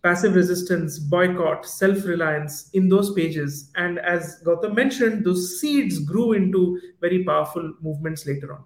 passive 0.01 0.36
resistance, 0.36 0.97
boycott, 0.97 1.66
self 1.66 2.05
reliance 2.05 2.70
in 2.74 2.88
those 2.89 3.14
pages. 3.14 3.72
And 3.76 3.99
as 3.99 4.41
Gautam 4.45 4.76
mentioned, 4.76 5.26
those 5.26 5.60
seeds 5.60 5.99
grew 5.99 6.34
into 6.34 6.80
very 7.01 7.24
powerful 7.24 7.74
movements 7.82 8.26
later 8.26 8.53
on. 8.53 8.64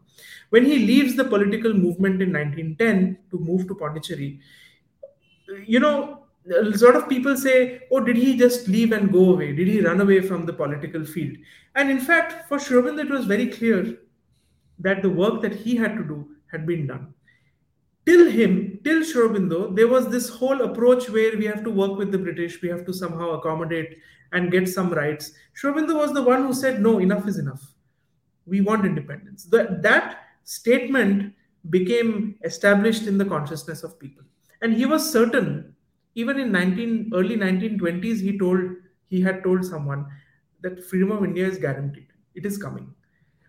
When 0.50 0.66
he 0.66 0.80
leaves 0.80 1.16
the 1.16 1.24
political 1.24 1.74
movement 1.74 2.22
in 2.22 2.32
1910 2.32 3.18
to 3.32 3.40
move 3.40 3.68
to 3.68 3.76
Pondicherry, 3.76 4.40
you 5.66 5.80
know, 5.80 6.26
a 6.50 6.62
lot 6.62 6.96
of 6.96 7.08
people 7.08 7.38
say, 7.38 7.82
oh, 7.92 8.02
did 8.02 8.18
he 8.18 8.38
just 8.38 8.68
leave 8.68 8.92
and 8.92 9.12
go 9.12 9.34
away? 9.34 9.54
Did 9.54 9.68
he 9.68 9.82
run 9.82 10.02
away 10.02 10.22
from 10.22 10.46
the 10.46 10.54
political 10.54 11.06
field? 11.06 11.38
And 11.76 11.90
in 11.90 12.00
fact, 12.00 12.48
for 12.48 12.60
Sri 12.60 12.78
it 12.80 13.10
was 13.10 13.26
very 13.26 13.48
clear 13.48 13.98
that 14.80 15.02
the 15.02 15.10
work 15.10 15.42
that 15.42 15.56
he 15.56 15.76
had 15.76 15.96
to 15.98 16.04
do 16.04 16.28
had 16.52 16.66
been 16.66 16.88
done 16.88 17.14
till 18.06 18.30
him, 18.30 18.80
till 18.84 19.04
Sri 19.04 19.22
Aurobindo, 19.22 19.76
there 19.76 19.88
was 19.88 20.10
this 20.10 20.30
whole 20.30 20.62
approach 20.62 21.10
where 21.10 21.38
we 21.38 21.46
have 21.46 21.64
to 21.64 21.70
work 21.70 21.98
with 21.98 22.12
the 22.12 22.18
British, 22.18 22.62
we 22.62 22.70
have 22.70 22.86
to 22.86 22.94
somehow 22.94 23.32
accommodate 23.32 23.98
and 24.34 24.52
get 24.52 24.68
some 24.68 24.92
rights. 24.92 25.32
Sri 25.54 25.72
was 25.72 26.14
the 26.14 26.22
one 26.22 26.44
who 26.46 26.54
said, 26.54 26.82
no, 26.82 27.00
enough 27.00 27.28
is 27.28 27.38
enough. 27.38 27.73
We 28.46 28.62
want 28.62 28.86
independence. 28.86 29.46
That, 29.46 29.82
that 29.84 30.20
statement 30.44 31.34
became 31.70 32.36
established 32.44 33.08
in 33.08 33.18
the 33.18 33.26
consciousness 33.26 33.84
of 33.84 34.00
people. 34.00 34.24
And 34.62 34.74
he 34.74 34.86
was 34.86 35.10
certain, 35.10 35.76
even 36.16 36.40
in 36.40 36.52
19, 36.52 37.12
early 37.14 37.38
1920s, 37.38 38.22
he 38.22 38.38
told 38.38 38.62
he 39.08 39.22
had 39.22 39.44
told 39.44 39.64
someone 39.64 40.08
that 40.62 40.84
freedom 40.86 41.12
of 41.12 41.24
India 41.24 41.48
is 41.48 41.58
guaranteed. 41.58 42.08
It 42.36 42.46
is 42.46 42.58
coming. 42.58 42.94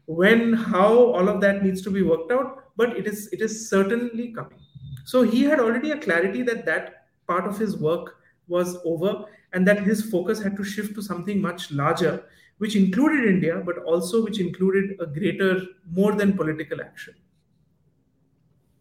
When, 0.07 0.53
how, 0.53 0.93
all 0.93 1.29
of 1.29 1.41
that 1.41 1.63
needs 1.65 1.81
to 1.83 1.91
be 1.91 2.03
worked 2.03 2.31
out 2.31 2.65
but 2.77 2.97
it 2.97 3.07
is 3.07 3.29
it 3.33 3.41
is 3.41 3.69
certainly 3.69 4.33
coming 4.33 4.59
so 5.05 5.23
he 5.23 5.43
had 5.45 5.61
already 5.61 5.91
a 5.93 5.99
clarity 5.99 6.43
that 6.43 6.65
that 6.67 7.07
part 7.27 7.47
of 7.47 7.59
his 7.59 7.77
work 7.77 8.17
was 8.49 8.77
over 8.85 9.25
and 9.53 9.67
that 9.67 9.83
his 9.83 10.03
focus 10.11 10.43
had 10.43 10.57
to 10.57 10.65
shift 10.65 10.95
to 10.95 11.03
something 11.03 11.41
much 11.41 11.71
larger 11.71 12.25
which 12.59 12.77
included 12.77 13.29
india 13.29 13.61
but 13.65 13.79
also 13.79 14.23
which 14.23 14.41
included 14.41 14.97
a 15.01 15.07
greater 15.07 15.63
more 15.91 16.13
than 16.13 16.33
political 16.33 16.81
action. 16.81 17.15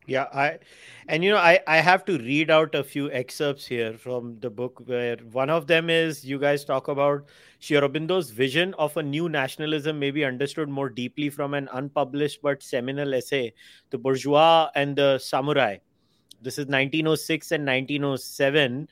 Yeah 0.06 0.26
i 0.34 0.60
and 1.08 1.24
you 1.24 1.32
know 1.32 1.38
i 1.38 1.60
i 1.66 1.78
have 1.78 2.04
to 2.06 2.18
read 2.18 2.50
out 2.52 2.76
a 2.76 2.84
few 2.84 3.10
excerpts 3.12 3.66
here 3.66 3.94
from 3.94 4.38
the 4.42 4.50
book 4.50 4.82
where 4.86 5.16
one 5.32 5.50
of 5.50 5.68
them 5.68 5.90
is 5.90 6.26
you 6.26 6.40
guys 6.40 6.66
talk 6.66 6.90
about 6.90 7.30
Sri 7.60 7.78
Aurobindo's 7.78 8.30
vision 8.30 8.74
of 8.74 8.98
a 8.98 9.04
new 9.04 9.30
nationalism 9.30 10.00
may 10.00 10.12
be 10.12 10.26
understood 10.26 10.68
more 10.68 10.90
deeply 10.90 11.30
from 11.30 11.54
an 11.54 11.70
unpublished 11.72 12.42
but 12.42 12.62
seminal 12.62 13.14
essay 13.14 13.54
the 13.92 13.98
bourgeois 13.98 14.70
and 14.76 14.98
the 14.98 15.18
samurai. 15.20 15.78
This 16.42 16.58
is 16.58 16.66
1906 16.66 17.54
and 17.54 17.66
1907 17.66 18.90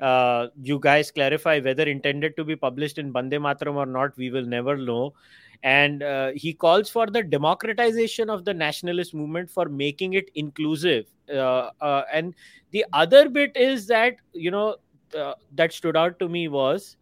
uh, 0.00 0.48
you 0.60 0.78
guys 0.78 1.10
clarify 1.10 1.60
whether 1.60 1.84
intended 1.84 2.36
to 2.36 2.44
be 2.44 2.56
published 2.56 2.98
in 2.98 3.12
Bande 3.12 3.32
Mataram 3.32 3.76
or 3.76 3.86
not, 3.86 4.16
we 4.16 4.30
will 4.30 4.44
never 4.44 4.76
know. 4.76 5.14
And 5.62 6.02
uh, 6.02 6.32
he 6.34 6.52
calls 6.52 6.90
for 6.90 7.06
the 7.06 7.22
democratization 7.22 8.28
of 8.28 8.44
the 8.44 8.52
nationalist 8.52 9.14
movement 9.14 9.50
for 9.50 9.66
making 9.66 10.14
it 10.14 10.30
inclusive. 10.34 11.06
Uh, 11.32 11.70
uh, 11.80 12.02
and 12.12 12.34
the 12.72 12.84
other 12.92 13.28
bit 13.28 13.56
is 13.56 13.86
that 13.86 14.16
you 14.32 14.50
know 14.50 14.76
uh, 15.16 15.34
that 15.54 15.72
stood 15.72 15.96
out 15.96 16.18
to 16.18 16.28
me 16.28 16.48
was 16.48 16.96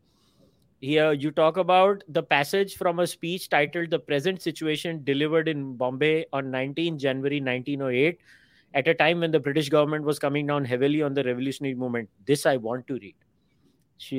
here 0.80 1.12
you 1.12 1.30
talk 1.30 1.56
about 1.56 2.02
the 2.08 2.22
passage 2.22 2.76
from 2.76 2.98
a 2.98 3.06
speech 3.06 3.48
titled 3.48 3.88
the 3.90 3.98
present 3.98 4.42
situation 4.42 5.02
delivered 5.04 5.48
in 5.48 5.74
bombay 5.76 6.26
on 6.32 6.50
19 6.50 6.98
january 6.98 7.40
1908 7.40 8.18
at 8.74 8.88
a 8.88 8.94
time 8.94 9.20
when 9.20 9.30
the 9.30 9.40
british 9.40 9.68
government 9.68 10.04
was 10.04 10.18
coming 10.18 10.46
down 10.46 10.64
heavily 10.64 11.02
on 11.02 11.14
the 11.14 11.24
revolutionary 11.24 11.74
movement 11.74 12.08
this 12.26 12.46
i 12.46 12.56
want 12.56 12.86
to 12.86 12.94
read. 12.94 13.14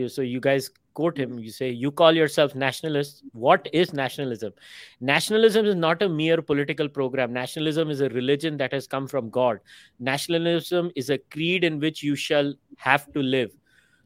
So 0.10 0.22
you 0.22 0.40
guys 0.40 0.72
quote 0.94 1.18
him 1.18 1.40
you 1.40 1.52
say 1.52 1.70
you 1.70 1.92
call 1.92 2.14
yourself 2.14 2.56
nationalists 2.56 3.24
what 3.34 3.68
is 3.74 3.94
nationalism? 3.94 4.54
Nationalism 5.02 5.66
is 5.66 5.76
not 5.76 6.02
a 6.02 6.08
mere 6.08 6.42
political 6.42 6.88
program. 6.88 7.34
Nationalism 7.34 7.90
is 7.90 8.00
a 8.00 8.10
religion 8.10 8.56
that 8.58 8.72
has 8.72 8.88
come 8.88 9.08
from 9.08 9.30
god. 9.30 9.60
Nationalism 10.00 10.92
is 10.96 11.10
a 11.10 11.18
creed 11.18 11.64
in 11.64 11.80
which 11.80 12.02
you 12.02 12.16
shall 12.16 12.54
have 12.78 13.12
to 13.14 13.22
live. 13.22 13.52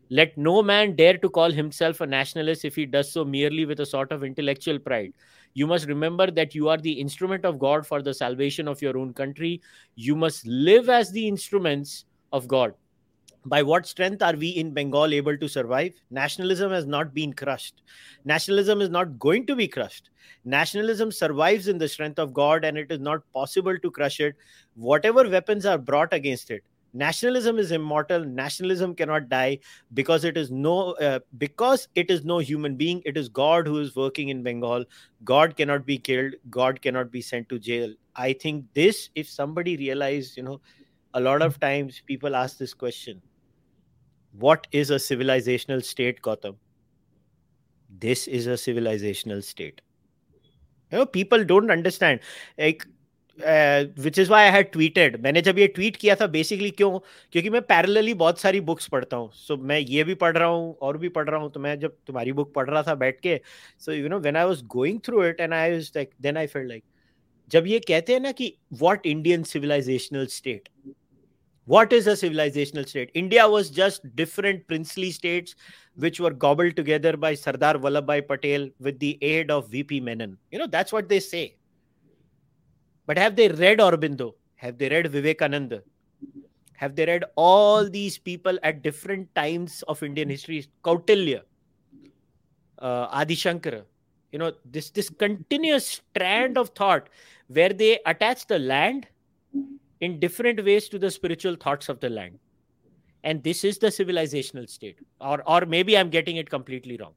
Let 0.09 0.37
no 0.37 0.63
man 0.63 0.95
dare 0.95 1.17
to 1.17 1.29
call 1.29 1.51
himself 1.51 2.01
a 2.01 2.07
nationalist 2.07 2.65
if 2.65 2.75
he 2.75 2.85
does 2.85 3.11
so 3.11 3.25
merely 3.25 3.65
with 3.65 3.81
a 3.81 3.85
sort 3.85 4.11
of 4.11 4.23
intellectual 4.23 4.79
pride 4.79 5.13
you 5.59 5.67
must 5.71 5.87
remember 5.87 6.29
that 6.39 6.53
you 6.55 6.69
are 6.69 6.77
the 6.77 6.97
instrument 7.05 7.45
of 7.51 7.57
god 7.59 7.85
for 7.85 8.01
the 8.01 8.13
salvation 8.13 8.67
of 8.67 8.81
your 8.81 8.97
own 8.97 9.13
country 9.21 9.53
you 9.95 10.15
must 10.15 10.45
live 10.45 10.89
as 10.89 11.11
the 11.11 11.27
instruments 11.27 12.05
of 12.31 12.47
God. 12.47 12.73
By 13.45 13.63
what 13.63 13.85
strength 13.85 14.21
are 14.21 14.35
we 14.35 14.49
in 14.49 14.73
Bengal 14.73 15.13
able 15.13 15.37
to 15.37 15.47
survive? 15.47 15.93
Nationalism 16.11 16.71
has 16.71 16.85
not 16.85 17.13
been 17.13 17.31
crushed. 17.31 17.81
Nationalism 18.25 18.81
is 18.81 18.89
not 18.89 19.17
going 19.19 19.45
to 19.45 19.55
be 19.55 19.67
crushed. 19.67 20.09
Nationalism 20.43 21.11
survives 21.11 21.69
in 21.69 21.77
the 21.77 21.87
strength 21.87 22.19
of 22.19 22.33
God, 22.33 22.65
and 22.65 22.77
it 22.77 22.91
is 22.91 22.99
not 22.99 23.21
possible 23.33 23.77
to 23.79 23.91
crush 23.91 24.19
it. 24.19 24.35
Whatever 24.75 25.29
weapons 25.29 25.65
are 25.65 25.77
brought 25.77 26.11
against 26.11 26.51
it, 26.51 26.63
nationalism 26.97 27.59
is 27.59 27.71
immortal. 27.71 28.25
Nationalism 28.25 28.95
cannot 28.95 29.29
die 29.29 29.59
because 29.93 30.23
it 30.23 30.37
is 30.37 30.51
no 30.51 30.75
uh, 31.09 31.19
because 31.37 31.87
it 31.95 32.11
is 32.11 32.25
no 32.25 32.39
human 32.39 32.75
being. 32.75 33.01
It 33.05 33.17
is 33.17 33.29
god 33.29 33.67
who 33.67 33.79
is 33.79 33.95
working 33.95 34.29
in 34.29 34.43
bengal. 34.43 34.85
God 35.23 35.55
cannot 35.55 35.85
be 35.85 35.97
killed. 35.97 36.35
God 36.49 36.81
cannot 36.81 37.11
be 37.11 37.21
sent 37.21 37.49
to 37.49 37.59
jail. 37.59 37.93
I 38.15 38.33
think 38.33 38.65
this 38.73 39.09
if 39.15 39.29
somebody 39.29 39.77
realized 39.77 40.37
you 40.37 40.43
know 40.43 40.61
a 41.13 41.21
lot 41.21 41.41
of 41.41 41.59
times 41.59 42.01
people 42.05 42.35
ask 42.35 42.57
this 42.57 42.73
question. 42.73 43.21
What 44.31 44.67
is 44.71 44.89
a 44.91 44.95
civilizational 44.95 45.83
state 45.83 46.21
gautam 46.21 46.57
this 47.89 48.27
is 48.27 48.47
a 48.47 48.51
civilizational 48.51 49.43
state. 49.43 49.81
You 50.91 50.99
know 50.99 51.05
people 51.05 51.43
don't 51.43 51.71
understand. 51.71 52.21
Like 52.57 52.85
which 53.39 54.19
is 54.19 54.29
why 54.29 54.43
I 54.43 54.51
had 54.51 54.71
tweeted 54.71 55.19
मैंने 55.23 55.41
जब 55.41 55.59
ये 55.59 55.67
tweet 55.67 55.95
किया 55.95 56.15
था 56.15 56.27
basically 56.27 56.69
क्यों 56.71 56.97
क्योंकि 57.31 57.49
मैं 57.49 57.61
parallelly 57.61 58.13
बहुत 58.13 58.39
सारी 58.39 58.59
बुक्स 58.61 58.87
पढ़ता 58.87 59.17
हूँ 59.17 59.29
सो 59.33 59.53
so, 59.53 59.61
मैं 59.61 59.79
ये 59.79 60.03
भी 60.03 60.13
पढ़ 60.15 60.37
रहा 60.37 60.47
हूँ 60.47 60.75
और 60.81 60.97
भी 60.97 61.09
पढ़ 61.09 61.29
रहा 61.29 61.39
हूँ 61.39 61.51
तो 61.51 61.59
मैं 61.59 61.77
जब 61.79 61.95
तुम्हारी 62.07 62.31
बुक 62.31 62.53
पढ़ 62.53 62.69
रहा 62.69 62.83
था 62.83 62.95
बैठ 62.95 63.19
के 63.19 63.39
so 63.79 63.91
you 63.91 64.09
know 64.09 64.19
when 64.19 64.37
I 64.37 64.45
was 64.45 64.63
going 64.67 64.99
through 65.05 65.25
it 65.25 65.41
and 65.41 65.53
I 65.53 65.71
was 65.71 65.91
like 65.95 66.13
then 66.21 66.37
I 66.37 66.47
felt 66.47 66.69
like 66.69 66.83
जब 67.51 67.67
ये 67.67 67.79
कहते 67.79 68.13
हैं 68.13 68.19
ना 68.19 68.31
कि 68.31 68.53
what 68.73 69.05
Indian 69.05 69.43
civilizational 69.43 70.25
state 70.27 70.69
what 71.67 71.91
is 71.91 72.07
a 72.07 72.13
civilizational 72.15 72.85
state 72.87 73.09
india 73.13 73.45
was 73.53 73.69
just 73.69 74.05
different 74.15 74.65
princely 74.67 75.11
states 75.11 75.55
which 75.97 76.19
were 76.19 76.31
gobbled 76.43 76.75
together 76.77 77.11
by 77.17 77.31
sardar 77.33 77.71
vallabhbhai 77.85 78.19
patel 78.29 78.69
with 78.79 78.99
the 78.99 79.09
aid 79.21 79.51
of 79.51 79.67
vp 79.69 79.99
menon 80.01 80.37
you 80.51 80.61
know 80.61 80.67
that's 80.67 80.93
what 80.93 81.09
they 81.09 81.19
say 81.19 81.43
but 83.07 83.17
have 83.17 83.35
they 83.35 83.47
read 83.49 83.79
Aurobindo? 83.79 84.33
Have 84.57 84.77
they 84.77 84.89
read 84.89 85.07
Vivekananda? 85.07 85.81
Have 86.73 86.95
they 86.95 87.05
read 87.07 87.23
all 87.35 87.89
these 87.89 88.19
people 88.19 88.59
at 88.61 88.83
different 88.83 89.33
times 89.33 89.83
of 89.87 90.03
Indian 90.03 90.29
history? 90.29 90.67
Kautilya, 90.83 91.41
uh, 92.79 93.07
Adi 93.09 93.35
Shankara, 93.35 93.83
you 94.31 94.37
know, 94.37 94.51
this, 94.65 94.91
this 94.91 95.09
continuous 95.09 95.87
strand 95.87 96.57
of 96.57 96.69
thought 96.69 97.09
where 97.47 97.69
they 97.69 97.99
attach 98.05 98.45
the 98.45 98.59
land 98.59 99.07
in 100.01 100.19
different 100.19 100.63
ways 100.63 100.87
to 100.89 100.99
the 100.99 101.09
spiritual 101.09 101.55
thoughts 101.55 101.89
of 101.89 101.99
the 101.99 102.09
land. 102.09 102.37
And 103.23 103.43
this 103.43 103.63
is 103.63 103.79
the 103.79 103.87
civilizational 103.87 104.69
state. 104.69 104.99
Or, 105.19 105.41
or 105.49 105.65
maybe 105.65 105.97
I'm 105.97 106.09
getting 106.09 106.37
it 106.37 106.49
completely 106.49 106.97
wrong. 106.97 107.13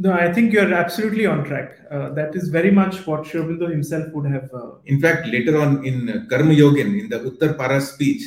No, 0.00 0.12
I 0.12 0.32
think 0.32 0.52
you're 0.52 0.72
absolutely 0.72 1.26
on 1.26 1.44
track. 1.44 1.76
Uh, 1.90 2.10
that 2.10 2.36
is 2.36 2.48
very 2.48 2.70
much 2.70 3.04
what 3.04 3.26
Sri 3.26 3.42
himself 3.42 4.06
would 4.12 4.30
have. 4.30 4.48
Uh... 4.54 4.76
In 4.86 5.00
fact, 5.00 5.26
later 5.26 5.60
on 5.60 5.84
in 5.84 6.08
uh, 6.08 6.24
Karma 6.30 6.54
Yogin, 6.54 7.00
in 7.00 7.08
the 7.08 7.18
Uttarpara 7.18 7.82
speech, 7.82 8.22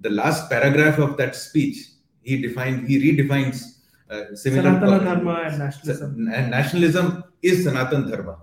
the 0.00 0.10
last 0.10 0.50
paragraph 0.50 0.98
of 0.98 1.16
that 1.18 1.36
speech, 1.36 1.76
he 2.22 2.42
defined, 2.42 2.88
he 2.88 2.98
redefines 2.98 3.78
uh, 4.10 4.34
similar. 4.34 4.70
Sanatana 4.70 5.04
Dharma 5.04 5.34
and 5.46 5.58
nationalism. 5.60 6.28
And 6.32 6.50
nationalism 6.50 7.24
is 7.42 7.62
Sanatan 7.62 8.10
Dharma. 8.10 8.38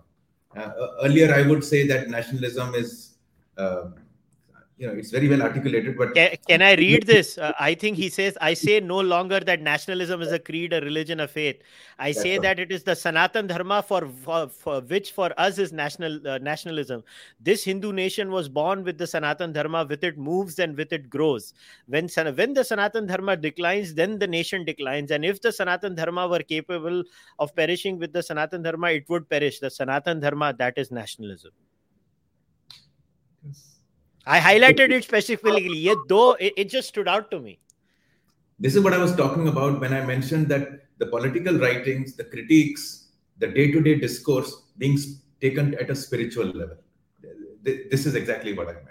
Uh, 0.56 0.72
earlier, 1.04 1.34
I 1.34 1.42
would 1.42 1.64
say 1.66 1.86
that 1.88 2.10
nationalism 2.10 2.74
is 2.76 3.16
uh, 3.58 3.90
you 4.82 4.88
know 4.88 4.94
it's 4.94 5.12
very 5.12 5.30
well 5.30 5.42
articulated 5.48 5.98
but 5.98 6.14
can, 6.16 6.36
can 6.48 6.62
i 6.62 6.74
read 6.74 7.06
this? 7.06 7.38
Uh, 7.38 7.54
i 7.60 7.74
think 7.74 7.98
he 7.98 8.10
says 8.10 8.38
i 8.42 8.54
say 8.54 8.80
no 8.80 9.00
longer 9.00 9.40
that 9.40 9.62
nationalism 9.62 10.22
is 10.22 10.32
a 10.32 10.40
creed 10.40 10.74
a 10.74 10.82
religion 10.82 11.20
a 11.22 11.28
faith. 11.28 11.62
I 12.00 12.12
say 12.12 12.38
that 12.40 12.60
it 12.60 12.72
is 12.72 12.84
the 12.84 12.96
sanatan 12.96 13.48
dharma 13.48 13.84
for, 13.84 14.08
for, 14.24 14.48
for 14.50 14.82
which 14.82 15.12
for 15.12 15.32
us 15.38 15.58
is 15.58 15.72
national 15.72 16.28
uh, 16.28 16.38
nationalism. 16.40 17.04
This 17.40 17.64
hindu 17.64 17.92
nation 17.94 18.32
was 18.32 18.50
born 18.50 18.84
with 18.84 18.98
the 18.98 19.08
sanatan 19.08 19.54
dharma. 19.54 19.86
With 19.88 20.04
it 20.04 20.18
moves 20.18 20.60
and 20.60 20.76
with 20.76 20.94
it 20.94 21.10
grows. 21.10 21.54
When 21.88 22.10
when 22.40 22.54
the 22.54 22.64
sanatan 22.64 23.08
dharma 23.08 23.38
declines 23.38 23.94
then 23.94 24.20
the 24.20 24.28
nation 24.28 24.66
declines. 24.66 25.12
And 25.12 25.24
if 25.24 25.42
the 25.42 25.52
sanatan 25.52 25.96
dharma 25.96 26.28
were 26.28 26.40
capable 26.40 27.04
of 27.40 27.56
perishing 27.56 28.00
with 28.00 28.14
the 28.14 28.24
sanatan 28.24 28.64
dharma 28.64 28.92
it 28.92 29.10
would 29.10 29.30
perish. 29.30 29.60
The 29.60 29.70
sanatan 29.70 30.20
dharma 30.20 30.54
that 30.58 30.78
is 30.78 30.92
nationalism. 30.92 31.52
Yes 33.46 33.81
I 34.26 34.40
highlighted 34.40 34.92
it 34.92 35.04
specifically. 35.04 35.78
Yet, 35.78 35.98
though 36.08 36.34
it, 36.34 36.54
it 36.58 36.70
just 36.70 36.90
stood 36.90 37.08
out 37.08 37.32
to 37.32 37.40
me. 37.40 37.60
This 38.60 38.76
is 38.76 38.84
what 38.84 38.94
I 38.94 38.98
was 38.98 39.16
talking 39.16 39.48
about 39.48 39.80
when 39.80 39.94
I 39.94 40.06
mentioned 40.06 40.48
that 40.50 40.82
the 41.00 41.08
political 41.08 41.58
writings, 41.58 42.16
the 42.16 42.26
critiques, 42.26 43.08
the 43.40 43.48
day-to-day 43.48 43.96
discourse 44.00 44.64
being 44.78 44.98
taken 45.42 45.74
at 45.76 45.90
a 45.90 45.96
spiritual 45.96 46.46
level. 46.46 46.78
This 47.64 48.06
is 48.06 48.16
exactly 48.16 48.54
what 48.54 48.70
I 48.70 48.74
meant. 48.74 48.88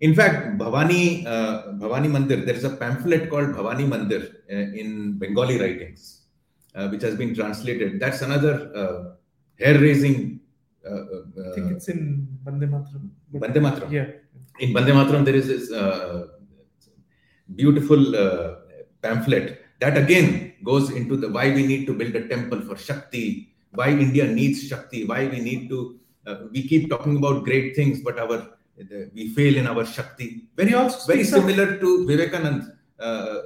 In 0.00 0.14
fact, 0.14 0.58
Bhavani, 0.58 1.26
uh, 1.26 1.72
Bhavani 1.74 2.08
Mandir, 2.10 2.44
there 2.44 2.54
is 2.54 2.64
a 2.64 2.70
pamphlet 2.76 3.30
called 3.30 3.48
Bhavani 3.50 3.86
Mandir 3.86 4.34
uh, 4.50 4.76
in 4.76 5.18
Bengali 5.18 5.60
writings, 5.60 6.22
uh, 6.74 6.88
which 6.88 7.02
has 7.02 7.14
been 7.16 7.34
translated. 7.34 8.00
That's 8.00 8.22
another 8.22 8.72
uh, 8.74 9.14
hair-raising 9.62 10.40
uh, 10.84 10.90
uh, 10.90 11.50
I 11.50 11.54
think 11.54 11.72
it's 11.72 11.88
in 11.88 12.26
Bande 12.42 12.62
Mataram. 12.62 13.10
Bande 13.40 13.56
Mataram. 13.56 13.90
Yeah. 13.90 14.06
In 14.60 14.72
Bande 14.72 14.90
Mataram, 14.90 15.24
there 15.24 15.34
is 15.34 15.48
this 15.48 15.72
uh, 15.72 16.28
beautiful 17.54 18.02
pamphlet 19.02 19.60
that 19.80 19.96
again 19.96 20.54
goes 20.64 20.90
into 20.90 21.16
the 21.16 21.28
why 21.28 21.52
we 21.52 21.66
need 21.66 21.86
to 21.86 21.94
build 21.94 22.14
a 22.14 22.28
temple 22.28 22.60
for 22.60 22.76
Shakti, 22.76 23.54
why 23.72 23.88
India 23.90 24.26
needs 24.26 24.66
Shakti, 24.66 25.04
why 25.04 25.26
we 25.26 25.40
need 25.40 25.68
to. 25.70 25.98
we 26.52 26.60
keep 26.70 26.88
talking 26.88 27.16
about 27.16 27.44
great 27.44 27.74
things, 27.74 28.00
but 28.00 28.18
our 28.18 28.36
we 29.14 29.28
fail 29.34 29.56
in 29.56 29.66
our 29.66 29.84
Shakti. 29.84 30.44
Very 30.56 30.74
also 30.74 31.06
very 31.12 31.24
similar 31.24 31.78
to 31.78 32.06
Vivekanand. 32.06 32.76
Uh, 33.00 33.38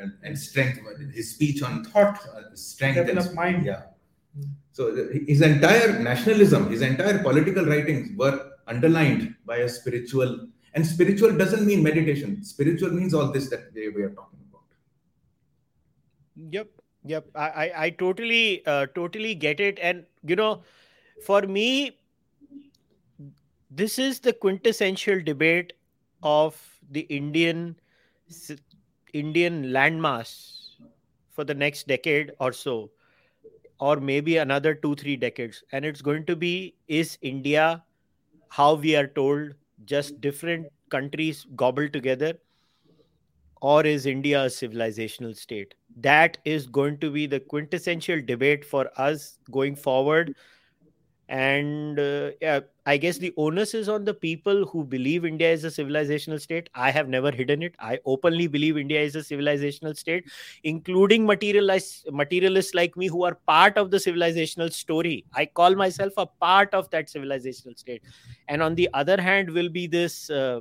and, 0.00 0.12
and, 0.24 0.36
strength, 0.36 0.80
his 1.14 1.34
speech 1.34 1.62
on 1.62 1.84
thought, 1.84 2.18
uh, 2.34 2.54
strength, 2.54 3.08
and 3.08 3.34
mind. 3.34 3.64
Yeah, 3.64 3.82
so 4.72 4.94
his 5.26 5.42
entire 5.42 5.98
nationalism, 5.98 6.70
his 6.70 6.80
entire 6.82 7.18
political 7.22 7.64
writings 7.64 8.16
were 8.16 8.51
underlined 8.66 9.34
by 9.44 9.58
a 9.58 9.68
spiritual, 9.68 10.48
and 10.74 10.86
spiritual 10.86 11.36
doesn't 11.36 11.66
mean 11.66 11.82
meditation. 11.82 12.42
Spiritual 12.44 12.90
means 12.90 13.14
all 13.14 13.32
this 13.32 13.48
that 13.50 13.72
we 13.74 14.02
are 14.02 14.10
talking 14.10 14.38
about. 14.48 14.62
Yep, 16.36 16.68
yep. 17.04 17.26
I 17.34 17.48
I, 17.48 17.84
I 17.84 17.90
totally 17.90 18.64
uh, 18.66 18.86
totally 18.94 19.34
get 19.34 19.60
it, 19.60 19.78
and 19.80 20.04
you 20.24 20.36
know, 20.36 20.62
for 21.24 21.42
me, 21.42 21.98
this 23.70 23.98
is 23.98 24.20
the 24.20 24.32
quintessential 24.32 25.22
debate 25.22 25.72
of 26.22 26.56
the 26.90 27.00
Indian 27.00 27.76
Indian 29.12 29.64
landmass 29.64 30.76
for 31.30 31.44
the 31.44 31.54
next 31.54 31.86
decade 31.88 32.32
or 32.40 32.52
so 32.52 32.90
or 33.82 33.96
maybe 33.96 34.36
another 34.36 34.74
two, 34.76 34.94
three 34.94 35.16
decades. 35.16 35.64
And 35.72 35.84
it's 35.84 36.00
going 36.00 36.24
to 36.26 36.36
be 36.36 36.76
is 36.86 37.18
India, 37.20 37.82
how 38.52 38.74
we 38.74 38.94
are 38.96 39.06
told, 39.06 39.54
just 39.84 40.20
different 40.20 40.66
countries 40.90 41.46
gobbled 41.56 41.92
together? 41.92 42.34
Or 43.62 43.86
is 43.86 44.06
India 44.06 44.42
a 44.44 44.48
civilizational 44.48 45.34
state? 45.36 45.74
That 45.96 46.38
is 46.44 46.66
going 46.66 46.98
to 46.98 47.10
be 47.10 47.26
the 47.26 47.40
quintessential 47.40 48.20
debate 48.20 48.64
for 48.64 48.90
us 49.00 49.38
going 49.50 49.76
forward 49.76 50.34
and 51.32 51.98
uh, 51.98 52.30
yeah, 52.42 52.60
i 52.84 52.94
guess 52.98 53.16
the 53.16 53.32
onus 53.38 53.72
is 53.72 53.88
on 53.88 54.04
the 54.04 54.12
people 54.12 54.66
who 54.66 54.84
believe 54.84 55.24
india 55.24 55.50
is 55.50 55.64
a 55.64 55.68
civilizational 55.68 56.38
state. 56.38 56.68
I 56.74 56.90
have 56.90 57.08
never 57.08 57.30
hidden 57.30 57.62
it. 57.62 57.74
I 57.78 57.98
openly 58.04 58.48
believe 58.48 58.76
india 58.76 59.00
is 59.00 59.16
a 59.16 59.20
civilizational 59.20 59.96
state 59.96 60.28
including 60.62 61.24
materialists 61.24 62.04
materialists 62.12 62.74
like 62.74 62.98
me 62.98 63.06
who 63.06 63.24
are 63.24 63.38
part 63.46 63.78
of 63.78 63.90
the 63.90 63.96
civilizational 63.96 64.70
story. 64.72 65.24
I 65.32 65.46
call 65.46 65.74
myself 65.74 66.12
a 66.18 66.26
part 66.26 66.74
of 66.74 66.90
that 66.90 67.06
civilizational 67.06 67.78
state. 67.78 68.02
And 68.48 68.62
on 68.62 68.74
the 68.74 68.90
other 68.92 69.18
hand 69.20 69.50
will 69.50 69.70
be 69.70 69.86
this 69.86 70.28
uh, 70.28 70.60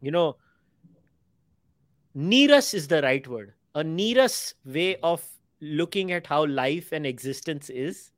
you 0.00 0.10
know 0.10 0.36
near 2.14 2.54
us 2.54 2.74
is 2.74 2.88
the 2.88 3.02
right 3.02 3.26
word. 3.28 3.54
A 3.76 3.84
near 3.84 4.20
us 4.22 4.54
way 4.64 4.96
of 4.96 5.24
looking 5.60 6.10
at 6.10 6.26
how 6.26 6.44
life 6.46 6.90
and 6.90 7.06
existence 7.06 7.70
is. 7.70 8.10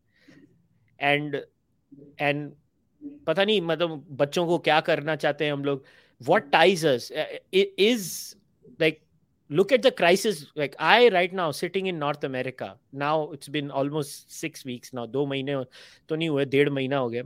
And 0.98 1.42
and 2.20 2.50
पता 3.26 3.44
नहीं 3.44 3.60
मतलब 3.60 4.06
बच्चों 4.10 4.46
को 4.46 4.58
क्या 4.58 4.80
करना 4.80 5.16
चाहते 5.16 5.44
हैं 5.44 5.52
हम 5.52 5.64
लोग? 5.64 5.84
What 6.20 6.50
ties 6.52 6.84
is 7.54 8.34
like 8.80 9.00
look 9.50 9.72
at 9.72 9.82
the 9.82 9.90
crisis 9.96 10.42
like 10.58 10.74
I 10.80 11.08
right 11.08 11.32
now 11.34 11.52
sitting 11.52 11.88
in 11.88 11.96
North 11.96 12.24
America 12.24 12.76
now 12.94 13.32
it's 13.34 13.50
been 13.50 13.70
almost 13.70 14.28
six 14.30 14.66
weeks 14.66 14.94
now 14.94 15.06
दो 15.06 15.26
महीने 15.26 15.56
तो 16.08 16.16
नहीं 16.16 16.28
हुए, 16.28 16.44
डेढ़ 16.44 16.70
महीना 16.70 16.96
हो 16.96 17.08
गया। 17.10 17.22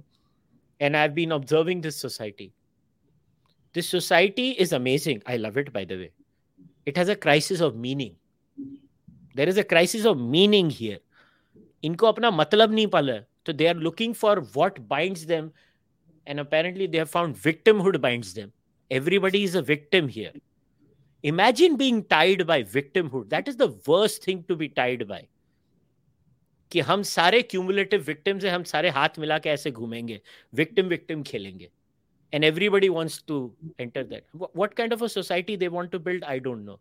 And 0.81 0.97
I 0.97 1.09
been 1.09 1.33
observing 1.33 1.83
this 1.83 2.01
society 2.03 2.53
this 3.75 3.91
society 3.91 4.51
is 4.51 4.75
amazing 4.75 5.21
I 5.29 5.37
love 5.37 5.59
it 5.59 5.73
by 5.73 5.87
the 5.87 5.93
way 5.93 6.11
it 6.89 6.99
has 6.99 7.11
a 7.11 7.15
crisis 7.15 7.63
of 7.63 7.75
meaning 7.75 8.15
there 9.37 9.49
is 9.49 9.61
a 9.61 9.63
crisis 9.63 10.07
of 10.07 10.19
meaning 10.19 10.71
here 10.73 11.01
इनको 11.83 12.07
अपना 12.07 12.31
मतलब 12.31 12.73
नहीं 12.73 12.87
पाला 12.87 13.21
so 13.46 13.54
they 13.54 13.68
are 13.68 13.74
looking 13.74 14.14
for 14.14 14.36
what 14.54 14.88
binds 14.88 15.26
them 15.26 15.52
and 16.26 16.40
apparently 16.40 16.88
they 16.88 16.98
have 16.98 17.10
found 17.10 17.36
victimhood 17.36 18.00
binds 18.02 18.34
them 18.34 18.52
everybody 18.92 19.44
is 19.44 19.56
a 19.56 19.62
victim 19.62 20.08
here 20.08 20.32
imagine 21.24 21.76
being 21.76 22.04
tied 22.04 22.46
by 22.46 22.62
victimhood 22.64 23.30
that 23.30 23.48
is 23.48 23.58
the 23.58 23.74
worst 23.88 24.24
thing 24.24 24.44
to 24.48 24.56
be 24.56 24.70
tied 24.70 25.08
by 25.08 25.26
कि 26.72 26.80
हम 26.88 27.04
सारे 27.10 27.42
cumulative 27.42 28.02
victim 28.08 28.40
से 28.40 28.50
हम 28.50 28.64
सारे 28.72 28.90
हाथ 28.96 29.18
मिला 29.20 29.38
के 29.40 29.50
ऐसे 29.50 29.72
घूमेंगे 29.72 30.20
विक्टिम 30.56 30.88
विक्टिम 30.88 31.24
खेलेंगे 31.30 31.70
and 32.32 32.46
everybody 32.46 32.90
wants 32.90 33.22
to 33.30 33.52
enter 33.80 34.04
that 34.04 34.24
what 34.54 34.76
kind 34.76 34.94
of 34.94 35.02
a 35.02 35.10
society 35.10 35.56
they 35.56 35.70
want 35.76 35.92
to 35.92 36.00
build 36.00 36.24
i 36.24 36.38
don't 36.48 36.64
know 36.66 36.80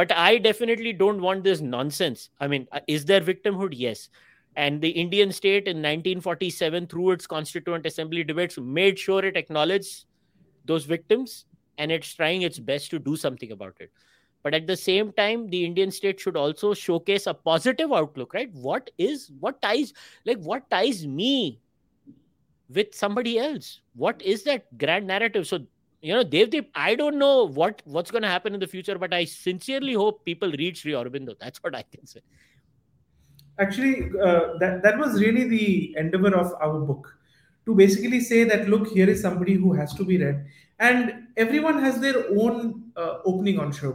but 0.00 0.12
i 0.12 0.38
definitely 0.38 0.92
don't 0.92 1.20
want 1.20 1.44
this 1.44 1.60
nonsense 1.60 2.30
i 2.40 2.48
mean 2.48 2.66
uh, 2.72 2.80
is 2.88 3.04
there 3.04 3.20
victimhood 3.20 3.76
yes 3.82 4.08
and 4.57 4.81
the 4.81 4.89
indian 4.89 5.31
state 5.31 5.67
in 5.67 5.77
1947 5.77 6.87
through 6.87 7.11
its 7.11 7.27
constituent 7.27 7.85
assembly 7.85 8.23
debates 8.23 8.57
made 8.57 8.99
sure 8.99 9.23
it 9.23 9.37
acknowledged 9.37 10.05
those 10.65 10.85
victims 10.85 11.45
and 11.77 11.91
it's 11.91 12.13
trying 12.13 12.41
its 12.41 12.59
best 12.59 12.89
to 12.89 12.99
do 12.99 13.15
something 13.15 13.51
about 13.51 13.75
it. 13.79 13.91
But 14.43 14.53
at 14.53 14.67
the 14.67 14.77
same 14.77 15.11
time 15.13 15.47
the 15.49 15.63
indian 15.65 15.91
state 15.91 16.19
should 16.19 16.37
also 16.37 16.73
showcase 16.73 17.27
a 17.27 17.33
positive 17.33 17.93
outlook 17.93 18.33
right? 18.33 18.51
What 18.53 18.89
is 18.97 19.31
what 19.39 19.61
ties 19.61 19.93
like 20.25 20.39
what 20.39 20.69
ties 20.69 21.05
me 21.05 21.59
with 22.69 22.93
somebody 22.95 23.37
else? 23.39 23.81
What 23.95 24.21
is 24.21 24.43
that 24.43 24.77
grand 24.77 25.07
narrative? 25.07 25.47
So 25.47 25.59
you 26.01 26.13
know 26.13 26.23
devdip 26.23 26.67
i 26.75 26.93
don't 26.93 27.17
know 27.17 27.47
what 27.47 27.81
what's 27.85 28.11
going 28.11 28.21
to 28.21 28.29
happen 28.29 28.53
in 28.53 28.59
the 28.59 28.67
future 28.67 28.99
but 28.99 29.15
i 29.15 29.25
sincerely 29.25 29.93
hope 29.93 30.23
people 30.25 30.51
read 30.51 30.77
sri 30.77 30.91
aurobindo. 30.91 31.35
That's 31.39 31.61
what 31.63 31.75
i 31.75 31.81
can 31.81 32.05
say 32.05 32.21
actually 33.59 34.09
uh, 34.21 34.57
that, 34.59 34.81
that 34.83 34.97
was 34.97 35.19
really 35.19 35.47
the 35.47 35.95
endeavor 35.97 36.35
of 36.35 36.53
our 36.61 36.79
book 36.79 37.17
to 37.65 37.75
basically 37.75 38.19
say 38.19 38.43
that 38.43 38.69
look 38.69 38.87
here 38.87 39.09
is 39.09 39.21
somebody 39.21 39.53
who 39.55 39.73
has 39.73 39.93
to 39.93 40.03
be 40.05 40.17
read 40.17 40.45
and 40.79 41.27
everyone 41.37 41.79
has 41.81 41.99
their 41.99 42.25
own 42.39 42.83
uh, 42.95 43.17
opening 43.25 43.59
on 43.59 43.71
Sri 43.71 43.91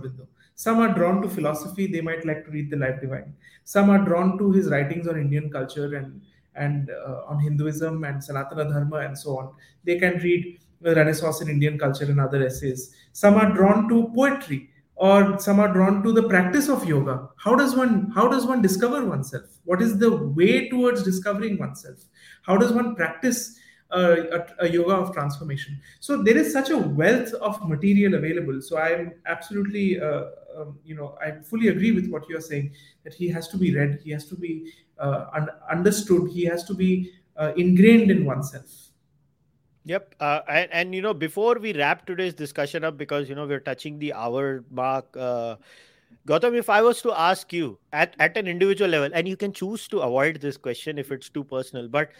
Some 0.56 0.80
are 0.80 0.92
drawn 0.92 1.22
to 1.22 1.28
philosophy, 1.28 1.86
they 1.86 2.00
might 2.00 2.24
like 2.26 2.44
to 2.44 2.50
read 2.50 2.70
The 2.70 2.76
Life 2.76 3.00
Divine. 3.00 3.34
Some 3.64 3.88
are 3.90 4.04
drawn 4.04 4.36
to 4.38 4.50
his 4.52 4.68
writings 4.68 5.06
on 5.06 5.18
Indian 5.18 5.50
culture 5.50 5.94
and 5.96 6.20
and 6.54 6.90
uh, 6.90 7.22
on 7.28 7.40
Hinduism 7.40 8.04
and 8.04 8.20
Sanatana 8.20 8.70
Dharma 8.70 8.98
and 8.98 9.16
so 9.16 9.38
on. 9.38 9.54
They 9.84 9.98
can 9.98 10.18
read 10.18 10.58
the 10.82 10.94
Renaissance 10.94 11.40
in 11.40 11.48
Indian 11.48 11.78
culture 11.78 12.04
and 12.04 12.20
other 12.20 12.42
essays. 12.44 12.94
Some 13.12 13.34
are 13.36 13.50
drawn 13.54 13.88
to 13.88 14.10
poetry 14.14 14.68
or 14.96 15.38
some 15.38 15.60
are 15.60 15.72
drawn 15.72 16.02
to 16.02 16.12
the 16.12 16.24
practice 16.28 16.68
of 16.68 16.84
yoga. 16.84 17.28
How 17.36 17.54
does 17.54 17.74
one 17.74 18.10
how 18.14 18.28
does 18.28 18.44
one 18.44 18.60
discover 18.60 19.04
oneself? 19.06 19.51
What 19.64 19.80
is 19.80 19.98
the 19.98 20.14
way 20.14 20.68
towards 20.68 21.02
discovering 21.02 21.58
oneself? 21.58 21.98
How 22.42 22.56
does 22.56 22.72
one 22.72 22.94
practice 22.94 23.58
a, 23.92 24.46
a, 24.60 24.68
yoga 24.70 24.94
of 24.94 25.12
transformation. 25.12 25.78
So 26.00 26.22
there 26.22 26.38
is 26.38 26.50
such 26.50 26.70
a 26.70 26.78
wealth 26.78 27.34
of 27.34 27.68
material 27.68 28.14
available. 28.14 28.62
So 28.62 28.78
I'm 28.78 29.12
absolutely, 29.26 30.00
uh, 30.00 30.24
um, 30.56 30.78
you 30.82 30.94
know, 30.94 31.18
I 31.20 31.32
fully 31.42 31.68
agree 31.68 31.92
with 31.92 32.08
what 32.08 32.26
you're 32.26 32.40
saying 32.40 32.72
that 33.04 33.12
he 33.12 33.28
has 33.28 33.48
to 33.48 33.58
be 33.58 33.76
read, 33.76 34.00
he 34.02 34.10
has 34.12 34.24
to 34.28 34.34
be 34.34 34.72
uh, 34.98 35.26
un- 35.34 35.50
understood 35.70 36.30
he 36.30 36.46
has 36.46 36.64
to 36.64 36.74
be 36.74 37.12
uh, 37.36 37.52
ingrained 37.56 38.10
in 38.10 38.24
oneself 38.24 38.82
Yep. 39.84 40.14
Uh, 40.20 40.40
and, 40.48 40.72
and, 40.72 40.94
you 40.94 41.02
know, 41.02 41.12
before 41.12 41.58
we 41.58 41.72
wrap 41.72 42.06
today's 42.06 42.34
discussion 42.34 42.84
up, 42.84 42.96
because, 42.96 43.28
you 43.28 43.34
know, 43.34 43.46
we're 43.46 43.60
touching 43.60 43.98
the 43.98 44.12
hour 44.12 44.64
mark, 44.70 45.16
uh, 45.16 45.56
Gautam, 46.26 46.54
if 46.56 46.70
I 46.70 46.82
was 46.82 47.02
to 47.02 47.12
ask 47.12 47.52
you 47.52 47.78
at, 47.92 48.14
at 48.18 48.36
an 48.36 48.46
individual 48.46 48.90
level, 48.90 49.10
and 49.12 49.26
you 49.26 49.36
can 49.36 49.52
choose 49.52 49.88
to 49.88 50.00
avoid 50.00 50.40
this 50.40 50.56
question 50.56 50.98
if 50.98 51.10
it's 51.10 51.28
too 51.28 51.44
personal, 51.44 51.88
but 51.88 52.10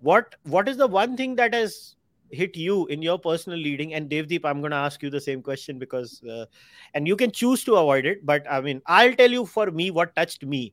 what 0.00 0.36
what 0.44 0.68
is 0.68 0.76
the 0.76 0.86
one 0.86 1.16
thing 1.16 1.34
that 1.36 1.52
has 1.52 1.96
hit 2.30 2.56
you 2.56 2.86
in 2.86 3.02
your 3.02 3.18
personal 3.18 3.58
leading? 3.58 3.94
And 3.94 4.08
Devdip, 4.08 4.44
I'm 4.44 4.60
going 4.60 4.70
to 4.70 4.76
ask 4.76 5.02
you 5.02 5.10
the 5.10 5.20
same 5.20 5.42
question 5.42 5.78
because, 5.78 6.22
uh, 6.22 6.46
and 6.94 7.06
you 7.08 7.16
can 7.16 7.30
choose 7.32 7.64
to 7.64 7.74
avoid 7.74 8.06
it, 8.06 8.24
but 8.24 8.46
I 8.50 8.60
mean, 8.60 8.80
I'll 8.86 9.14
tell 9.14 9.30
you 9.30 9.44
for 9.46 9.70
me 9.70 9.90
what 9.90 10.14
touched 10.14 10.44
me 10.44 10.72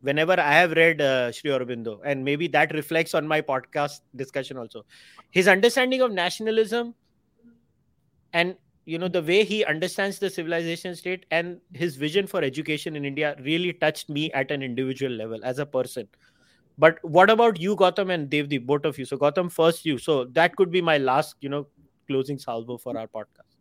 whenever 0.00 0.32
I 0.32 0.52
have 0.52 0.72
read 0.72 1.00
uh, 1.00 1.32
Sri 1.32 1.50
Aurobindo, 1.50 2.00
and 2.04 2.24
maybe 2.24 2.48
that 2.48 2.74
reflects 2.74 3.14
on 3.14 3.26
my 3.26 3.40
podcast 3.40 4.00
discussion 4.16 4.56
also. 4.58 4.84
His 5.30 5.48
understanding 5.48 6.00
of 6.02 6.12
nationalism 6.12 6.94
and 8.32 8.56
you 8.86 8.98
know 8.98 9.08
the 9.08 9.22
way 9.22 9.44
he 9.44 9.64
understands 9.64 10.18
the 10.18 10.30
civilization 10.30 10.94
state 10.94 11.26
and 11.30 11.60
his 11.74 11.96
vision 11.96 12.26
for 12.26 12.42
education 12.42 12.96
in 12.96 13.04
India 13.04 13.36
really 13.44 13.72
touched 13.72 14.08
me 14.08 14.30
at 14.32 14.50
an 14.50 14.62
individual 14.62 15.12
level 15.12 15.40
as 15.44 15.58
a 15.58 15.66
person. 15.66 16.08
But 16.78 16.98
what 17.02 17.30
about 17.30 17.58
you, 17.58 17.74
Gautam 17.74 18.12
and 18.12 18.30
Devdi, 18.30 18.64
both 18.64 18.84
of 18.84 18.98
you? 18.98 19.04
So 19.04 19.16
Gautam, 19.16 19.50
first 19.50 19.84
you. 19.84 19.98
So 19.98 20.24
that 20.26 20.56
could 20.56 20.70
be 20.70 20.80
my 20.80 20.98
last, 20.98 21.36
you 21.40 21.48
know, 21.48 21.66
closing 22.06 22.38
salvo 22.38 22.78
for 22.78 22.96
our 22.96 23.08
podcast. 23.08 23.56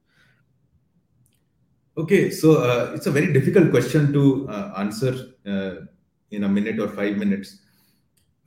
Okay, 1.97 2.29
so 2.29 2.57
uh, 2.57 2.91
it's 2.93 3.07
a 3.07 3.11
very 3.11 3.31
difficult 3.31 3.71
question 3.71 4.11
to 4.11 4.47
uh, 4.49 4.73
answer 4.77 5.15
uh, 5.47 5.85
in 6.31 6.43
a 6.43 6.49
minute 6.49 6.77
or 6.79 6.89
five 6.89 7.15
minutes. 7.15 7.61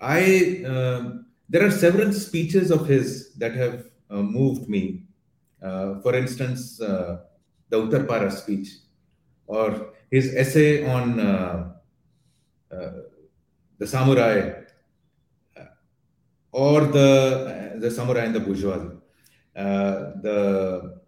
I 0.01 0.63
uh, 0.67 1.13
there 1.49 1.67
are 1.67 1.71
several 1.71 2.13
speeches 2.13 2.71
of 2.71 2.87
his 2.87 3.35
that 3.37 3.55
have 3.55 3.87
uh, 4.11 4.23
moved 4.23 4.69
me. 4.69 5.08
Uh, 5.63 6.01
for 6.01 6.15
instance, 6.15 6.81
uh, 6.81 7.19
the 7.69 7.77
Uttarpara 7.77 8.31
speech, 8.33 8.69
or 9.47 9.93
his 10.11 10.35
essay 10.35 10.89
on 10.89 11.19
uh, 11.19 11.73
uh, 12.73 12.91
the 13.79 13.87
samurai, 13.87 14.53
or 16.53 16.83
the 16.83 17.77
the 17.81 17.91
samurai 17.91 18.25
and 18.25 18.35
the 18.35 18.41
bourgeoisie. 18.41 18.97
the 19.55 20.99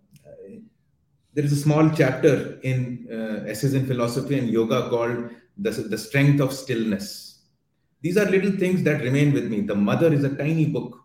there 1.32 1.44
is 1.44 1.52
a 1.52 1.56
small 1.56 1.88
chapter 1.90 2.58
in 2.62 3.06
essays 3.46 3.74
in 3.74 3.86
philosophy 3.86 4.36
and 4.36 4.48
yoga 4.48 4.88
called 4.90 5.30
the, 5.58 5.70
the 5.70 5.96
strength 5.96 6.40
of 6.40 6.52
stillness. 6.52 7.42
These 8.02 8.16
are 8.16 8.24
little 8.24 8.52
things 8.52 8.82
that 8.82 9.02
remain 9.02 9.32
with 9.32 9.44
me. 9.44 9.60
The 9.60 9.74
Mother 9.74 10.12
is 10.12 10.24
a 10.24 10.34
tiny 10.34 10.66
book 10.66 11.00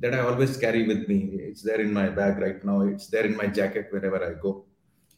that 0.00 0.14
I 0.14 0.20
always 0.20 0.56
carry 0.56 0.86
with 0.86 1.08
me. 1.08 1.30
It's 1.32 1.62
there 1.62 1.80
in 1.80 1.92
my 1.92 2.08
bag 2.08 2.38
right 2.38 2.64
now. 2.64 2.82
It's 2.82 3.08
there 3.08 3.26
in 3.26 3.36
my 3.36 3.46
jacket 3.46 3.88
wherever 3.90 4.24
I 4.24 4.40
go. 4.40 4.64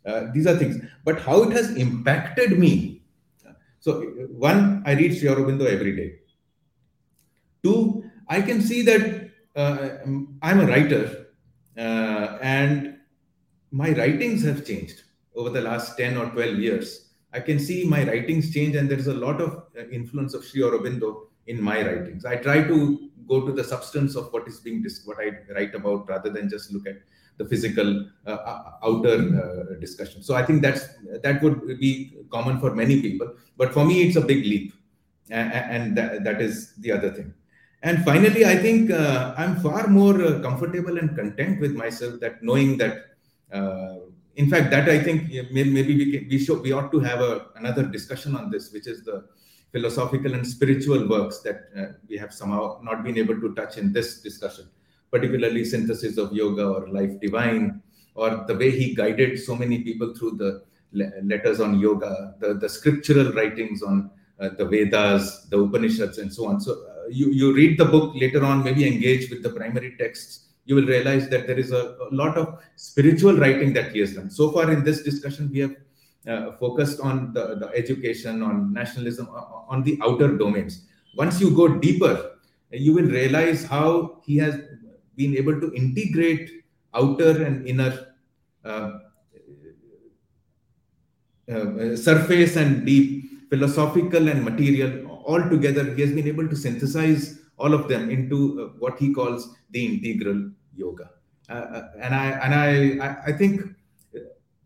Uh, 0.05 0.26
these 0.33 0.47
are 0.47 0.57
things. 0.57 0.83
But 1.05 1.20
how 1.20 1.43
it 1.43 1.53
has 1.53 1.76
impacted 1.76 2.59
me. 2.59 3.03
So, 3.81 4.03
one, 4.28 4.83
I 4.87 4.93
read 4.93 5.16
Sri 5.16 5.28
Aurobindo 5.28 5.66
every 5.66 5.97
day. 5.97 6.16
Two, 7.62 8.05
I 8.28 8.41
can 8.43 8.61
see 8.61 8.83
that 8.83 9.31
uh, 9.57 9.89
I'm 10.43 10.61
a 10.61 10.66
writer 10.66 11.26
uh, 11.76 12.39
and 12.41 12.97
my 13.70 13.91
writings 13.93 14.45
have 14.45 14.66
changed 14.66 15.03
over 15.35 15.51
the 15.51 15.61
last 15.61 15.97
10 15.97 16.16
or 16.16 16.26
12 16.31 16.59
years. 16.59 17.11
I 17.33 17.41
can 17.41 17.59
see 17.59 17.85
my 17.85 18.05
writings 18.05 18.53
change, 18.53 18.74
and 18.74 18.91
there 18.91 18.99
is 18.99 19.07
a 19.07 19.14
lot 19.14 19.41
of 19.41 19.64
uh, 19.78 19.89
influence 19.91 20.35
of 20.35 20.45
Sri 20.45 20.62
Aurobindo 20.62 21.28
in 21.47 21.61
my 21.61 21.82
writings. 21.82 22.24
I 22.24 22.36
try 22.36 22.62
to 22.62 23.11
go 23.28 23.47
to 23.47 23.53
the 23.53 23.64
substance 23.64 24.16
of 24.16 24.32
what 24.32 24.47
is 24.49 24.61
being 24.61 24.82
dis- 24.82 25.03
what 25.05 25.18
I 25.18 25.38
write 25.55 25.74
about, 25.74 26.09
rather 26.09 26.30
than 26.30 26.49
just 26.49 26.72
look 26.72 26.86
at 26.86 26.99
the 27.38 27.45
physical 27.47 28.07
uh, 28.26 28.30
uh 28.30 28.72
outer 28.84 29.16
uh, 29.43 29.80
discussion. 29.80 30.22
So 30.22 30.34
I 30.34 30.45
think 30.45 30.62
that's 30.62 30.82
that 31.22 31.43
would 31.43 31.78
be 31.78 31.93
common 32.30 32.61
for 32.61 32.74
many 32.74 33.01
people, 33.01 33.34
but 33.57 33.72
for 33.72 33.84
me 33.84 34.03
it's 34.03 34.16
a 34.16 34.20
big 34.20 34.45
leap, 34.45 34.74
and, 35.30 35.53
and 35.53 35.97
that, 35.97 36.24
that 36.24 36.41
is 36.41 36.74
the 36.76 36.93
other 36.93 37.11
thing. 37.11 37.32
And 37.82 38.05
finally, 38.05 38.45
I 38.45 38.57
think 38.57 38.91
uh, 38.91 39.34
I'm 39.38 39.57
far 39.61 39.86
more 39.86 40.22
uh, 40.22 40.41
comfortable 40.41 40.99
and 40.99 41.16
content 41.16 41.61
with 41.61 41.74
myself 41.74 42.20
that 42.20 42.43
knowing 42.43 42.76
that 42.76 43.07
in 44.36 44.49
fact, 44.49 44.70
that 44.70 44.88
I 44.88 45.03
think 45.03 45.30
maybe 45.51 45.97
we 45.97 46.12
can, 46.12 46.28
we 46.28 46.38
should 46.38 46.62
we 46.62 46.72
ought 46.72 46.91
to 46.93 47.01
have 47.01 47.20
a, 47.20 47.47
another 47.57 47.84
discussion 47.84 48.36
on 48.36 48.51
this, 48.51 48.72
which 48.72 48.86
is 48.86 49.03
the 49.05 49.24
philosophical 49.73 50.35
and 50.35 50.47
spiritual 50.47 51.09
works 51.09 51.41
that 51.41 51.68
uh, 51.77 51.93
we 52.09 52.16
have 52.16 52.33
somehow 52.33 52.81
not 52.83 53.05
been 53.05 53.18
able 53.18 53.41
to 53.41 53.55
touch 53.55 53.77
in 53.79 53.93
this 53.93 54.21
discussion, 54.21 54.68
particularly 55.11 55.64
synthesis 55.64 56.18
of 56.18 56.33
yoga 56.33 56.66
or 56.66 56.89
life 56.89 57.21
divine, 57.21 57.83
or 58.14 58.45
the 58.47 58.55
way 58.55 58.71
he 58.71 58.95
guided 58.95 59.39
so 59.39 59.55
many 59.55 59.83
people 59.83 60.14
through 60.14 60.33
the 60.33 60.62
letters 60.93 61.61
on 61.61 61.79
yoga, 61.79 62.35
the, 62.41 62.55
the 62.55 62.68
scriptural 62.68 63.33
writings 63.33 63.83
on 63.83 64.11
uh, 64.41 64.49
the 64.59 64.64
Vedas, 64.64 65.47
the 65.51 65.59
Upanishads, 65.59 66.18
and 66.18 66.33
so 66.33 66.47
on. 66.47 66.61
So 66.61 66.73
uh, 66.73 67.07
you, 67.09 67.31
you 67.31 67.55
read 67.55 67.79
the 67.79 67.85
book 67.85 68.14
later 68.16 68.45
on, 68.45 68.64
maybe 68.64 68.87
engage 68.87 69.31
with 69.31 69.43
the 69.43 69.51
primary 69.51 69.97
texts 69.97 70.49
you 70.71 70.77
will 70.77 70.87
realize 70.87 71.29
that 71.29 71.49
there 71.49 71.59
is 71.59 71.73
a, 71.73 71.97
a, 72.07 72.09
lot 72.12 72.37
of 72.39 72.62
spiritual 72.77 73.37
writing 73.37 73.73
that 73.73 73.91
he 73.93 73.99
has 73.99 74.14
done. 74.14 74.31
So 74.31 74.53
far 74.53 74.71
in 74.71 74.85
this 74.85 75.03
discussion, 75.03 75.51
we 75.53 75.59
have 75.61 75.75
focused 76.59 77.01
on 77.01 77.33
the, 77.33 77.57
the 77.57 77.68
education, 77.75 78.43
on 78.43 78.73
nationalism, 78.73 79.29
on 79.29 79.83
the 79.83 79.99
outer 80.03 80.37
domains. 80.37 80.87
Once 81.16 81.41
you 81.41 81.51
go 81.55 81.66
deeper, 81.66 82.37
you 82.71 82.93
will 82.93 83.07
realize 83.07 83.64
how 83.64 84.21
he 84.25 84.37
has 84.37 84.61
been 85.16 85.37
able 85.37 85.61
to 85.61 85.73
integrate 85.75 86.51
outer 86.95 87.45
and 87.45 87.66
inner 87.66 88.07
uh, 88.64 88.91
uh, 91.51 91.97
surface 91.97 92.57
and 92.57 92.87
deep, 92.87 93.49
philosophical 93.51 94.29
and 94.29 94.45
material, 94.45 95.07
all 95.25 95.43
together. 95.49 95.95
He 95.95 96.03
has 96.03 96.12
been 96.12 96.29
able 96.29 96.49
to 96.49 96.57
synthesize 96.57 97.41
all 97.59 97.75
of 97.75 97.89
them 97.89 98.11
into 98.11 98.62
uh, 98.62 98.79
what 98.79 98.99
he 98.99 99.12
calls 99.12 99.55
the 99.71 99.85
integral 99.85 100.51
yoga. 100.75 101.11
Uh, 101.49 101.53
uh, 101.53 101.91
and 102.01 102.14
I 102.14 102.27
and 102.45 102.55
I 102.55 103.23
I 103.27 103.33
think 103.33 103.62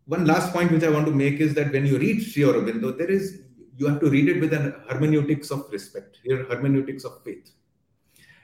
one 0.05 0.25
last 0.25 0.53
point 0.53 0.71
which 0.71 0.83
I 0.83 0.89
want 0.89 1.05
to 1.07 1.11
make 1.11 1.39
is 1.39 1.53
that 1.55 1.71
when 1.71 1.85
you 1.85 1.97
read 1.97 2.21
Sri 2.21 2.43
Aurobindo, 2.43 2.97
there 2.97 3.09
is 3.09 3.41
you 3.77 3.87
have 3.87 3.99
to 3.99 4.09
read 4.09 4.29
it 4.29 4.39
with 4.39 4.53
an 4.53 4.73
hermeneutics 4.87 5.51
of 5.51 5.65
respect, 5.71 6.19
here 6.23 6.45
hermeneutics 6.45 7.03
of 7.03 7.21
faith. 7.23 7.51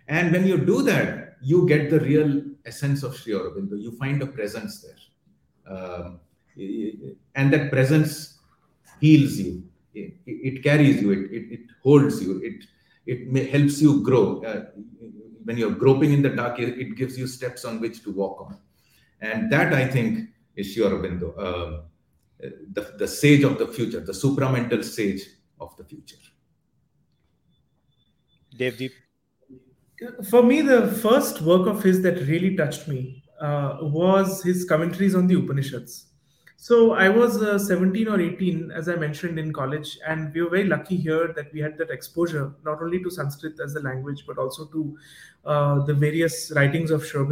And 0.07 0.31
when 0.31 0.45
you 0.45 0.57
do 0.57 0.81
that, 0.83 1.37
you 1.41 1.67
get 1.67 1.89
the 1.89 1.99
real 1.99 2.43
essence 2.65 3.03
of 3.03 3.15
Sri 3.15 3.33
Aurobindo. 3.33 3.81
You 3.81 3.91
find 3.97 4.21
a 4.21 4.27
presence 4.27 4.81
there. 4.81 5.73
Um, 5.73 6.19
and 7.35 7.53
that 7.53 7.71
presence 7.71 8.39
heals 8.99 9.37
you. 9.37 9.63
It, 9.93 10.15
it 10.25 10.63
carries 10.63 11.01
you. 11.01 11.11
It, 11.11 11.31
it, 11.31 11.53
it, 11.53 11.59
holds 11.81 12.21
you. 12.21 12.41
It, 12.43 12.65
it 13.05 13.49
helps 13.49 13.81
you 13.81 14.03
grow. 14.03 14.43
Uh, 14.43 14.65
when 15.45 15.57
you're 15.57 15.71
groping 15.71 16.11
in 16.11 16.21
the 16.21 16.29
dark, 16.29 16.59
it 16.59 16.95
gives 16.95 17.17
you 17.17 17.25
steps 17.25 17.65
on 17.65 17.79
which 17.79 18.03
to 18.03 18.11
walk 18.11 18.41
on. 18.41 18.59
And 19.21 19.51
that, 19.51 19.73
I 19.73 19.87
think, 19.87 20.29
is 20.55 20.73
Sri 20.73 20.83
Aurobindo. 20.83 21.33
Uh, 21.37 21.81
the, 22.39 22.95
the 22.97 23.07
sage 23.07 23.43
of 23.43 23.57
the 23.57 23.67
future, 23.67 23.99
the 23.99 24.13
supramental 24.13 24.83
sage 24.83 25.21
of 25.59 25.75
the 25.77 25.83
future. 25.83 26.17
Devdip. 28.57 28.91
For 30.29 30.41
me, 30.41 30.61
the 30.61 30.87
first 30.87 31.41
work 31.41 31.67
of 31.67 31.83
his 31.83 32.01
that 32.01 32.27
really 32.27 32.55
touched 32.55 32.87
me 32.87 33.23
uh, 33.39 33.77
was 33.81 34.41
his 34.43 34.65
commentaries 34.65 35.13
on 35.13 35.27
the 35.27 35.35
Upanishads. 35.35 36.07
So 36.63 36.91
I 36.93 37.09
was 37.09 37.41
uh, 37.41 37.57
17 37.57 38.07
or 38.07 38.21
18, 38.21 38.69
as 38.71 38.87
I 38.87 38.95
mentioned 38.95 39.39
in 39.39 39.51
college, 39.51 39.97
and 40.07 40.31
we 40.31 40.43
were 40.43 40.49
very 40.51 40.65
lucky 40.65 40.95
here 40.95 41.33
that 41.35 41.51
we 41.51 41.59
had 41.59 41.75
that 41.79 41.89
exposure 41.89 42.53
not 42.63 42.83
only 42.83 43.01
to 43.01 43.09
Sanskrit 43.09 43.59
as 43.59 43.73
a 43.73 43.79
language, 43.79 44.25
but 44.27 44.37
also 44.37 44.65
to 44.65 44.97
uh, 45.43 45.79
the 45.85 45.95
various 45.95 46.51
writings 46.55 46.91
of 46.91 47.03
Sri 47.03 47.25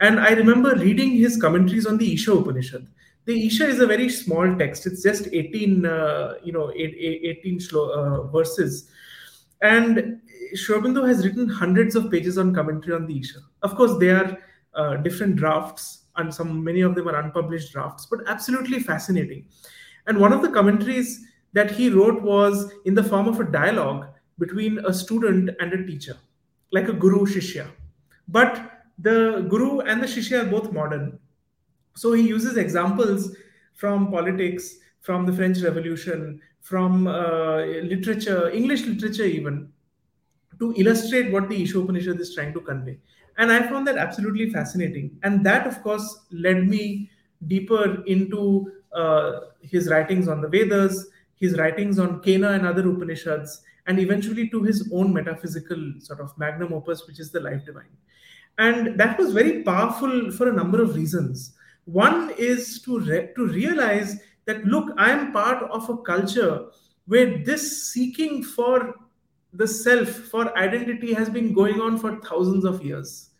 And 0.00 0.20
I 0.20 0.32
remember 0.32 0.74
reading 0.74 1.12
his 1.12 1.40
commentaries 1.40 1.86
on 1.86 1.96
the 1.96 2.12
Isha 2.12 2.34
Upanishad 2.34 2.88
the 3.24 3.46
Isha 3.46 3.66
is 3.68 3.80
a 3.80 3.86
very 3.86 4.08
small 4.08 4.56
text. 4.56 4.86
It's 4.86 5.02
just 5.02 5.28
18, 5.32 5.86
uh, 5.86 6.34
you 6.42 6.52
know, 6.52 6.72
18 6.74 7.60
uh, 7.72 8.22
verses. 8.24 8.90
And 9.60 10.20
Sri 10.54 10.80
has 11.06 11.24
written 11.24 11.48
hundreds 11.48 11.94
of 11.94 12.10
pages 12.10 12.36
on 12.36 12.54
commentary 12.54 12.96
on 12.96 13.06
the 13.06 13.18
Isha. 13.18 13.38
Of 13.62 13.76
course, 13.76 13.96
they 13.98 14.10
are 14.10 14.38
uh, 14.74 14.96
different 14.96 15.36
drafts, 15.36 16.01
and 16.22 16.34
some 16.34 16.64
many 16.64 16.80
of 16.80 16.94
them 16.94 17.08
are 17.08 17.16
unpublished 17.16 17.72
drafts, 17.72 18.06
but 18.06 18.20
absolutely 18.26 18.80
fascinating. 18.80 19.46
And 20.06 20.18
one 20.18 20.32
of 20.32 20.42
the 20.42 20.50
commentaries 20.50 21.20
that 21.52 21.70
he 21.70 21.90
wrote 21.90 22.22
was 22.22 22.72
in 22.86 22.94
the 22.94 23.04
form 23.04 23.28
of 23.28 23.38
a 23.40 23.44
dialogue 23.44 24.06
between 24.38 24.78
a 24.86 24.92
student 24.92 25.50
and 25.60 25.72
a 25.72 25.86
teacher, 25.86 26.16
like 26.72 26.88
a 26.88 26.92
guru 26.92 27.26
shishya. 27.26 27.66
But 28.28 28.70
the 28.98 29.46
guru 29.48 29.80
and 29.80 30.02
the 30.02 30.06
shishya 30.06 30.44
are 30.44 30.50
both 30.50 30.72
modern 30.72 31.18
so 31.94 32.12
he 32.12 32.22
uses 32.22 32.56
examples 32.56 33.36
from 33.74 34.10
politics, 34.10 34.76
from 35.00 35.26
the 35.26 35.32
French 35.32 35.60
Revolution, 35.60 36.40
from 36.60 37.06
uh, 37.06 37.64
literature, 37.64 38.50
English 38.50 38.82
literature 38.86 39.24
even, 39.24 39.68
to 40.58 40.72
illustrate 40.76 41.32
what 41.32 41.48
the 41.48 41.62
Isha 41.62 41.80
Upanishad 41.80 42.20
is 42.20 42.34
trying 42.34 42.52
to 42.54 42.60
convey. 42.60 42.98
And 43.38 43.50
I 43.50 43.62
found 43.68 43.86
that 43.86 43.96
absolutely 43.96 44.50
fascinating. 44.50 45.18
And 45.22 45.44
that, 45.46 45.66
of 45.66 45.82
course, 45.82 46.26
led 46.30 46.68
me 46.68 47.10
deeper 47.46 48.02
into 48.06 48.70
uh, 48.92 49.40
his 49.62 49.88
writings 49.88 50.28
on 50.28 50.40
the 50.40 50.48
Vedas, 50.48 51.08
his 51.40 51.58
writings 51.58 51.98
on 51.98 52.20
Kena 52.22 52.54
and 52.54 52.66
other 52.66 52.88
Upanishads, 52.88 53.62
and 53.86 53.98
eventually 53.98 54.48
to 54.50 54.62
his 54.62 54.88
own 54.92 55.12
metaphysical 55.12 55.94
sort 55.98 56.20
of 56.20 56.36
magnum 56.38 56.72
opus, 56.72 57.06
which 57.06 57.18
is 57.18 57.32
the 57.32 57.40
Life 57.40 57.64
Divine. 57.64 57.96
And 58.58 58.98
that 59.00 59.18
was 59.18 59.32
very 59.32 59.62
powerful 59.62 60.30
for 60.30 60.48
a 60.48 60.52
number 60.52 60.82
of 60.82 60.94
reasons. 60.94 61.54
One 61.86 62.32
is 62.38 62.80
to, 62.82 63.00
re- 63.00 63.30
to 63.34 63.46
realize 63.46 64.20
that, 64.44 64.64
look, 64.64 64.94
I 64.96 65.10
am 65.10 65.32
part 65.32 65.62
of 65.64 65.88
a 65.88 65.96
culture 65.96 66.66
where 67.06 67.38
this 67.38 67.90
seeking 67.90 68.44
for 68.44 68.94
the 69.52 69.66
self, 69.66 70.08
for 70.08 70.56
identity, 70.56 71.12
has 71.12 71.28
been 71.28 71.52
going 71.52 71.80
on 71.80 71.98
for 71.98 72.20
thousands 72.20 72.64
of 72.64 72.82
years. 72.82 73.30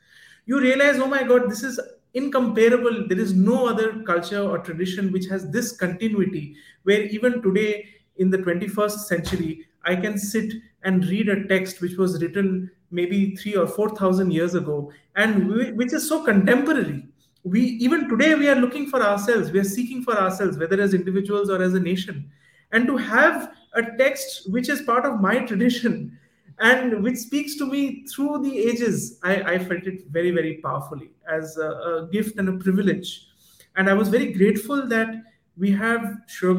You 0.47 0.61
realize, 0.61 0.99
oh 0.99 1.07
my 1.07 1.23
God, 1.23 1.51
this 1.51 1.63
is 1.63 1.81
incomparable. 2.15 3.07
There 3.09 3.19
is 3.19 3.33
no 3.35 3.67
other 3.67 4.03
culture 4.03 4.41
or 4.41 4.59
tradition 4.59 5.13
which 5.13 5.27
has 5.27 5.51
this 5.51 5.77
continuity, 5.77 6.57
where 6.83 7.03
even 7.03 7.43
today 7.43 7.87
in 8.17 8.31
the 8.31 8.39
21st 8.39 8.99
century, 8.99 9.67
I 9.85 9.97
can 9.97 10.19
sit 10.19 10.53
and 10.83 11.05
read 11.07 11.29
a 11.29 11.47
text 11.49 11.81
which 11.81 11.97
was 11.97 12.21
written 12.21 12.71
maybe 12.91 13.35
three 13.37 13.57
or 13.57 13.67
4,000 13.67 14.31
years 14.31 14.55
ago, 14.55 14.93
and 15.17 15.77
which 15.77 15.93
is 15.93 16.09
so 16.09 16.25
contemporary 16.25 17.07
we 17.45 17.61
even 17.61 18.09
today 18.09 18.35
we 18.35 18.49
are 18.49 18.55
looking 18.55 18.89
for 18.89 19.03
ourselves 19.03 19.51
we 19.51 19.59
are 19.59 19.65
seeking 19.65 20.03
for 20.03 20.17
ourselves 20.17 20.57
whether 20.59 20.81
as 20.81 20.95
individuals 20.95 21.51
or 21.51 21.61
as 21.61 21.75
a 21.75 21.81
nation 21.81 22.31
and 22.71 22.87
to 22.87 22.97
have 22.97 23.53
a 23.75 23.83
text 23.97 24.51
which 24.51 24.69
is 24.69 24.83
part 24.83 25.05
of 25.05 25.21
my 25.21 25.39
tradition 25.41 26.19
and 26.59 27.03
which 27.03 27.17
speaks 27.17 27.57
to 27.57 27.67
me 27.67 28.05
through 28.07 28.43
the 28.43 28.59
ages. 28.59 29.19
I, 29.23 29.55
I 29.55 29.59
felt 29.59 29.85
it 29.85 30.07
very 30.09 30.31
very 30.31 30.59
powerfully 30.59 31.11
as 31.31 31.57
a, 31.57 31.69
a, 31.69 32.09
gift 32.13 32.39
and 32.39 32.49
a 32.49 32.59
privilege. 32.65 33.27
And 33.77 33.89
i 33.89 33.95
was 33.95 34.09
very 34.09 34.33
grateful 34.33 34.87
that 34.89 35.15
we 35.57 35.71
have 35.73 36.19
Sri 36.27 36.55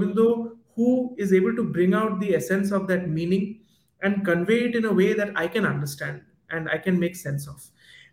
who 0.76 1.16
is 1.20 1.34
able 1.34 1.56
to 1.56 1.64
bring 1.64 1.94
out 1.94 2.20
the 2.20 2.36
essence 2.36 2.72
of 2.72 2.88
that 2.88 3.08
meaning 3.08 3.60
and 4.02 4.26
convey 4.26 4.66
it 4.66 4.76
in 4.76 4.86
a 4.86 4.94
way 4.94 5.14
that 5.14 5.32
i 5.36 5.48
can 5.48 5.66
understand 5.66 6.22
and 6.50 6.68
i 6.70 6.78
can 6.78 7.00
make 7.00 7.16
sense 7.16 7.48
of. 7.48 7.64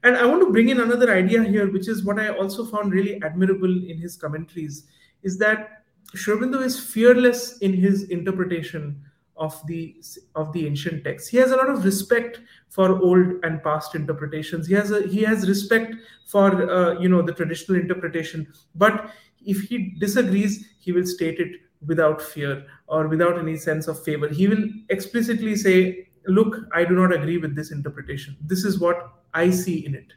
And 0.03 0.17
I 0.17 0.25
want 0.25 0.41
to 0.43 0.51
bring 0.51 0.71
in 0.71 0.81
another 0.81 1.13
idea 1.13 1.43
here, 1.43 1.71
which 1.71 1.87
is 1.87 2.05
what 2.05 2.19
I 2.19 2.29
also 2.29 2.65
found 2.65 2.93
really 2.93 3.23
admirable 3.23 3.71
in 3.71 3.99
his 3.99 4.17
commentaries, 4.17 4.87
is 5.23 5.37
that 5.39 5.80
Sri 6.15 6.35
is 6.65 6.79
fearless 6.79 7.59
in 7.59 7.73
his 7.73 8.05
interpretation 8.11 9.03
of 9.37 9.67
the 9.67 9.97
of 10.35 10.53
the 10.53 10.67
ancient 10.67 11.03
texts. 11.03 11.29
He 11.29 11.39
has 11.39 11.51
a 11.51 11.57
lot 11.57 11.71
of 11.71 11.85
respect 11.85 12.41
for 12.69 13.01
old 13.01 13.43
and 13.43 13.63
past 13.63 13.95
interpretations. 13.95 14.67
He 14.67 14.75
has 14.75 14.91
a 14.91 15.07
he 15.07 15.23
has 15.23 15.49
respect 15.49 15.95
for 16.27 16.71
uh, 16.71 17.01
you 17.01 17.09
know 17.09 17.23
the 17.23 17.33
traditional 17.33 17.79
interpretation. 17.79 18.47
But 18.75 19.11
if 19.45 19.63
he 19.63 19.97
disagrees, 19.99 20.67
he 20.79 20.93
will 20.93 21.07
state 21.07 21.41
it 21.41 21.53
without 21.87 22.21
fear 22.21 22.67
or 22.87 23.09
without 23.09 23.39
any 23.39 23.57
sense 23.57 23.89
of 23.89 24.03
favor. 24.05 24.29
He 24.29 24.47
will 24.47 24.69
explicitly 24.91 25.57
say, 25.57 26.09
"Look, 26.27 26.57
I 26.75 26.85
do 26.85 26.95
not 26.95 27.13
agree 27.13 27.39
with 27.39 27.57
this 27.57 27.73
interpretation. 27.73 28.37
This 28.43 28.65
is 28.65 28.79
what 28.79 29.11
I 29.33 29.51
see 29.51 29.87
in 29.87 29.95
it. 29.95 30.13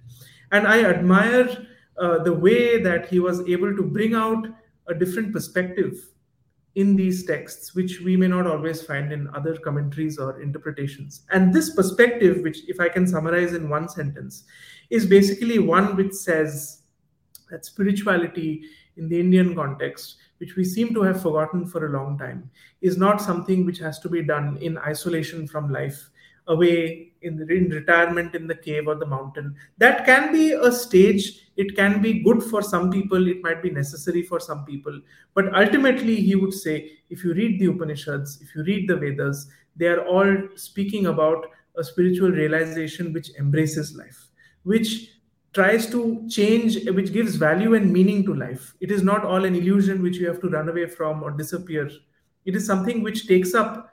And 0.52 0.68
I 0.68 0.84
admire 0.84 1.66
uh, 1.98 2.20
the 2.20 2.34
way 2.34 2.82
that 2.82 3.08
he 3.08 3.20
was 3.20 3.42
able 3.48 3.76
to 3.76 3.84
bring 3.84 4.14
out 4.16 4.48
a 4.88 4.94
different 4.94 5.34
perspective 5.34 6.10
in 6.76 6.96
these 6.96 7.26
texts, 7.26 7.76
which 7.76 8.00
we 8.02 8.18
may 8.18 8.28
not 8.28 8.48
always 8.48 8.82
find 8.82 9.14
in 9.14 9.30
other 9.36 9.56
commentaries 9.58 10.18
or 10.18 10.42
interpretations. 10.42 11.24
And 11.32 11.54
this 11.54 11.76
perspective, 11.76 12.42
which, 12.42 12.68
if 12.68 12.80
I 12.80 12.90
can 12.90 13.06
summarize 13.06 13.54
in 13.54 13.70
one 13.70 13.88
sentence, 13.88 14.46
is 14.90 15.06
basically 15.06 15.60
one 15.60 15.96
which 15.96 16.14
says 16.14 16.82
that 17.52 17.66
spirituality 17.66 18.64
in 18.98 19.08
the 19.08 19.20
Indian 19.20 19.56
context, 19.56 20.16
which 20.40 20.56
we 20.56 20.64
seem 20.64 20.94
to 20.94 21.04
have 21.04 21.22
forgotten 21.22 21.68
for 21.68 21.86
a 21.86 21.92
long 21.92 22.18
time, 22.18 22.50
is 22.82 22.98
not 22.98 23.22
something 23.22 23.66
which 23.66 23.78
has 23.80 24.00
to 24.00 24.10
be 24.10 24.24
done 24.24 24.58
in 24.58 24.78
isolation 24.80 25.48
from 25.48 25.72
life 25.72 26.10
away 26.48 27.14
in, 27.22 27.40
in 27.50 27.70
retirement 27.70 28.36
in 28.36 28.48
the 28.48 28.56
cave 28.56 28.88
or 28.88 28.96
the 28.96 29.06
mountain. 29.06 29.56
That 29.78 30.06
can 30.06 30.32
be 30.34 30.54
a 30.54 30.72
stage. 30.72 31.43
It 31.56 31.76
can 31.76 32.02
be 32.02 32.24
good 32.24 32.42
for 32.44 32.62
some 32.62 32.90
people. 32.90 33.28
It 33.28 33.42
might 33.44 33.62
be 33.62 33.70
necessary 33.70 34.24
for 34.24 34.40
some 34.40 34.66
people. 34.66 35.00
But 35.34 35.54
ultimately, 35.56 36.16
he 36.16 36.36
would 36.36 36.54
say 36.54 36.92
if 37.10 37.24
you 37.24 37.34
read 37.34 37.60
the 37.60 37.68
Upanishads, 37.68 38.42
if 38.42 38.56
you 38.56 38.64
read 38.64 38.90
the 38.90 38.96
Vedas, 38.96 39.48
they 39.76 39.88
are 39.88 40.06
all 40.06 40.36
speaking 40.56 41.08
about 41.08 41.46
a 41.78 41.84
spiritual 41.84 42.32
realization 42.32 43.14
which 43.14 43.32
embraces 43.40 43.96
life, 43.96 44.30
which 44.64 45.10
tries 45.54 45.90
to 45.92 46.28
change, 46.30 46.84
which 46.90 47.14
gives 47.14 47.36
value 47.36 47.76
and 47.76 47.92
meaning 47.92 48.24
to 48.26 48.34
life. 48.34 48.74
It 48.82 48.92
is 48.92 49.04
not 49.04 49.24
all 49.24 49.46
an 49.46 49.56
illusion 49.56 50.02
which 50.02 50.18
you 50.18 50.28
have 50.28 50.42
to 50.42 50.50
run 50.50 50.70
away 50.70 50.88
from 50.88 51.24
or 51.24 51.32
disappear. 51.32 51.90
It 52.46 52.56
is 52.56 52.66
something 52.66 53.04
which 53.04 53.28
takes 53.28 53.54
up 53.54 53.92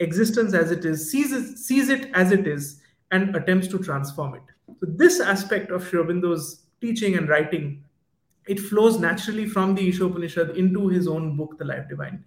existence 0.00 0.54
as 0.54 0.70
it 0.70 0.84
is, 0.84 1.10
sees 1.10 1.32
it, 1.32 1.58
sees 1.58 1.88
it 1.88 2.10
as 2.14 2.30
it 2.32 2.46
is, 2.46 2.80
and 3.10 3.34
attempts 3.34 3.68
to 3.68 3.78
transform 3.78 4.34
it. 4.34 4.42
So 4.80 4.86
this 4.86 5.20
aspect 5.20 5.70
of 5.70 5.86
Sri 5.86 6.02
Aurobindo's 6.02 6.64
teaching 6.80 7.16
and 7.16 7.28
writing, 7.28 7.84
it 8.46 8.58
flows 8.58 8.98
naturally 8.98 9.46
from 9.46 9.74
the 9.74 9.88
Isha 9.88 10.06
Upanishad 10.06 10.56
into 10.56 10.88
his 10.88 11.06
own 11.06 11.36
book, 11.36 11.58
The 11.58 11.64
Life 11.64 11.88
Divine. 11.88 12.24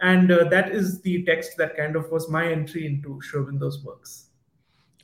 And 0.00 0.30
uh, 0.30 0.44
that 0.50 0.70
is 0.70 1.00
the 1.00 1.24
text 1.24 1.56
that 1.58 1.76
kind 1.76 1.96
of 1.96 2.10
was 2.10 2.28
my 2.28 2.46
entry 2.46 2.86
into 2.86 3.20
Sri 3.22 3.40
Aurobindo's 3.40 3.82
works. 3.82 4.26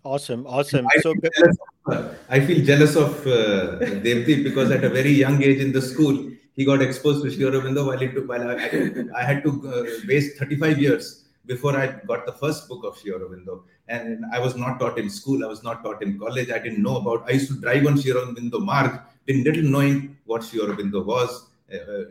Awesome, 0.05 0.47
awesome. 0.47 0.87
I 0.87 1.01
so 1.01 1.15
feel 1.15 1.31
of, 1.49 1.59
uh, 1.87 2.15
I 2.29 2.41
feel 2.41 2.65
jealous 2.65 2.97
of 2.97 3.27
uh, 3.27 3.79
Devdip 4.05 4.43
because 4.43 4.71
at 4.71 4.85
a 4.85 4.89
very 4.89 5.11
young 5.11 5.43
age 5.43 5.61
in 5.61 5.73
the 5.73 5.81
school, 5.81 6.31
he 6.55 6.65
got 6.65 6.83
exposed 6.83 7.25
to 7.25 7.31
Sri 7.31 7.45
Aurobindo 7.45 7.87
while, 7.87 8.03
it, 8.03 8.29
while 8.29 8.51
I, 8.51 9.21
I, 9.21 9.25
had 9.25 9.43
to 9.45 9.51
uh, 9.69 10.07
waste 10.07 10.39
35 10.39 10.79
years 10.79 11.25
before 11.47 11.77
I 11.77 12.01
got 12.07 12.27
the 12.27 12.33
first 12.33 12.69
book 12.69 12.85
of 12.85 12.99
Sri 12.99 13.13
Aurobindo. 13.13 13.63
And 13.93 14.25
I 14.37 14.39
was 14.39 14.55
not 14.57 14.79
taught 14.81 14.99
in 14.99 15.09
school, 15.11 15.45
I 15.45 15.49
was 15.55 15.63
not 15.63 15.83
taught 15.85 16.03
in 16.03 16.19
college, 16.19 16.51
I 16.51 16.59
didn't 16.59 16.83
know 16.83 16.97
about, 16.97 17.29
I 17.29 17.33
used 17.39 17.49
to 17.53 17.61
drive 17.65 17.87
on 17.87 18.01
Sri 18.01 18.13
Aurobindo 18.13 18.59
Marg, 18.71 18.93
didn't 19.27 19.45
little 19.45 19.69
knowing 19.75 20.17
what 20.25 20.45
Sri 20.45 20.61
Aurobindo 20.61 21.05
was, 21.05 21.31
uh, 21.73 21.77
uh 21.77 22.05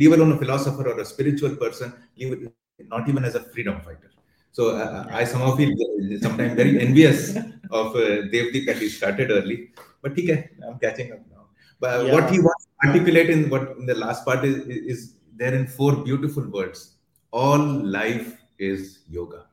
leave 0.00 0.12
alone 0.12 0.32
a 0.32 0.38
philosopher 0.42 0.84
or 0.90 1.00
a 1.00 1.04
spiritual 1.04 1.56
person, 1.56 1.92
leave, 2.16 2.32
it 2.32 2.52
not 2.88 3.08
even 3.08 3.24
as 3.24 3.34
a 3.34 3.42
freedom 3.52 3.80
fighter. 3.80 4.10
So 4.52 4.76
uh, 4.76 5.06
I 5.10 5.24
somehow 5.24 5.56
feel 5.56 5.70
sometimes 6.20 6.54
very 6.54 6.78
envious 6.80 7.36
of 7.70 7.96
uh, 7.96 8.28
Devdip 8.32 8.66
that 8.66 8.76
he 8.76 8.88
started 8.88 9.30
early, 9.30 9.70
but 10.02 10.14
can, 10.14 10.48
I'm 10.66 10.78
catching 10.78 11.12
up 11.12 11.20
now. 11.30 11.46
But 11.80 12.06
yeah. 12.06 12.12
what 12.12 12.30
he 12.30 12.38
wants 12.38 12.66
to 12.66 12.88
articulate 12.88 13.30
in 13.30 13.48
what 13.48 13.76
in 13.78 13.86
the 13.86 13.94
last 13.94 14.24
part 14.24 14.44
is, 14.44 14.56
is 14.66 15.14
there 15.36 15.54
in 15.54 15.66
four 15.66 15.96
beautiful 15.96 16.46
words. 16.48 16.96
All 17.30 17.58
life 17.58 18.36
is 18.58 19.00
yoga. 19.08 19.46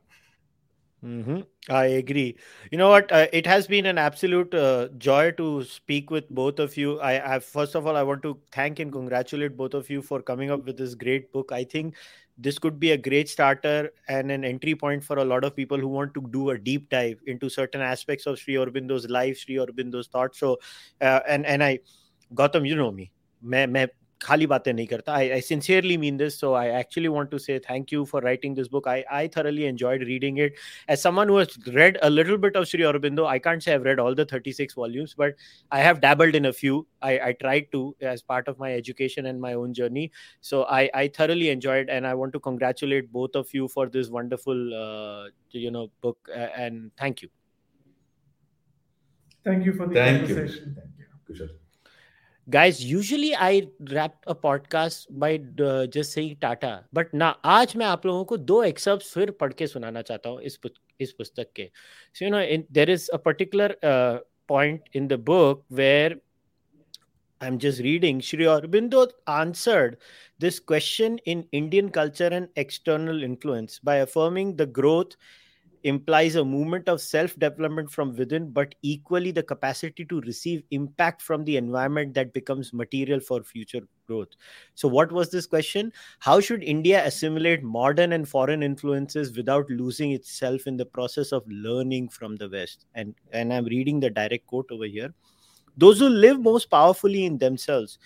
Mm-hmm. 1.04 1.40
I 1.70 1.84
agree. 1.86 2.36
You 2.70 2.76
know 2.76 2.90
what? 2.90 3.10
Uh, 3.10 3.26
it 3.32 3.46
has 3.46 3.66
been 3.66 3.86
an 3.86 3.96
absolute 3.96 4.52
uh, 4.54 4.88
joy 4.98 5.30
to 5.32 5.64
speak 5.64 6.10
with 6.10 6.28
both 6.28 6.58
of 6.58 6.76
you. 6.76 7.00
I, 7.00 7.36
I, 7.36 7.38
first 7.38 7.74
of 7.74 7.86
all, 7.86 7.96
I 7.96 8.02
want 8.02 8.22
to 8.22 8.38
thank 8.52 8.80
and 8.80 8.92
congratulate 8.92 9.56
both 9.56 9.72
of 9.72 9.88
you 9.88 10.02
for 10.02 10.20
coming 10.20 10.50
up 10.50 10.66
with 10.66 10.76
this 10.76 10.94
great 10.94 11.32
book. 11.32 11.52
I 11.52 11.64
think 11.64 11.94
this 12.36 12.58
could 12.58 12.78
be 12.78 12.90
a 12.90 12.98
great 12.98 13.30
starter 13.30 13.90
and 14.08 14.30
an 14.30 14.44
entry 14.44 14.74
point 14.74 15.02
for 15.02 15.16
a 15.16 15.24
lot 15.24 15.42
of 15.42 15.56
people 15.56 15.78
who 15.78 15.88
want 15.88 16.12
to 16.14 16.20
do 16.30 16.50
a 16.50 16.58
deep 16.58 16.90
dive 16.90 17.18
into 17.26 17.48
certain 17.48 17.80
aspects 17.80 18.26
of 18.26 18.38
Sri 18.38 18.54
Aurobindo's 18.56 19.08
life, 19.08 19.38
Sri 19.38 19.54
Aurobindo's 19.56 20.06
thoughts. 20.08 20.38
So, 20.38 20.58
uh, 21.00 21.20
and 21.26 21.46
and 21.46 21.64
I, 21.64 21.78
Gautam, 22.34 22.68
you 22.68 22.76
know 22.76 22.90
me. 22.92 23.10
मैं 23.44 23.66
मैं 23.66 23.86
खाली 24.21 24.45
बातें 24.47 24.71
नहीं 24.73 24.85
करता 24.87 25.15
I, 25.15 25.23
I 25.33 25.39
sincerely 25.39 25.97
mean 25.97 26.17
this 26.17 26.37
so 26.43 26.53
I 26.53 26.67
actually 26.79 27.09
want 27.15 27.31
to 27.31 27.39
say 27.39 27.57
thank 27.65 27.91
you 27.91 28.05
for 28.05 28.21
writing 28.21 28.55
this 28.59 28.67
book 28.67 28.87
I, 28.87 29.03
I 29.11 29.27
thoroughly 29.27 29.65
enjoyed 29.65 30.01
reading 30.01 30.37
it 30.37 30.53
as 30.87 31.01
someone 31.01 31.27
who 31.27 31.37
has 31.37 31.57
read 31.79 31.99
a 32.01 32.09
little 32.09 32.37
bit 32.37 32.55
of 32.55 32.67
Sri 32.67 32.81
Aurobindo 32.81 33.27
I 33.27 33.37
can't 33.39 33.61
say 33.61 33.73
I've 33.73 33.83
read 33.83 33.99
all 33.99 34.15
the 34.15 34.25
36 34.25 34.73
volumes 34.73 35.13
but 35.17 35.35
I 35.71 35.81
have 35.81 36.01
dabbled 36.01 36.35
in 36.35 36.45
a 36.45 36.53
few 36.53 36.87
I, 37.01 37.11
I 37.19 37.31
tried 37.33 37.71
to 37.73 37.95
as 38.01 38.21
part 38.21 38.47
of 38.47 38.57
my 38.59 38.73
education 38.73 39.25
and 39.25 39.39
my 39.39 39.53
own 39.53 39.73
journey 39.73 40.11
so 40.41 40.63
I, 40.63 40.89
I 40.93 41.07
thoroughly 41.09 41.49
enjoyed 41.49 41.89
and 41.89 42.07
I 42.07 42.13
want 42.13 42.33
to 42.33 42.39
congratulate 42.39 43.11
both 43.11 43.35
of 43.35 43.53
you 43.53 43.67
for 43.67 43.87
this 43.89 44.09
wonderful 44.09 44.73
uh, 44.73 45.29
you 45.51 45.71
know 45.71 45.91
book 46.01 46.17
uh, 46.33 46.49
and 46.65 46.91
thank 46.97 47.21
you 47.21 47.29
thank 49.43 49.65
you 49.65 49.73
for 49.73 49.87
the 49.87 49.93
thank 49.93 50.27
conversation 50.27 50.75
you. 50.75 50.81
thank 50.81 51.39
you 51.39 51.58
Guys 52.48 52.78
usually 52.82 53.30
I 53.32 53.60
wrap 53.90 54.14
a 54.28 54.32
podcast 54.42 55.06
by 55.12 55.38
just 55.38 56.14
saying 56.14 56.36
tata 56.42 56.70
but 56.94 57.14
ना, 57.14 57.28
आज 57.28 57.74
मैं 57.76 57.86
आप 57.86 58.06
लोगों 58.06 58.24
को 58.24 58.36
दो 58.36 58.62
एक्सर्प 58.64 59.00
फिर 59.02 59.30
पढ़ 59.40 59.52
के 59.52 59.66
सुनाना 59.66 60.02
चाहता 60.02 60.30
हूँ 60.30 60.40
इस 60.42 61.12
पुस्तक 61.12 61.46
के। 61.56 61.68
So 62.14 62.24
you 62.24 62.30
know 62.30 62.40
in 62.40 62.64
there 62.72 62.90
is 62.90 63.10
a 63.10 63.16
particular 63.16 63.76
point 63.84 64.88
in 64.96 65.06
the 65.08 65.18
book 65.30 65.64
where 65.72 66.20
I 67.40 67.48
am 67.48 67.58
just 67.58 67.80
reading 67.80 68.20
Shri 68.22 68.44
Aurobindo 68.44 69.04
answered 69.28 69.96
this 70.40 70.58
question 70.60 71.18
in 71.26 71.44
Indian 71.52 71.88
culture 71.98 72.32
and 72.32 72.48
external 72.58 73.24
influence 73.24 73.80
by 73.84 74.00
affirming 74.00 74.54
the 74.54 74.72
growth 74.78 75.16
implies 75.84 76.36
a 76.36 76.44
movement 76.44 76.88
of 76.88 77.00
self 77.00 77.38
development 77.38 77.90
from 77.90 78.14
within, 78.14 78.50
but 78.50 78.74
equally 78.82 79.30
the 79.30 79.42
capacity 79.42 80.04
to 80.04 80.20
receive 80.22 80.62
impact 80.70 81.22
from 81.22 81.44
the 81.44 81.56
environment 81.56 82.14
that 82.14 82.32
becomes 82.32 82.72
material 82.72 83.20
for 83.20 83.42
future 83.42 83.80
growth. 84.06 84.28
So, 84.74 84.88
what 84.88 85.10
was 85.12 85.30
this 85.30 85.46
question? 85.46 85.92
How 86.18 86.40
should 86.40 86.62
India 86.62 87.04
assimilate 87.04 87.62
modern 87.62 88.12
and 88.12 88.28
foreign 88.28 88.62
influences 88.62 89.36
without 89.36 89.68
losing 89.70 90.12
itself 90.12 90.66
in 90.66 90.76
the 90.76 90.86
process 90.86 91.32
of 91.32 91.44
learning 91.48 92.08
from 92.08 92.36
the 92.36 92.48
West? 92.48 92.86
And, 92.94 93.14
and 93.32 93.52
I'm 93.52 93.64
reading 93.64 94.00
the 94.00 94.10
direct 94.10 94.46
quote 94.46 94.70
over 94.70 94.86
here. 94.86 95.14
Those 95.76 95.98
who 95.98 96.08
live 96.08 96.40
most 96.40 96.70
powerfully 96.70 97.24
in 97.24 97.38
themselves 97.38 97.98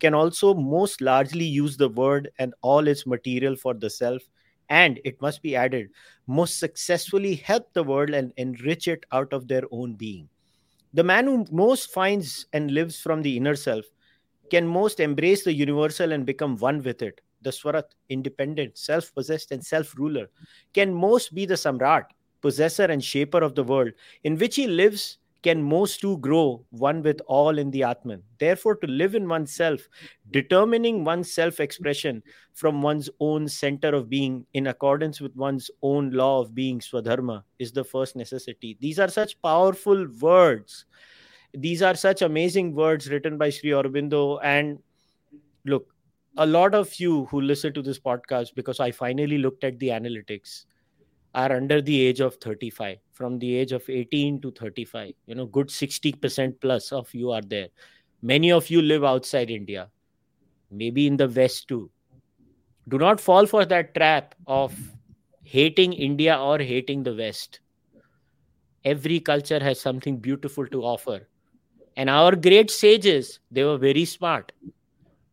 can 0.00 0.14
also 0.14 0.52
most 0.52 1.00
largely 1.00 1.44
use 1.44 1.76
the 1.76 1.88
word 1.88 2.30
and 2.38 2.52
all 2.60 2.88
its 2.88 3.06
material 3.06 3.54
for 3.54 3.72
the 3.72 3.88
self 3.88 4.22
and 4.72 4.98
it 5.04 5.20
must 5.20 5.42
be 5.42 5.54
added, 5.54 5.90
most 6.26 6.58
successfully 6.58 7.34
help 7.36 7.72
the 7.74 7.84
world 7.84 8.10
and 8.10 8.32
enrich 8.38 8.88
it 8.88 9.04
out 9.12 9.32
of 9.32 9.46
their 9.46 9.64
own 9.70 9.94
being. 9.94 10.28
The 10.94 11.04
man 11.04 11.26
who 11.26 11.46
most 11.50 11.92
finds 11.92 12.46
and 12.52 12.70
lives 12.72 13.00
from 13.00 13.22
the 13.22 13.36
inner 13.36 13.54
self 13.56 13.84
can 14.50 14.66
most 14.66 15.00
embrace 15.00 15.44
the 15.44 15.52
universal 15.52 16.12
and 16.12 16.24
become 16.26 16.56
one 16.56 16.82
with 16.82 17.02
it. 17.02 17.20
The 17.42 17.52
Swarat, 17.52 17.94
independent, 18.08 18.78
self 18.78 19.14
possessed, 19.14 19.52
and 19.52 19.64
self 19.64 19.94
ruler, 19.98 20.28
can 20.74 20.94
most 20.94 21.34
be 21.34 21.46
the 21.46 21.54
Samrat, 21.54 22.04
possessor 22.40 22.84
and 22.84 23.04
shaper 23.04 23.42
of 23.42 23.54
the 23.54 23.64
world, 23.64 23.92
in 24.24 24.38
which 24.38 24.56
he 24.56 24.66
lives 24.66 25.18
can 25.42 25.62
most 25.62 26.00
two 26.00 26.18
grow 26.18 26.64
one 26.70 27.02
with 27.02 27.20
all 27.26 27.58
in 27.58 27.70
the 27.70 27.82
Atman. 27.82 28.22
Therefore, 28.38 28.76
to 28.76 28.86
live 28.86 29.14
in 29.14 29.28
oneself, 29.28 29.80
determining 30.30 31.04
one's 31.04 31.32
self 31.32 31.60
expression 31.60 32.22
from 32.54 32.82
one's 32.82 33.10
own 33.20 33.48
center 33.48 33.94
of 33.94 34.08
being 34.08 34.46
in 34.54 34.68
accordance 34.68 35.20
with 35.20 35.34
one's 35.34 35.70
own 35.82 36.10
law 36.10 36.40
of 36.40 36.54
being, 36.54 36.80
Swadharma, 36.80 37.42
is 37.58 37.72
the 37.72 37.84
first 37.84 38.16
necessity. 38.16 38.76
These 38.80 38.98
are 38.98 39.08
such 39.08 39.40
powerful 39.42 40.06
words. 40.20 40.84
These 41.54 41.82
are 41.82 41.94
such 41.94 42.22
amazing 42.22 42.74
words 42.74 43.10
written 43.10 43.36
by 43.36 43.50
Sri 43.50 43.70
Aurobindo. 43.70 44.38
And 44.42 44.78
look, 45.66 45.92
a 46.36 46.46
lot 46.46 46.74
of 46.74 46.98
you 46.98 47.26
who 47.26 47.40
listen 47.40 47.72
to 47.74 47.82
this 47.82 47.98
podcast, 47.98 48.54
because 48.54 48.80
I 48.80 48.90
finally 48.90 49.38
looked 49.38 49.64
at 49.64 49.78
the 49.78 49.88
analytics, 49.88 50.64
are 51.33 51.51
under 51.51 51.81
the 51.81 52.01
age 52.01 52.19
of 52.19 52.35
35 52.35 52.97
from 53.13 53.39
the 53.39 53.55
age 53.55 53.71
of 53.71 53.87
18 53.87 54.41
to 54.41 54.51
35 54.51 55.13
you 55.25 55.35
know 55.35 55.45
good 55.45 55.67
60% 55.67 56.59
plus 56.61 56.91
of 56.91 57.13
you 57.13 57.31
are 57.31 57.41
there 57.41 57.67
many 58.21 58.51
of 58.51 58.69
you 58.69 58.81
live 58.81 59.03
outside 59.03 59.51
india 59.51 59.89
maybe 60.71 61.05
in 61.07 61.17
the 61.17 61.27
west 61.27 61.67
too 61.67 61.89
do 62.87 62.97
not 62.97 63.19
fall 63.19 63.45
for 63.45 63.65
that 63.65 63.93
trap 63.93 64.33
of 64.47 64.73
hating 65.43 65.93
india 65.93 66.37
or 66.37 66.57
hating 66.59 67.03
the 67.03 67.13
west 67.13 67.59
every 68.83 69.19
culture 69.19 69.59
has 69.59 69.79
something 69.79 70.17
beautiful 70.17 70.65
to 70.67 70.83
offer 70.83 71.27
and 71.95 72.09
our 72.09 72.35
great 72.35 72.71
sages 72.71 73.39
they 73.51 73.63
were 73.63 73.77
very 73.77 74.05
smart 74.05 74.51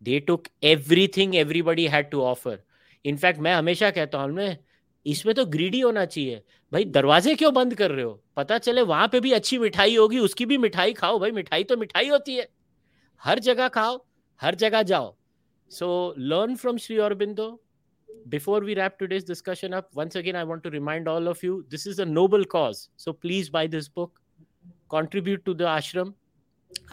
they 0.01 0.21
took 0.21 0.51
everything 0.62 1.37
everybody 1.37 1.87
had 1.87 2.11
to 2.11 2.23
offer 2.23 2.59
in 3.05 3.16
fact 3.16 3.39
मैं 3.39 3.55
हमेशा 3.55 3.91
कहता 3.91 4.19
हूँ 4.19 4.57
इसमें 5.06 5.36
तो 5.36 5.46
greedy 5.46 5.80
होना 5.80 6.06
चाहिए। 6.06 6.44
भाई, 6.74 6.86
दरवाजे 6.86 7.36
क्यों 7.36 7.54
बंद 7.54 7.76
कर 7.76 7.92
रहे 7.92 8.06
हो? 8.06 8.24
पता 8.36 8.58
चले 8.58 8.82
वहाँ 8.82 9.08
पे 9.08 9.20
भी 9.20 9.32
अच्छी 9.32 9.58
मिठाई 9.58 9.96
होगी, 9.96 10.20
उसकी 10.20 10.46
भी 10.46 10.58
मिठाई 10.58 10.94
खाओ। 10.94 11.20
भाई, 11.20 11.32
मिठाई 11.32 11.64
तो 11.64 11.78
मिठाई 11.78 12.10
होती 12.10 12.36
है। 12.36 12.50
हर 13.24 13.40
जगह 13.40 13.68
खाओ, 13.68 14.06
हर 14.42 14.56
जगह 14.56 14.82
जाओ। 14.82 15.16
So 15.70 16.16
learn 16.18 16.56
from 16.56 16.78
Shri 16.78 16.98
Aurobindo 16.98 17.64
before 18.28 18.64
we 18.64 18.74
wrap 18.74 18.96
today's 19.00 19.28
discussion 19.28 19.72
up 19.72 19.90
once 19.96 20.18
again 20.18 20.36
I 20.36 20.44
want 20.44 20.64
to 20.64 20.70
remind 20.70 21.08
all 21.08 21.28
of 21.28 21.46
you 21.46 21.62
this 21.62 21.88
is 21.88 22.02
a 22.02 22.06
noble 22.06 22.44
cause 22.44 22.90
so 22.98 23.12
please 23.12 23.52
buy 23.52 23.68
this 23.68 23.88
book 23.88 24.20
contribute 24.90 25.44
to 25.44 25.54
the 25.54 25.62
ashram 25.62 26.14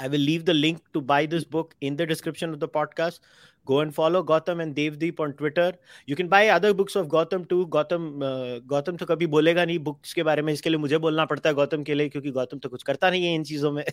I 0.00 0.08
will 0.08 0.20
leave 0.20 0.42
the 0.42 0.50
link 0.50 0.80
to 0.92 1.00
buy 1.00 1.26
this 1.26 1.50
book 1.50 1.70
in 1.82 1.96
the 1.96 2.02
description 2.02 2.50
of 2.50 2.56
the 2.56 2.64
podcast 2.64 3.22
go 3.66 3.80
and 3.80 3.94
follow 3.94 4.22
Gautam 4.22 4.62
and 4.62 4.74
Devdeep 4.74 5.20
on 5.20 5.32
Twitter. 5.34 5.72
You 6.06 6.16
can 6.16 6.28
buy 6.28 6.48
other 6.48 6.72
books 6.72 6.96
of 6.96 7.08
Gautam 7.08 7.48
too. 7.48 7.66
Gautam 7.76 8.06
uh, 8.30 8.60
Gautam 8.72 8.98
तो 8.98 9.06
कभी 9.06 9.26
बोलेगा 9.36 9.64
नहीं 9.64 9.78
books 9.90 10.14
के 10.14 10.22
बारे 10.30 10.42
में 10.42 10.52
इसके 10.52 10.70
लिए 10.70 10.78
मुझे 10.78 10.98
बोलना 11.06 11.24
पड़ता 11.32 11.48
है 11.48 11.54
गौतम 11.54 11.82
के 11.84 11.94
लिए 11.94 12.08
क्योंकि 12.08 12.30
गौतम 12.38 12.58
तो 12.58 12.68
कुछ 12.68 12.82
करता 12.90 13.10
नहीं 13.10 13.24
है 13.26 13.34
इन 13.34 13.44
चीज़ों 13.44 13.72
में 13.72 13.84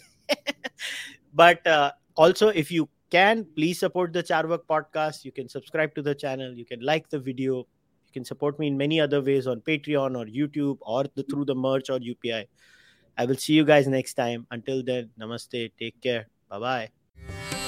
uh, 1.39 1.91
also 2.15 2.49
if 2.63 2.71
you 2.71 2.87
can 3.09 3.45
please 3.55 3.79
support 3.79 4.13
the 4.13 4.23
Charvak 4.23 4.65
podcast 4.73 5.25
you 5.25 5.31
can 5.31 5.49
subscribe 5.49 5.95
to 5.95 6.01
the 6.01 6.15
channel 6.25 6.53
you 6.61 6.65
can 6.65 6.85
like 6.91 7.09
the 7.09 7.19
video 7.19 7.57
you 7.57 8.13
can 8.13 8.25
support 8.25 8.59
me 8.59 8.67
in 8.67 8.77
many 8.77 8.99
other 9.07 9.21
ways 9.21 9.47
on 9.47 9.61
Patreon 9.61 10.17
or 10.17 10.25
YouTube 10.25 10.77
or 10.81 11.05
the, 11.15 11.23
through 11.23 11.45
the 11.45 11.55
merch 11.55 11.89
or 11.89 11.99
UPI 11.99 12.45
I 13.17 13.25
will 13.25 13.37
see 13.37 13.53
you 13.53 13.65
guys 13.65 13.87
next 13.87 14.15
time 14.15 14.47
until 14.51 14.83
then 14.83 15.11
namaste 15.19 15.59
take 15.79 16.01
care 16.01 16.27
bye 16.49 16.59
bye 16.59 17.62